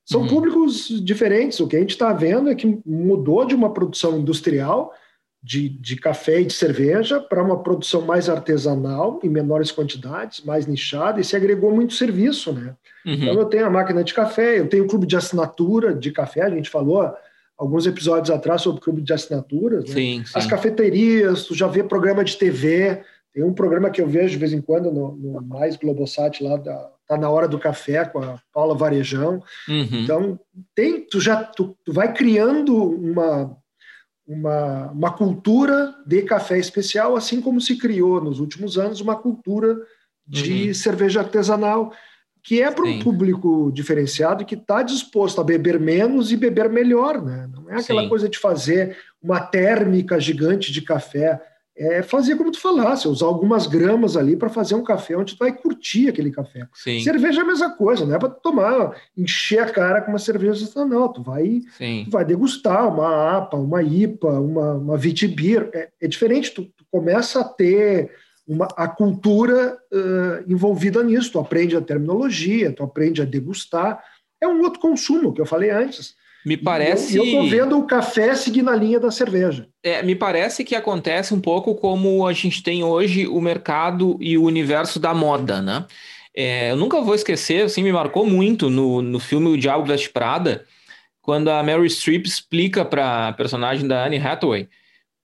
São 0.07 0.23
uhum. 0.23 0.29
públicos 0.29 1.05
diferentes. 1.05 1.61
O 1.61 1.67
que 1.67 1.77
a 1.77 1.81
gente 1.81 1.91
está 1.91 2.13
vendo 2.13 2.49
é 2.49 2.55
que 2.55 2.81
mudou 2.87 3.45
de 3.45 3.55
uma 3.55 3.75
produção 3.75 4.19
industrial 4.19 4.95
de, 5.43 5.69
de 5.69 5.97
café 5.97 6.41
e 6.41 6.45
de 6.45 6.53
cerveja 6.53 7.21
para 7.21 7.43
uma 7.43 7.63
produção 7.63 8.03
mais 8.03 8.29
artesanal, 8.29 9.21
em 9.23 9.29
menores 9.29 9.71
quantidades, 9.71 10.45
mais 10.45 10.67
nichada, 10.67 11.21
e 11.21 11.25
se 11.25 11.37
agregou 11.37 11.75
muito 11.75 11.95
serviço, 11.95 12.53
né? 12.53 12.75
Uhum. 13.07 13.15
Então, 13.15 13.35
eu 13.35 13.45
tenho 13.45 13.67
a 13.67 13.71
máquina 13.71 14.03
de 14.03 14.13
café, 14.13 14.59
eu 14.59 14.69
tenho 14.69 14.85
o 14.85 14.89
clube 14.89 15.07
de 15.07 15.17
assinatura 15.17 15.95
de 15.95 16.11
café, 16.11 16.43
a 16.43 16.51
gente 16.51 16.69
falou 16.69 17.15
alguns 17.57 17.87
episódios 17.87 18.31
atrás 18.31 18.63
sobre 18.63 18.81
o 18.81 18.85
clube 18.85 19.03
de 19.03 19.13
assinaturas, 19.13 19.85
né? 19.89 19.95
sim, 19.95 20.25
sim. 20.25 20.33
As 20.35 20.47
cafeterias, 20.47 21.45
tu 21.45 21.55
já 21.55 21.67
vê 21.67 21.83
programa 21.83 22.23
de 22.25 22.37
TV, 22.37 23.03
tem 23.33 23.45
um 23.45 23.53
programa 23.53 23.91
que 23.91 24.01
eu 24.01 24.07
vejo 24.07 24.31
de 24.31 24.39
vez 24.39 24.53
em 24.53 24.61
quando 24.61 24.93
no, 24.93 25.13
no 25.17 25.43
Mais 25.43 25.77
Globosat 25.77 26.43
lá 26.43 26.57
da 26.57 26.91
tá 27.09 27.17
na 27.17 27.31
hora 27.31 27.49
do 27.49 27.59
café 27.59 28.05
com 28.05 28.19
a 28.19 28.39
Paula 28.53 28.77
Varejão. 28.77 29.43
Uhum. 29.67 29.89
Então, 29.93 30.41
tem, 30.75 31.01
tu 31.01 31.19
já 31.19 31.43
tu, 31.43 31.75
tu 31.83 31.91
vai 31.91 32.13
criando 32.13 32.77
uma 32.77 33.57
uma, 34.29 34.91
uma 34.91 35.11
cultura 35.11 35.95
de 36.07 36.21
café 36.23 36.59
especial, 36.59 37.17
assim 37.17 37.41
como 37.41 37.61
se 37.61 37.79
criou 37.79 38.21
nos 38.23 38.39
últimos 38.39 38.77
anos 38.77 39.01
uma 39.01 39.17
cultura 39.17 39.75
de 40.27 40.69
uhum. 40.69 40.75
cerveja 40.75 41.21
artesanal. 41.21 41.91
que 42.43 42.63
é 42.63 42.71
para 42.71 42.85
um 42.85 42.99
público 43.01 43.73
diferenciado 43.73 44.45
que 44.45 44.55
está 44.55 44.83
disposto 44.83 45.41
a 45.41 45.45
beber 45.45 45.81
menos 45.81 46.31
e 46.31 46.37
beber 46.37 46.69
melhor, 46.69 47.23
né? 47.23 47.49
Não 47.53 47.71
é 47.71 47.81
aquela 47.81 48.03
Sim. 48.03 48.09
coisa 48.09 48.29
de 48.29 48.39
fazer 48.39 48.97
uma 49.21 49.41
térmica 49.41 50.21
gigante 50.21 50.71
de 50.71 50.83
café. 50.83 51.41
É 51.79 52.03
fazer 52.03 52.37
como 52.37 52.51
tu 52.51 52.61
falasse, 52.61 53.07
usar 53.07 53.27
algumas 53.27 53.67
gramas 53.67 54.17
ali 54.17 54.37
para 54.37 54.49
fazer 54.49 54.75
um 54.75 54.83
café 54.83 55.17
onde 55.17 55.35
tu 55.35 55.39
vai 55.39 55.53
curtir 55.53 56.09
aquele 56.09 56.31
café. 56.31 56.67
Sim. 56.75 57.01
Cerveja 57.01 57.41
é 57.41 57.45
a 57.45 57.47
mesma 57.47 57.71
coisa, 57.71 58.05
não 58.05 58.17
é 58.17 58.19
para 58.19 58.31
tomar, 58.31 58.97
encher 59.17 59.61
a 59.61 59.71
cara 59.71 60.03
com 60.03 60.11
uma 60.11 60.19
cerveja, 60.19 60.69
não, 60.85 61.13
tu 61.13 61.23
vai, 61.23 61.61
tu 62.05 62.11
vai 62.11 62.25
degustar 62.25 62.89
uma 62.93 63.39
APA, 63.39 63.57
uma 63.57 63.83
IPA, 63.83 64.41
uma, 64.41 64.73
uma 64.75 64.97
Vitibir, 64.97 65.71
é, 65.73 65.89
é 66.01 66.09
diferente, 66.09 66.51
tu, 66.51 66.65
tu 66.65 66.85
começa 66.91 67.41
a 67.41 67.45
ter 67.45 68.11
uma, 68.49 68.67
a 68.77 68.89
cultura 68.89 69.79
uh, 69.93 70.51
envolvida 70.51 71.05
nisso. 71.05 71.33
Tu 71.33 71.39
aprende 71.39 71.77
a 71.77 71.83
terminologia, 71.83 72.73
tu 72.73 72.83
aprende 72.83 73.21
a 73.21 73.27
degustar. 73.27 74.03
É 74.41 74.49
um 74.49 74.63
outro 74.63 74.81
consumo 74.81 75.35
que 75.35 75.41
eu 75.41 75.47
falei 75.47 75.71
antes. 75.71 76.17
Me 76.49 76.57
parece. 76.57 77.13
E 77.13 77.17
eu 77.19 77.25
estou 77.25 77.47
vendo 77.47 77.79
o 77.79 77.87
café 77.87 78.35
seguir 78.35 78.63
na 78.63 78.75
linha 78.75 78.99
da 78.99 79.11
cerveja. 79.11 79.69
É, 79.83 80.03
me 80.03 80.15
parece 80.15 80.65
que 80.65 80.75
acontece 80.75 81.35
um 81.35 81.41
pouco 81.43 81.75
como 81.75 82.27
a 82.27 82.33
gente 82.33 82.63
tem 82.63 82.83
hoje 82.83 83.27
o 83.27 83.39
mercado 83.39 84.17
e 84.19 84.39
o 84.39 84.45
universo 84.45 84.99
da 84.99 85.13
moda, 85.13 85.61
né? 85.61 85.85
É, 86.35 86.71
eu 86.71 86.77
nunca 86.77 87.03
vou 87.03 87.15
esquecer, 87.15 87.65
assim, 87.65 87.83
me 87.83 87.93
marcou 87.93 88.25
muito 88.25 88.71
no, 88.71 89.03
no 89.03 89.21
filme 89.21 89.49
O 89.49 89.59
Diabo 89.59 89.85
Veste 89.85 90.09
Prada, 90.09 90.65
quando 91.21 91.51
a 91.51 91.63
Mary 91.63 91.91
Streep 91.91 92.25
explica 92.25 92.83
para 92.83 93.29
a 93.29 93.33
personagem 93.35 93.87
da 93.87 94.07
Anne 94.07 94.17
Hathaway 94.17 94.69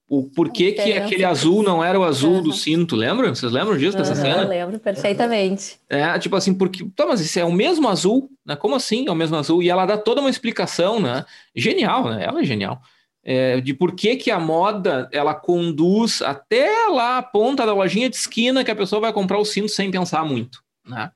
o 0.08 0.24
porquê 0.24 0.72
que 0.72 0.92
aquele 0.92 1.24
azul 1.24 1.62
não 1.62 1.82
era 1.82 1.98
o 1.98 2.04
azul 2.04 2.34
uhum. 2.34 2.42
do 2.42 2.52
cinto, 2.52 2.94
lembra? 2.94 3.34
Vocês 3.34 3.50
lembram 3.50 3.76
disso, 3.76 3.96
dessa 3.96 4.14
uhum, 4.14 4.20
cena? 4.20 4.42
Eu 4.42 4.48
lembro 4.48 4.78
perfeitamente. 4.78 5.78
É, 5.88 6.18
tipo 6.18 6.36
assim, 6.36 6.52
porque, 6.52 6.84
tá, 6.94 7.06
mas 7.06 7.20
isso 7.20 7.38
é 7.38 7.44
o 7.44 7.52
mesmo 7.52 7.88
azul, 7.88 8.30
né? 8.44 8.54
Como 8.54 8.74
assim 8.74 9.06
é 9.08 9.10
o 9.10 9.14
mesmo 9.14 9.36
azul? 9.36 9.62
E 9.62 9.70
ela 9.70 9.86
dá 9.86 9.96
toda 9.96 10.20
uma 10.20 10.30
explicação, 10.30 11.00
né? 11.00 11.24
Genial, 11.56 12.10
né? 12.10 12.24
Ela 12.24 12.42
é 12.42 12.44
genial. 12.44 12.80
É, 13.24 13.60
de 13.62 13.72
por 13.72 13.92
que, 13.92 14.16
que 14.16 14.30
a 14.30 14.38
moda, 14.38 15.08
ela 15.10 15.34
conduz 15.34 16.20
até 16.20 16.68
lá 16.90 17.16
a 17.16 17.22
ponta 17.22 17.64
da 17.64 17.72
lojinha 17.72 18.10
de 18.10 18.16
esquina 18.16 18.62
que 18.62 18.70
a 18.70 18.76
pessoa 18.76 19.00
vai 19.00 19.12
comprar 19.14 19.38
o 19.38 19.44
cinto 19.44 19.70
sem 19.70 19.90
pensar 19.90 20.24
muito, 20.24 20.62
né? 20.86 21.10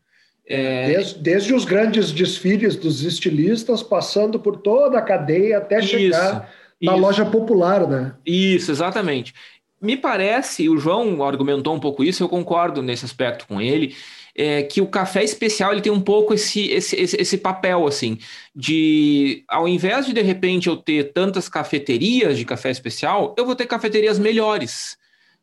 É... 0.47 0.87
Desde, 0.87 1.19
desde, 1.19 1.55
os 1.55 1.67
grandes 1.67 2.11
desfiles 2.11 2.75
dos 2.75 3.03
estilistas, 3.03 3.83
passando 3.83 4.41
por 4.41 4.57
toda 4.57 4.99
a 4.99 5.03
cadeia 5.03 5.59
até 5.59 5.79
Isso. 5.79 5.89
chegar 5.89 6.51
isso. 6.81 6.97
loja 6.97 7.25
popular, 7.25 7.87
né? 7.87 8.15
Isso, 8.25 8.71
exatamente. 8.71 9.35
Me 9.81 9.97
parece, 9.97 10.69
o 10.69 10.77
João 10.77 11.23
argumentou 11.23 11.75
um 11.75 11.81
pouco 11.81 12.03
isso, 12.03 12.23
eu 12.23 12.29
concordo 12.29 12.83
nesse 12.83 13.05
aspecto 13.05 13.47
com 13.47 13.61
ele, 13.61 13.95
é, 14.35 14.63
que 14.63 14.81
o 14.81 14.87
café 14.87 15.23
especial 15.23 15.73
ele 15.73 15.81
tem 15.81 15.91
um 15.91 16.01
pouco 16.01 16.35
esse, 16.35 16.69
esse, 16.69 16.97
esse, 16.97 17.17
esse, 17.17 17.39
papel, 17.39 17.87
assim, 17.87 18.19
de 18.55 19.45
ao 19.49 19.67
invés 19.67 20.07
de 20.07 20.13
de 20.13 20.23
repente 20.23 20.69
eu 20.69 20.77
ter 20.77 21.13
tantas 21.13 21.49
cafeterias 21.49 22.39
de 22.39 22.45
café 22.45 22.71
especial, 22.71 23.35
eu 23.37 23.45
vou 23.45 23.57
ter 23.57 23.67
cafeterias 23.67 24.19
melhores. 24.19 24.97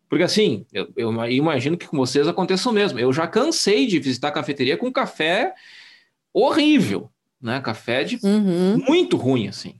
Porque 0.08 0.24
assim, 0.24 0.66
eu, 0.72 0.88
eu 0.96 1.30
imagino 1.30 1.78
que 1.78 1.88
com 1.88 1.98
vocês 1.98 2.28
aconteça 2.28 2.70
o 2.70 2.74
mesmo. 2.74 3.00
Eu 3.00 3.12
já 3.12 3.28
cansei 3.28 3.86
de 3.86 4.00
visitar 4.00 4.32
cafeteria 4.32 4.78
com 4.78 4.92
café 4.92 5.54
horrível, 6.34 7.10
né? 7.42 7.60
Café 7.60 8.04
de 8.04 8.20
uhum. 8.24 8.78
muito 8.78 9.18
ruim, 9.18 9.48
assim. 9.48 9.76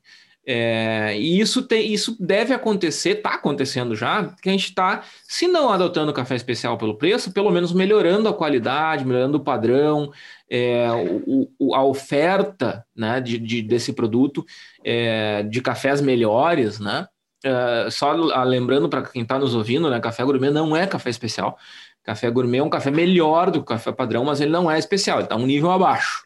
É, 0.48 1.18
e 1.18 1.39
isso, 1.39 1.64
tem, 1.64 1.91
isso 1.91 2.16
deve 2.20 2.54
acontecer, 2.54 3.18
está 3.18 3.34
acontecendo 3.34 3.96
já, 3.96 4.26
que 4.41 4.48
a 4.48 4.52
gente 4.52 4.66
está, 4.66 5.02
se 5.28 5.48
não 5.48 5.72
adotando 5.72 6.14
café 6.14 6.36
especial 6.36 6.78
pelo 6.78 6.98
preço, 6.98 7.32
pelo 7.32 7.50
menos 7.50 7.74
melhorando 7.74 8.30
a 8.30 8.34
qualidade, 8.34 9.04
melhorando 9.04 9.38
o 9.38 9.43
padrão, 9.43 10.12
é, 10.50 10.88
o, 11.26 11.50
o, 11.58 11.74
a 11.74 11.84
oferta 11.84 12.86
né, 12.96 13.20
de, 13.20 13.39
de 13.39 13.64
desse 13.64 13.91
produto, 13.91 14.46
é, 14.84 15.41
de 15.43 15.62
cafés 15.62 16.00
melhores, 16.00 16.80
né? 16.80 17.08
É, 17.43 17.89
só 17.91 18.12
lembrando 18.43 18.88
para 18.89 19.04
quem 19.04 19.22
está 19.24 19.38
nos 19.38 19.54
ouvindo, 19.54 19.89
né, 19.89 20.00
café 20.00 20.24
gourmet 20.24 20.50
não 20.52 20.76
é 20.76 20.86
café 20.86 21.10
especial. 21.10 21.58
Café 22.04 22.30
gourmet 22.30 22.60
é 22.60 22.64
um 22.64 22.70
café 22.70 22.91
melhor 22.91 23.50
do 23.50 23.60
que 23.60 23.74
o 23.74 23.76
café 23.76 23.91
padrão, 23.91 24.24
mas 24.24 24.39
ele 24.39 24.52
não 24.52 24.70
é 24.70 24.78
especial, 24.78 25.18
ele 25.18 25.26
está 25.26 25.36
um 25.36 25.46
nível 25.46 25.72
abaixo. 25.72 26.24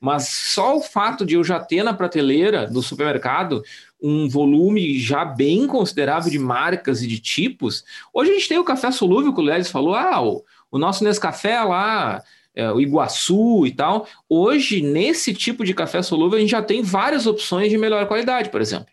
Mas 0.00 0.28
só 0.28 0.78
o 0.78 0.82
fato 0.82 1.26
de 1.26 1.34
eu 1.34 1.44
já 1.44 1.60
ter 1.60 1.82
na 1.82 1.92
prateleira 1.92 2.66
do 2.66 2.82
supermercado 2.82 3.62
um 4.02 4.28
volume 4.28 4.98
já 4.98 5.24
bem 5.24 5.66
considerável 5.66 6.30
de 6.30 6.38
marcas 6.38 7.02
e 7.02 7.06
de 7.06 7.18
tipos. 7.18 7.84
Hoje 8.12 8.30
a 8.30 8.34
gente 8.34 8.48
tem 8.48 8.58
o 8.58 8.64
café 8.64 8.90
solúvel, 8.90 9.34
que 9.34 9.40
o 9.40 9.44
Lelis 9.44 9.70
falou, 9.70 9.94
ah, 9.94 10.22
o, 10.22 10.42
o 10.70 10.78
nosso 10.78 11.04
Nescafé 11.04 11.62
lá, 11.62 12.22
é, 12.54 12.70
o 12.72 12.80
Iguaçu 12.80 13.66
e 13.66 13.72
tal. 13.72 14.08
Hoje, 14.26 14.80
nesse 14.80 15.34
tipo 15.34 15.64
de 15.64 15.74
café 15.74 16.02
solúvel, 16.02 16.38
a 16.38 16.40
gente 16.40 16.50
já 16.50 16.62
tem 16.62 16.82
várias 16.82 17.26
opções 17.26 17.68
de 17.68 17.76
melhor 17.76 18.06
qualidade, 18.06 18.48
por 18.48 18.62
exemplo. 18.62 18.88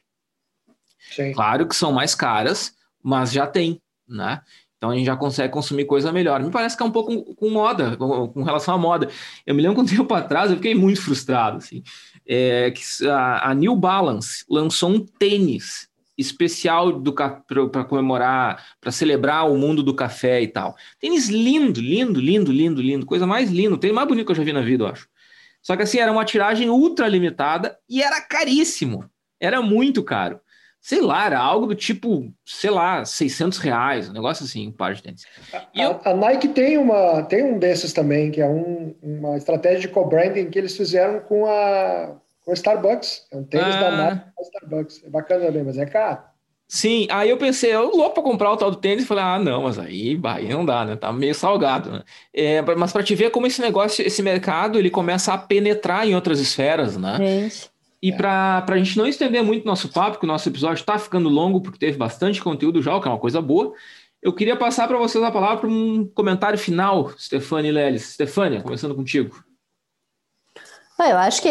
Sim. 1.16 1.32
Claro 1.32 1.68
que 1.68 1.76
são 1.76 1.94
mais 1.94 2.14
caras, 2.14 2.76
mas 3.02 3.32
já 3.32 3.48
tem, 3.48 3.82
né? 4.08 4.42
Então 4.78 4.92
a 4.92 4.96
gente 4.96 5.06
já 5.06 5.18
consegue 5.18 5.52
consumir 5.52 5.86
coisa 5.86 6.12
melhor. 6.12 6.42
Me 6.42 6.52
parece 6.52 6.78
que 6.78 6.84
é 6.84 6.86
um 6.86 6.92
pouco 6.92 7.36
com 7.36 7.50
moda, 7.50 7.98
com 7.98 8.44
relação 8.44 8.76
à 8.76 8.78
moda. 8.78 9.10
Eu 9.46 9.56
me 9.56 9.62
lembro 9.62 9.76
que 9.76 9.82
um 9.82 9.98
tempo 9.98 10.14
atrás 10.14 10.52
eu 10.52 10.58
fiquei 10.58 10.76
muito 10.76 11.02
frustrado, 11.02 11.58
assim, 11.58 11.84
é, 12.28 12.72
que 12.72 13.08
a, 13.08 13.50
a, 13.50 13.56
New 13.56 13.76
Balance 13.76 14.46
lançou 14.50 14.92
um 14.92 15.00
tênis 15.00 15.88
especial 16.16 17.02
para 17.72 17.84
comemorar, 17.86 18.66
para 18.80 18.92
celebrar 18.92 19.50
o 19.50 19.58
mundo 19.58 19.84
do 19.84 19.94
café 19.94 20.42
e 20.42 20.48
tal. 20.48 20.76
Tênis 21.00 21.28
lindo, 21.28 21.80
lindo, 21.80 22.20
lindo, 22.20 22.52
lindo, 22.52 22.82
lindo, 22.82 23.06
coisa 23.06 23.26
mais 23.26 23.52
linda, 23.52 23.78
tênis 23.78 23.96
mais 23.96 24.08
bonito 24.08 24.26
que 24.26 24.32
eu 24.32 24.36
já 24.36 24.44
vi 24.44 24.54
na 24.54 24.62
vida, 24.62 24.84
eu 24.84 24.88
acho. 24.88 25.08
Só 25.62 25.76
que 25.76 25.84
assim, 25.84 26.00
era 26.00 26.12
uma 26.12 26.26
tiragem 26.26 26.70
ultra 26.70 27.08
limitada 27.08 27.78
e 27.90 28.02
era 28.02 28.22
caríssimo. 28.22 29.10
Era 29.40 29.62
muito 29.62 30.04
caro 30.04 30.40
sei 30.88 31.02
lá, 31.02 31.26
era 31.26 31.38
algo 31.38 31.66
do 31.66 31.76
tipo, 31.76 32.32
sei 32.46 32.70
lá, 32.70 33.04
600 33.04 33.58
reais, 33.58 34.10
um 34.10 34.14
negócio 34.14 34.46
assim, 34.46 34.70
um 34.70 34.72
par 34.72 34.94
de 34.94 35.04
tênis. 35.04 35.26
A, 35.52 35.68
eu... 35.76 36.00
a, 36.06 36.14
Nike 36.14 36.48
tem, 36.48 36.78
uma, 36.78 37.24
tem 37.24 37.44
um 37.44 37.60
desses 37.60 37.92
também, 37.92 38.32
que 38.32 38.40
é 38.40 38.48
um, 38.48 38.96
uma 39.04 39.36
estratégia 39.36 39.82
de 39.82 39.90
co-branding 39.90 40.50
que 40.50 40.58
eles 40.58 40.78
fizeram 40.78 41.20
com 41.20 41.46
a, 41.46 42.16
com 42.46 42.52
a 42.52 42.54
Starbucks. 42.54 43.28
É 43.34 43.36
um 43.36 43.44
tênis 43.44 43.76
ah. 43.76 43.80
da 43.82 43.92
Nike 43.92 44.24
Starbucks. 44.44 45.04
É 45.04 45.10
bacana 45.10 45.46
também, 45.48 45.64
mas 45.66 45.78
é 45.78 45.86
caro. 45.86 46.22
Sim, 46.70 47.06
aí 47.12 47.30
eu 47.30 47.38
pensei, 47.38 47.76
eu 47.76 47.94
louco 47.94 48.14
para 48.14 48.24
comprar 48.24 48.52
o 48.54 48.58
tal 48.58 48.72
do 48.72 48.78
tênis, 48.78 49.04
e 49.04 49.08
falei, 49.08 49.26
ah, 49.26 49.40
não, 49.40 49.64
mas 49.64 49.78
aí, 49.78 50.18
aí 50.24 50.48
não 50.48 50.66
dá, 50.66 50.86
né? 50.86 50.96
Tá 50.96 51.12
meio 51.12 51.36
salgado, 51.36 51.92
né? 51.92 52.04
É, 52.34 52.62
mas 52.62 52.94
para 52.94 53.04
te 53.04 53.14
ver 53.14 53.30
como 53.30 53.46
esse 53.46 53.60
negócio, 53.60 54.08
esse 54.08 54.24
mercado, 54.24 54.80
ele 54.80 54.90
começa 54.90 55.34
a 55.34 55.38
penetrar 55.38 56.08
em 56.08 56.16
outras 56.16 56.40
esferas, 56.40 56.96
né? 56.96 57.18
Gente. 57.18 57.77
E 58.02 58.12
para 58.12 58.64
a 58.68 58.78
gente 58.78 58.98
não 58.98 59.08
estender 59.08 59.44
muito 59.44 59.66
nosso 59.66 59.90
papo, 59.90 60.12
porque 60.12 60.26
o 60.26 60.28
nosso 60.28 60.48
episódio 60.48 60.82
está 60.82 61.00
ficando 61.00 61.30
longo, 61.30 61.62
porque 61.62 61.80
teve 61.80 61.98
bastante 61.98 62.42
conteúdo 62.42 62.82
já, 62.82 62.96
o 62.96 63.02
que 63.02 63.08
é 63.08 63.12
uma 63.12 63.20
coisa 63.20 63.42
boa, 63.42 63.74
eu 64.22 64.34
queria 64.34 64.56
passar 64.56 64.88
para 64.88 64.98
vocês 64.98 65.24
a 65.24 65.32
palavra 65.32 65.58
para 65.58 65.70
um 65.70 66.06
comentário 66.06 66.58
final, 66.58 67.12
Stefania 67.18 67.72
Leles. 67.72 68.14
Stefania, 68.14 68.62
começando 68.62 68.96
contigo. 68.96 69.47
Eu 71.00 71.18
acho 71.20 71.44
que 71.44 71.50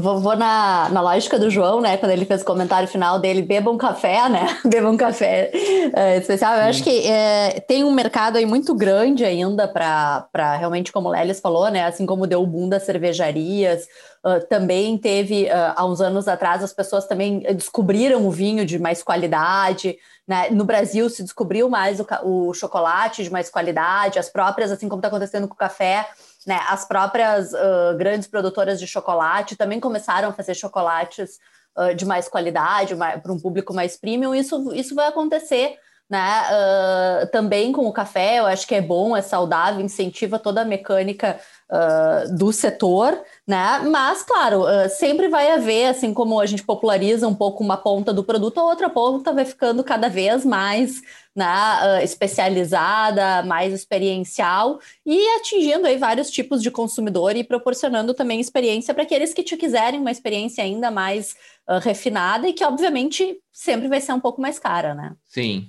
vou, 0.00 0.18
vou, 0.18 0.36
na, 0.36 0.88
na 0.88 1.00
lógica 1.00 1.38
do 1.38 1.48
João, 1.48 1.80
né? 1.80 1.96
Quando 1.96 2.10
ele 2.10 2.24
fez 2.24 2.42
o 2.42 2.44
comentário 2.44 2.88
final 2.88 3.20
dele, 3.20 3.40
bebam 3.40 3.74
um 3.74 3.78
café, 3.78 4.26
né? 4.28 4.58
bebam 4.64 4.92
um 4.92 4.96
café 4.96 5.52
é, 5.94 6.16
especial. 6.16 6.54
Eu 6.54 6.62
Sim. 6.64 6.68
acho 6.68 6.82
que 6.82 7.06
é, 7.06 7.60
tem 7.60 7.84
um 7.84 7.92
mercado 7.92 8.36
aí 8.36 8.44
muito 8.44 8.74
grande 8.74 9.24
ainda 9.24 9.68
para 9.68 10.56
realmente, 10.56 10.90
como 10.90 11.08
o 11.08 11.12
Lelis 11.12 11.38
falou, 11.38 11.70
né? 11.70 11.84
Assim 11.84 12.04
como 12.04 12.26
deu 12.26 12.42
o 12.42 12.46
boom 12.46 12.68
das 12.68 12.82
cervejarias, 12.82 13.86
uh, 14.24 14.44
também 14.48 14.98
teve, 14.98 15.44
uh, 15.44 15.72
há 15.76 15.86
uns 15.86 16.00
anos 16.00 16.26
atrás, 16.26 16.60
as 16.60 16.72
pessoas 16.72 17.06
também 17.06 17.40
descobriram 17.54 18.26
o 18.26 18.30
vinho 18.30 18.66
de 18.66 18.76
mais 18.76 19.04
qualidade. 19.04 19.98
Né? 20.26 20.48
No 20.50 20.64
Brasil 20.64 21.08
se 21.08 21.22
descobriu 21.22 21.68
mais 21.68 22.00
o, 22.00 22.06
o 22.24 22.54
chocolate 22.54 23.22
de 23.22 23.30
mais 23.30 23.48
qualidade, 23.48 24.18
as 24.18 24.28
próprias, 24.28 24.72
assim 24.72 24.88
como 24.88 24.98
está 24.98 25.08
acontecendo 25.08 25.46
com 25.46 25.54
o 25.54 25.56
café 25.56 26.06
né, 26.46 26.60
as 26.68 26.86
próprias 26.86 27.52
uh, 27.52 27.96
grandes 27.96 28.28
produtoras 28.28 28.80
de 28.80 28.86
chocolate 28.86 29.56
também 29.56 29.80
começaram 29.80 30.28
a 30.28 30.32
fazer 30.32 30.54
chocolates 30.54 31.38
uh, 31.76 31.94
de 31.94 32.04
mais 32.04 32.28
qualidade 32.28 32.94
para 32.94 33.32
um 33.32 33.38
público 33.38 33.74
mais 33.74 33.96
premium. 33.96 34.34
Isso, 34.34 34.72
isso 34.74 34.94
vai 34.94 35.08
acontecer 35.08 35.78
né? 36.10 36.42
Uh, 36.50 37.26
também 37.30 37.70
com 37.70 37.86
o 37.86 37.92
café, 37.92 38.40
eu 38.40 38.46
acho 38.46 38.66
que 38.66 38.74
é 38.74 38.82
bom, 38.82 39.16
é 39.16 39.22
saudável, 39.22 39.80
incentiva 39.80 40.40
toda 40.40 40.62
a 40.62 40.64
mecânica 40.64 41.38
uh, 41.70 42.36
do 42.36 42.52
setor, 42.52 43.16
né? 43.50 43.80
Mas, 43.80 44.22
claro, 44.22 44.62
uh, 44.62 44.88
sempre 44.88 45.26
vai 45.26 45.50
haver, 45.50 45.86
assim 45.86 46.14
como 46.14 46.38
a 46.38 46.46
gente 46.46 46.62
populariza 46.62 47.26
um 47.26 47.34
pouco 47.34 47.64
uma 47.64 47.76
ponta 47.76 48.12
do 48.12 48.22
produto, 48.22 48.58
a 48.58 48.64
outra 48.64 48.88
ponta 48.88 49.32
vai 49.32 49.44
ficando 49.44 49.82
cada 49.82 50.08
vez 50.08 50.44
mais 50.44 51.02
né, 51.34 52.04
especializada, 52.04 53.42
mais 53.42 53.74
experiencial 53.74 54.78
e 55.04 55.18
atingindo 55.36 55.88
aí 55.88 55.96
vários 55.96 56.30
tipos 56.30 56.62
de 56.62 56.70
consumidor 56.70 57.34
e 57.34 57.42
proporcionando 57.42 58.14
também 58.14 58.38
experiência 58.38 58.94
para 58.94 59.02
aqueles 59.02 59.34
que 59.34 59.42
te 59.42 59.56
quiserem 59.56 59.98
uma 59.98 60.12
experiência 60.12 60.62
ainda 60.62 60.88
mais 60.88 61.34
refinada 61.82 62.48
e 62.48 62.52
que, 62.52 62.64
obviamente, 62.64 63.36
sempre 63.52 63.88
vai 63.88 64.00
ser 64.00 64.12
um 64.12 64.20
pouco 64.20 64.40
mais 64.40 64.60
cara, 64.60 64.94
né? 64.94 65.14
Sim. 65.24 65.68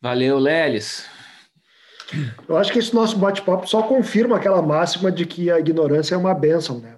Valeu, 0.00 0.38
Lelis. 0.38 1.04
Eu 2.48 2.56
acho 2.56 2.72
que 2.72 2.78
esse 2.78 2.94
nosso 2.94 3.18
bate-papo 3.18 3.68
só 3.68 3.82
confirma 3.82 4.36
aquela 4.36 4.62
máxima 4.62 5.10
de 5.12 5.26
que 5.26 5.50
a 5.50 5.58
ignorância 5.58 6.14
é 6.14 6.18
uma 6.18 6.34
benção, 6.34 6.78
né? 6.80 6.96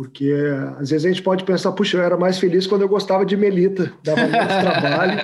Porque 0.00 0.32
às 0.78 0.88
vezes 0.90 1.04
a 1.04 1.08
gente 1.08 1.22
pode 1.22 1.44
pensar, 1.44 1.72
puxa, 1.72 1.98
eu 1.98 2.02
era 2.02 2.16
mais 2.16 2.38
feliz 2.38 2.66
quando 2.66 2.80
eu 2.80 2.88
gostava 2.88 3.26
de 3.26 3.36
Melita, 3.36 3.92
dava 4.02 4.22
muito 4.22 4.32
trabalho. 4.48 5.20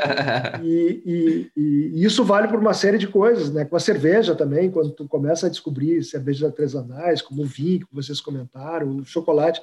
E, 0.63 1.03
e, 1.07 1.51
e, 1.57 2.05
isso 2.05 2.23
vale 2.23 2.47
por 2.47 2.59
uma 2.59 2.75
série 2.75 2.99
de 2.99 3.09
coisas, 3.09 3.51
né? 3.51 3.65
Com 3.65 3.77
a 3.77 3.81
cerveja 3.81 4.35
também, 4.35 4.71
quando 4.71 4.91
tu 4.91 5.09
começa 5.09 5.47
a 5.47 5.51
descobrir 5.51 6.03
cervejas 6.03 6.51
artesanais, 6.51 7.23
como 7.23 7.43
o 7.43 7.47
vinho 7.47 7.87
que 7.87 7.95
vocês 7.95 8.21
comentaram, 8.21 8.97
o 8.97 9.05
chocolate. 9.05 9.63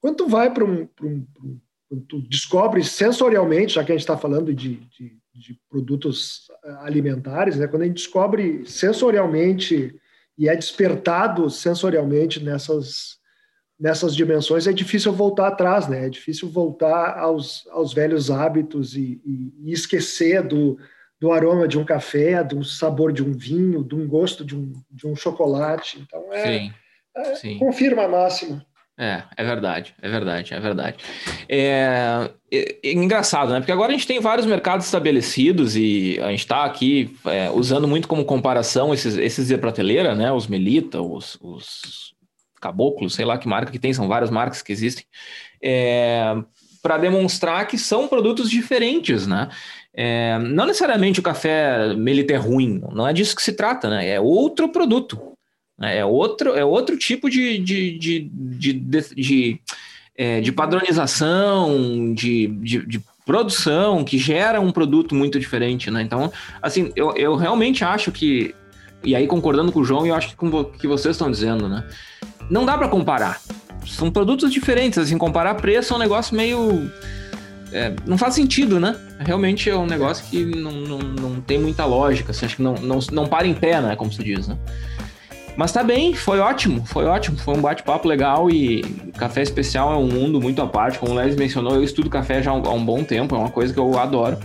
Quando 0.00 0.18
tu 0.18 0.28
vai 0.28 0.52
para 0.52 0.64
um, 0.64 0.88
um, 1.02 1.26
um, 1.42 1.60
Quando 1.88 2.04
tu 2.04 2.22
descobre 2.22 2.84
sensorialmente, 2.84 3.74
já 3.74 3.82
que 3.82 3.90
a 3.90 3.94
gente 3.96 4.02
está 4.02 4.16
falando 4.16 4.54
de, 4.54 4.76
de, 4.96 5.16
de, 5.34 5.58
produtos 5.68 6.48
alimentares, 6.80 7.56
né? 7.56 7.66
Quando 7.66 7.82
a 7.82 7.86
gente 7.86 7.96
descobre 7.96 8.64
sensorialmente 8.66 9.94
e 10.38 10.48
é 10.48 10.56
despertado 10.56 11.48
sensorialmente 11.50 12.42
nessas 12.42 13.20
nessas 13.82 14.14
dimensões 14.14 14.68
é 14.68 14.72
difícil 14.72 15.12
voltar 15.12 15.48
atrás, 15.48 15.88
né? 15.88 16.06
É 16.06 16.08
difícil 16.08 16.48
voltar 16.48 17.18
aos, 17.18 17.66
aos 17.72 17.92
velhos 17.92 18.30
hábitos 18.30 18.94
e, 18.94 19.20
e, 19.24 19.52
e, 19.64 19.72
esquecer 19.72 20.40
do, 20.40 20.78
do 21.20 21.32
aroma 21.32 21.66
de 21.66 21.76
um 21.76 21.84
café, 21.84 22.44
do 22.44 22.62
sabor 22.62 23.12
de 23.12 23.24
um 23.24 23.32
vinho, 23.32 23.82
do 23.82 24.06
gosto 24.06 24.44
de 24.44 24.56
um, 24.56 24.72
de 24.88 25.04
um 25.04 25.16
chocolate. 25.16 26.00
Então, 26.00 26.32
é, 26.32 26.58
sim, 26.58 26.74
é, 27.16 27.34
sim. 27.34 27.58
confirma 27.58 28.04
a 28.04 28.08
máxima. 28.08 28.64
É, 29.02 29.24
é 29.36 29.44
verdade, 29.44 29.92
é 30.00 30.08
verdade, 30.08 30.54
é 30.54 30.60
verdade. 30.60 30.96
É, 31.48 32.30
é, 32.52 32.78
é, 32.84 32.92
engraçado, 32.92 33.50
né? 33.50 33.58
Porque 33.58 33.72
agora 33.72 33.90
a 33.90 33.96
gente 33.96 34.06
tem 34.06 34.20
vários 34.20 34.46
mercados 34.46 34.86
estabelecidos 34.86 35.74
e 35.74 36.20
a 36.22 36.30
gente 36.30 36.38
está 36.38 36.64
aqui 36.64 37.12
é, 37.24 37.50
usando 37.50 37.88
muito 37.88 38.06
como 38.06 38.24
comparação 38.24 38.94
esses, 38.94 39.16
esses 39.16 39.48
de 39.48 39.58
prateleira, 39.58 40.14
né? 40.14 40.30
Os 40.30 40.46
Melita, 40.46 41.02
os, 41.02 41.36
os 41.40 42.14
Caboclo, 42.60 43.10
sei 43.10 43.24
lá 43.24 43.36
que 43.36 43.48
marca 43.48 43.72
que 43.72 43.78
tem, 43.80 43.92
são 43.92 44.06
várias 44.06 44.30
marcas 44.30 44.62
que 44.62 44.70
existem, 44.70 45.04
é, 45.60 46.36
para 46.80 46.96
demonstrar 46.96 47.66
que 47.66 47.76
são 47.76 48.06
produtos 48.06 48.48
diferentes, 48.48 49.26
né? 49.26 49.48
É, 49.92 50.38
não 50.38 50.64
necessariamente 50.64 51.18
o 51.18 51.24
café 51.24 51.92
Melita 51.96 52.34
é 52.34 52.36
ruim, 52.36 52.80
não 52.92 53.08
é 53.08 53.12
disso 53.12 53.34
que 53.34 53.42
se 53.42 53.54
trata, 53.54 53.90
né? 53.90 54.08
É 54.08 54.20
outro 54.20 54.68
produto? 54.68 55.31
É 55.80 56.04
outro, 56.04 56.54
é 56.54 56.64
outro 56.64 56.96
tipo 56.96 57.28
de, 57.30 57.58
de, 57.58 57.98
de, 57.98 58.20
de, 58.20 58.72
de, 58.72 59.60
é, 60.16 60.40
de 60.40 60.52
padronização, 60.52 62.14
de, 62.14 62.46
de, 62.46 62.86
de, 62.86 63.12
produção 63.24 64.02
que 64.02 64.18
gera 64.18 64.60
um 64.60 64.72
produto 64.72 65.14
muito 65.14 65.38
diferente, 65.38 65.92
né? 65.92 66.02
Então, 66.02 66.32
assim, 66.60 66.92
eu, 66.96 67.14
eu 67.16 67.36
realmente 67.36 67.84
acho 67.84 68.10
que, 68.10 68.52
e 69.04 69.14
aí 69.14 69.28
concordando 69.28 69.70
com 69.70 69.78
o 69.78 69.84
João, 69.84 70.04
eu 70.04 70.14
acho 70.14 70.30
que 70.30 70.36
com 70.36 70.48
o 70.48 70.64
que 70.64 70.88
vocês 70.88 71.14
estão 71.14 71.30
dizendo, 71.30 71.68
né? 71.68 71.86
não 72.52 72.64
dá 72.64 72.76
para 72.76 72.88
comparar. 72.88 73.40
São 73.86 74.10
produtos 74.10 74.52
diferentes, 74.52 74.98
assim, 74.98 75.18
comparar 75.18 75.54
preço 75.54 75.92
é 75.92 75.96
um 75.96 75.98
negócio 75.98 76.36
meio. 76.36 76.90
É, 77.72 77.94
não 78.06 78.18
faz 78.18 78.34
sentido, 78.34 78.78
né? 78.78 78.94
Realmente 79.18 79.70
é 79.70 79.76
um 79.76 79.86
negócio 79.86 80.24
que 80.26 80.44
não, 80.44 80.72
não, 80.72 80.98
não 80.98 81.40
tem 81.40 81.58
muita 81.58 81.86
lógica, 81.86 82.30
assim, 82.30 82.44
acho 82.44 82.56
que 82.56 82.62
não, 82.62 82.74
não, 82.74 82.98
não 83.10 83.26
para 83.26 83.46
em 83.46 83.54
pé, 83.54 83.80
né? 83.80 83.96
Como 83.96 84.12
se 84.12 84.22
diz, 84.22 84.46
né? 84.46 84.58
Mas 85.56 85.70
tá 85.70 85.82
bem, 85.82 86.14
foi 86.14 86.38
ótimo, 86.38 86.84
foi 86.86 87.04
ótimo, 87.04 87.36
foi 87.36 87.54
um 87.54 87.60
bate-papo 87.60 88.08
legal 88.08 88.50
e 88.50 88.80
café 89.18 89.42
especial 89.42 89.92
é 89.92 89.96
um 89.96 90.06
mundo 90.06 90.40
muito 90.40 90.62
à 90.62 90.66
parte, 90.66 90.98
como 90.98 91.12
o 91.12 91.14
Les 91.14 91.36
mencionou, 91.36 91.74
eu 91.74 91.84
estudo 91.84 92.08
café 92.08 92.42
já 92.42 92.50
há 92.50 92.72
um 92.72 92.84
bom 92.84 93.04
tempo, 93.04 93.34
é 93.34 93.38
uma 93.38 93.50
coisa 93.50 93.72
que 93.72 93.78
eu 93.78 93.98
adoro. 93.98 94.38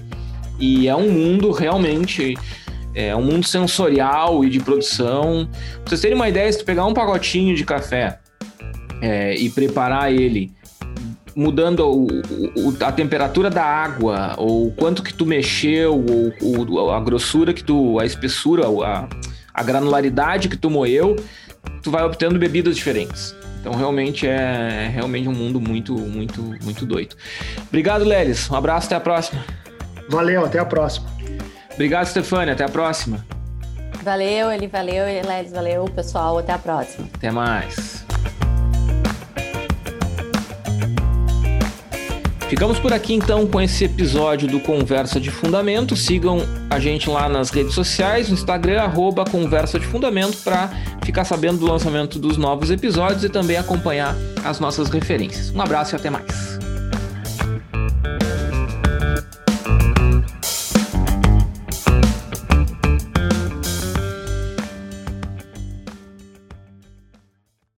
E 0.60 0.88
é 0.88 0.96
um 0.96 1.10
mundo 1.10 1.52
realmente 1.52 2.36
é 2.94 3.16
um 3.16 3.22
mundo 3.22 3.46
sensorial 3.46 4.44
e 4.44 4.50
de 4.50 4.60
produção. 4.60 5.48
Pra 5.82 5.90
vocês 5.90 6.02
terem 6.02 6.16
uma 6.16 6.28
ideia, 6.28 6.52
se 6.52 6.58
tu 6.58 6.66
pegar 6.66 6.86
um 6.86 6.94
pacotinho 6.94 7.56
de 7.56 7.64
café 7.64 8.20
é, 9.02 9.36
e 9.36 9.50
preparar 9.52 10.12
ele 10.12 10.52
mudando 11.36 11.82
o, 11.82 12.08
o, 12.08 12.76
a 12.84 12.92
temperatura 12.92 13.52
da 13.52 13.64
água, 13.64 14.34
ou 14.38 14.72
quanto 14.72 15.04
que 15.04 15.14
tu 15.14 15.24
mexeu, 15.24 16.04
ou, 16.42 16.92
a 16.92 17.00
grossura 17.00 17.54
que 17.54 17.64
tu, 17.64 18.00
a 18.00 18.06
espessura, 18.06 18.64
a, 18.66 19.08
a 19.58 19.64
granularidade 19.64 20.48
que 20.48 20.56
tu 20.56 20.70
moeu, 20.70 21.16
tu 21.82 21.90
vai 21.90 22.04
obtendo 22.04 22.38
bebidas 22.38 22.76
diferentes. 22.76 23.36
Então 23.60 23.74
realmente 23.74 24.28
é, 24.28 24.86
é 24.86 24.92
realmente 24.94 25.28
um 25.28 25.34
mundo 25.34 25.60
muito, 25.60 25.94
muito, 25.94 26.42
muito 26.64 26.86
doido. 26.86 27.16
Obrigado, 27.68 28.06
Lelis. 28.06 28.50
Um 28.52 28.56
abraço, 28.56 28.86
até 28.86 28.96
a 28.96 29.00
próxima. 29.00 29.44
Valeu, 30.08 30.46
até 30.46 30.60
a 30.60 30.66
próxima. 30.66 31.10
Obrigado, 31.74 32.06
Stefania. 32.06 32.54
Até 32.54 32.64
a 32.64 32.70
próxima. 32.70 33.26
Valeu, 34.04 34.52
ele 34.52 34.68
valeu, 34.68 35.06
Lelis, 35.06 35.52
valeu, 35.52 35.86
pessoal. 35.86 36.38
Até 36.38 36.54
a 36.54 36.60
próxima. 36.60 37.10
Até 37.16 37.32
mais. 37.32 38.07
Ficamos 42.50 42.80
por 42.80 42.94
aqui 42.94 43.14
então 43.14 43.46
com 43.46 43.60
esse 43.60 43.84
episódio 43.84 44.48
do 44.48 44.58
Conversa 44.62 45.20
de 45.20 45.30
Fundamento. 45.30 45.98
Sigam 45.98 46.40
a 46.70 46.80
gente 46.80 47.10
lá 47.10 47.28
nas 47.28 47.50
redes 47.50 47.74
sociais, 47.74 48.30
no 48.30 48.36
Instagram, 48.36 48.82
arroba 48.82 49.26
Conversa 49.26 49.78
de 49.78 49.86
Fundamento, 49.86 50.38
para 50.44 50.70
ficar 51.04 51.26
sabendo 51.26 51.58
do 51.58 51.66
lançamento 51.66 52.18
dos 52.18 52.38
novos 52.38 52.72
episódios 52.72 53.26
e 53.26 53.30
também 53.30 53.58
acompanhar 53.58 54.16
as 54.46 54.62
nossas 54.62 54.88
referências. 54.88 55.54
Um 55.54 55.62
abraço 55.62 55.94
e 55.94 55.98
até 55.98 56.10
mais. 56.10 56.57